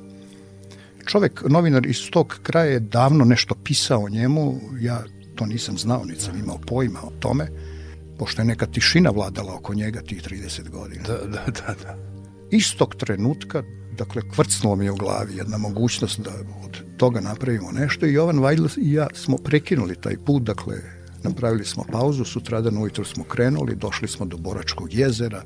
Čovek, 1.07 1.45
novinar 1.49 1.87
iz 1.87 2.11
tog 2.11 2.39
kraja 2.43 2.71
je 2.71 2.81
davno 2.81 3.25
nešto 3.25 3.55
pisao 3.55 4.05
o 4.05 4.09
njemu, 4.09 4.61
ja 4.81 5.05
to 5.37 5.47
nisam 5.47 5.79
znao, 5.79 6.05
niti 6.05 6.21
sam 6.21 6.39
imao 6.39 6.59
pojma 6.59 7.01
o 7.03 7.13
tome, 7.21 7.49
pošto 8.19 8.43
je 8.43 8.47
neka 8.47 8.67
tišina 8.67 9.11
vladala 9.11 9.55
oko 9.55 9.75
njega 9.75 10.03
tih 10.03 10.23
30 10.23 10.69
godina. 10.69 11.03
Da, 11.03 11.17
da, 11.17 11.45
da, 11.47 11.75
da. 11.83 11.97
Istog 12.51 12.95
trenutka, 12.95 13.63
dakle, 13.99 14.23
kvrcnulo 14.35 14.77
mi 14.77 14.85
je 14.85 14.93
u 14.93 14.97
glavi 14.97 15.37
jedna 15.37 15.59
mogućnost 15.59 16.21
da 16.21 16.31
od 16.65 16.97
toga 16.97 17.21
napravimo 17.21 17.73
nešto 17.73 18.07
i 18.07 18.13
Jovan 18.13 18.39
Vajdl 18.39 18.67
i 18.77 18.93
ja 18.93 19.07
smo 19.15 19.37
prekinuli 19.37 20.01
taj 20.01 20.17
put, 20.17 20.43
dakle, 20.43 20.77
napravili 21.23 21.65
smo 21.65 21.85
pauzu, 21.93 22.25
sutradan 22.25 22.79
ujutro 22.79 23.05
smo 23.05 23.25
krenuli, 23.25 23.77
došli 23.77 24.09
smo 24.09 24.27
do 24.27 24.37
Boračkog 24.37 24.95
jezera, 24.95 25.43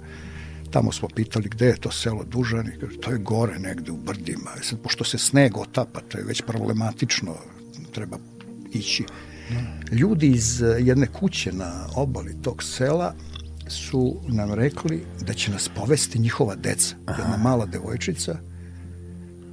tamo 0.70 0.92
smo 0.92 1.08
pitali 1.08 1.48
gde 1.48 1.66
je 1.66 1.80
to 1.80 1.90
selo 1.90 2.24
Dužani, 2.24 2.72
to 3.00 3.10
je 3.10 3.18
gore 3.18 3.58
negde 3.58 3.92
u 3.92 3.96
brdima. 3.96 4.50
E 4.60 4.62
sad, 4.62 4.82
pošto 4.82 5.04
se 5.04 5.18
sneg 5.18 5.56
otapa, 5.56 6.00
to 6.00 6.18
je 6.18 6.24
već 6.24 6.42
problematično, 6.46 7.34
treba 7.92 8.18
ići 8.72 9.04
Ljudi 9.92 10.30
iz 10.30 10.62
eh, 10.62 10.76
jedne 10.80 11.06
kuće 11.06 11.52
na 11.52 11.86
obali 11.96 12.42
tog 12.42 12.62
sela 12.62 13.14
su 13.68 14.16
nam 14.28 14.54
rekli 14.54 15.04
da 15.26 15.34
će 15.34 15.50
nas 15.50 15.68
povesti 15.68 16.18
njihova 16.18 16.54
deca. 16.54 16.94
Aha. 17.06 17.22
Jedna 17.22 17.36
mala 17.36 17.66
devojčica 17.66 18.38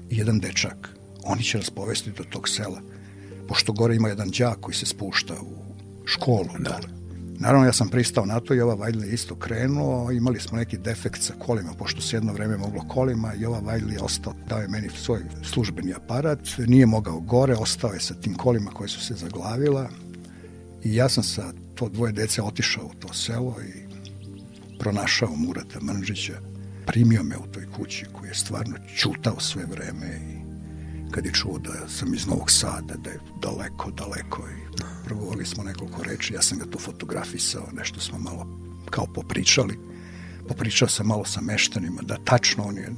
i 0.09 0.17
jedan 0.17 0.39
dečak. 0.39 0.89
Oni 1.23 1.43
će 1.43 1.57
nas 1.57 1.69
povesti 1.69 2.11
do 2.17 2.23
tog 2.23 2.49
sela. 2.49 2.81
Pošto 3.47 3.73
gore 3.73 3.95
ima 3.95 4.09
jedan 4.09 4.29
đak 4.39 4.59
koji 4.61 4.75
se 4.75 4.85
spušta 4.85 5.33
u 5.33 6.05
školu. 6.05 6.49
Da. 6.59 6.69
Dole. 6.69 6.96
Naravno, 7.39 7.65
ja 7.65 7.73
sam 7.73 7.89
pristao 7.89 8.25
na 8.25 8.39
to 8.39 8.53
i 8.53 8.61
ova 8.61 8.73
Vajli 8.73 9.07
je 9.07 9.13
isto 9.13 9.35
krenuo. 9.35 10.11
Imali 10.11 10.39
smo 10.39 10.57
neki 10.57 10.77
defekt 10.77 11.21
sa 11.21 11.33
kolima, 11.39 11.73
pošto 11.73 12.01
se 12.01 12.15
jedno 12.15 12.33
vreme 12.33 12.57
moglo 12.57 12.83
kolima 12.87 13.33
i 13.33 13.45
ova 13.45 13.59
Vajli 13.59 13.93
je 13.93 14.01
ostao, 14.01 14.33
dao 14.49 14.59
je 14.59 14.67
meni 14.67 14.89
svoj 14.89 15.19
službeni 15.43 15.93
aparat. 15.93 16.39
Nije 16.67 16.85
mogao 16.85 17.19
gore, 17.19 17.55
ostao 17.55 17.93
je 17.93 17.99
sa 17.99 18.13
tim 18.13 18.35
kolima 18.35 18.71
koje 18.71 18.89
su 18.89 19.01
se 19.01 19.13
zaglavila. 19.13 19.89
I 20.83 20.95
ja 20.95 21.09
sam 21.09 21.23
sa 21.23 21.53
to 21.75 21.89
dvoje 21.89 22.11
dece 22.11 22.41
otišao 22.41 22.85
u 22.85 22.93
to 22.99 23.13
selo 23.13 23.55
i 23.61 23.87
pronašao 24.79 25.35
Murata 25.35 25.79
Manžića, 25.81 26.33
primio 26.85 27.23
me 27.23 27.37
u 27.37 27.51
toj 27.51 27.65
kući 27.77 28.05
koji 28.13 28.29
je 28.29 28.35
stvarno 28.35 28.75
čutao 28.95 29.39
sve 29.39 29.65
vreme 29.65 30.19
i 30.31 30.37
kad 31.11 31.25
je 31.25 31.33
čuo 31.33 31.59
da 31.59 31.89
sam 31.89 32.13
iz 32.13 32.27
Novog 32.27 32.51
Sada, 32.51 32.95
da 33.03 33.09
je 33.09 33.19
daleko, 33.41 33.91
daleko 33.91 34.43
i 34.49 34.66
progovorili 35.05 35.45
smo 35.45 35.63
nekoliko 35.63 36.03
reči, 36.03 36.33
ja 36.33 36.41
sam 36.41 36.59
ga 36.59 36.65
tu 36.65 36.79
fotografisao, 36.79 37.67
nešto 37.73 37.99
smo 37.99 38.19
malo 38.19 38.47
kao 38.89 39.05
popričali. 39.05 39.79
Popričao 40.47 40.87
sam 40.87 41.07
malo 41.07 41.25
sa 41.25 41.41
meštanima, 41.41 42.01
da 42.01 42.17
tačno 42.25 42.63
on 42.63 42.77
je 42.77 42.89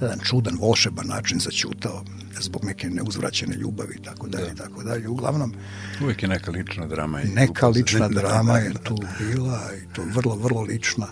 jedan 0.00 0.18
čudan, 0.24 0.56
volšeban 0.60 1.06
način 1.06 1.38
začutao 1.38 2.04
zbog 2.40 2.64
neke 2.64 2.90
neuzvraćene 2.90 3.56
ljubavi 3.56 3.94
i 4.00 4.02
tako 4.02 4.28
dalje, 4.28 4.50
da. 4.54 4.64
tako 4.64 4.82
dalje. 4.82 5.08
Uglavnom, 5.08 5.54
uvijek 6.02 6.22
je 6.22 6.28
neka 6.28 6.50
lična 6.50 6.86
drama. 6.86 7.22
I 7.22 7.28
neka 7.28 7.68
lična 7.68 8.08
drama 8.08 8.58
je 8.58 8.72
tu 8.84 8.96
bila 9.18 9.60
i 9.82 9.94
to 9.94 10.02
vrlo, 10.14 10.36
vrlo 10.36 10.62
lična. 10.62 11.06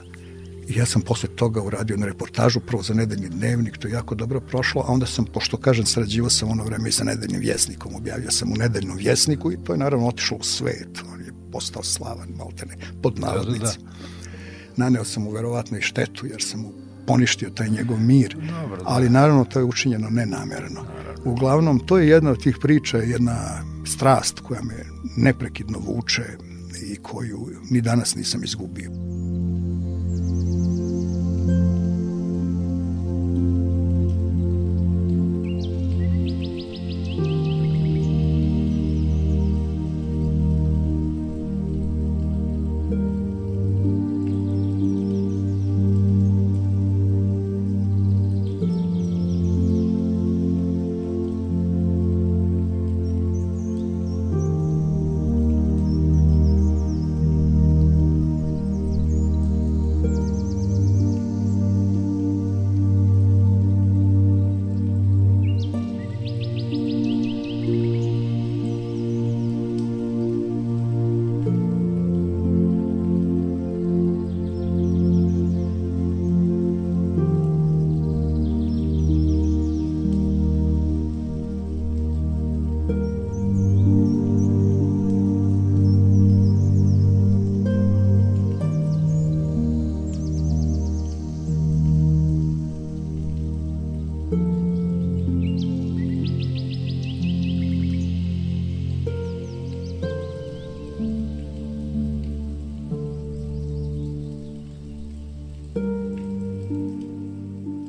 I 0.69 0.79
ja 0.79 0.87
sam 0.87 1.03
posle 1.03 1.29
toga 1.29 1.63
uradio 1.63 1.97
na 1.97 2.07
reportažu, 2.07 2.61
prvo 2.61 2.83
za 2.83 2.95
nedeljni 2.95 3.29
dnevnik, 3.29 3.79
to 3.79 3.89
je 3.89 3.93
jako 3.93 4.15
dobro 4.15 4.41
prošlo, 4.41 4.85
a 4.89 4.93
onda 4.93 5.07
sam, 5.07 5.25
pošto 5.25 5.57
kažem, 5.57 5.87
sarađivao 5.87 6.31
sam 6.31 6.51
ono 6.51 6.65
vreme 6.65 6.89
i 6.89 6.93
sa 6.93 7.05
nedeljnim 7.05 7.41
vjesnikom, 7.41 7.95
objavio 7.95 8.31
sam 8.31 8.53
u 8.53 8.57
nedeljnom 8.57 8.97
vjesniku 8.97 9.53
i 9.53 9.57
to 9.65 9.73
je 9.73 9.79
naravno 9.79 10.09
otišlo 10.09 10.37
u 10.37 10.43
svet, 10.43 10.99
on 11.13 11.21
je 11.21 11.33
postao 11.53 11.83
slavan, 11.83 12.29
maltene, 12.37 12.77
pod 13.03 13.19
navodnicima. 13.19 13.91
Da, 13.91 13.97
da, 13.97 14.03
da. 14.77 14.85
Naneo 14.85 15.05
sam 15.05 15.23
mu 15.23 15.31
verovatno 15.31 15.79
i 15.79 15.83
štetu, 15.83 16.27
jer 16.27 16.43
sam 16.43 16.61
mu 16.61 16.73
poništio 17.07 17.51
taj 17.51 17.69
njegov 17.69 18.01
mir, 18.01 18.37
Dobro, 18.63 18.77
da. 18.77 18.83
ali 18.87 19.09
naravno 19.09 19.45
to 19.45 19.59
je 19.59 19.65
učinjeno 19.65 20.11
nenamerno. 20.11 20.85
Uglavnom, 21.25 21.81
to 21.87 21.99
je 21.99 22.09
jedna 22.09 22.31
od 22.31 22.43
tih 22.43 22.57
priča, 22.63 22.99
jedna 22.99 23.65
strast 23.87 24.41
koja 24.41 24.63
me 24.63 24.85
neprekidno 25.17 25.79
vuče 25.79 26.25
i 26.83 26.97
koju 26.97 27.49
ni 27.71 27.81
danas 27.81 28.15
nisam 28.15 28.45
izgubio. 28.45 28.91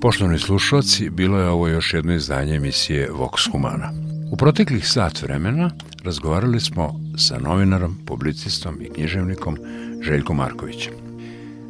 Poštovni 0.02 0.40
slušalci, 0.40 1.10
bilo 1.10 1.40
je 1.40 1.50
ovo 1.50 1.68
još 1.68 1.94
jedno 1.94 2.14
izdanje 2.14 2.56
emisije 2.56 3.10
Vox 3.12 3.52
Humana. 3.52 3.92
U 4.32 4.38
proteklih 4.38 4.88
sat 4.88 5.22
vremena 5.22 5.72
razgovarali 6.04 6.60
smo 6.60 7.00
sa 7.18 7.40
novinarom, 7.40 7.98
publicistom 8.06 8.82
i 8.82 8.90
književnikom 8.90 9.58
Željkom 10.02 10.38
Markovićem. 10.38 10.94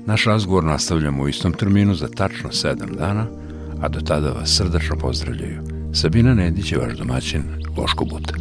Naš 0.05 0.25
razgovor 0.25 0.63
nastavljamo 0.63 1.23
u 1.23 1.27
istom 1.27 1.53
terminu 1.53 1.95
za 1.95 2.07
tačno 2.07 2.51
sedam 2.51 2.89
dana, 2.97 3.25
a 3.82 3.89
do 3.89 4.01
tada 4.01 4.30
vas 4.30 4.57
srdačno 4.57 4.95
pozdravljaju 4.95 5.61
Sabina 5.93 6.34
Nedić 6.34 6.71
je 6.71 6.77
vaš 6.77 6.97
domaćin 6.97 7.43
Boško 7.75 8.05
Buta. 8.05 8.34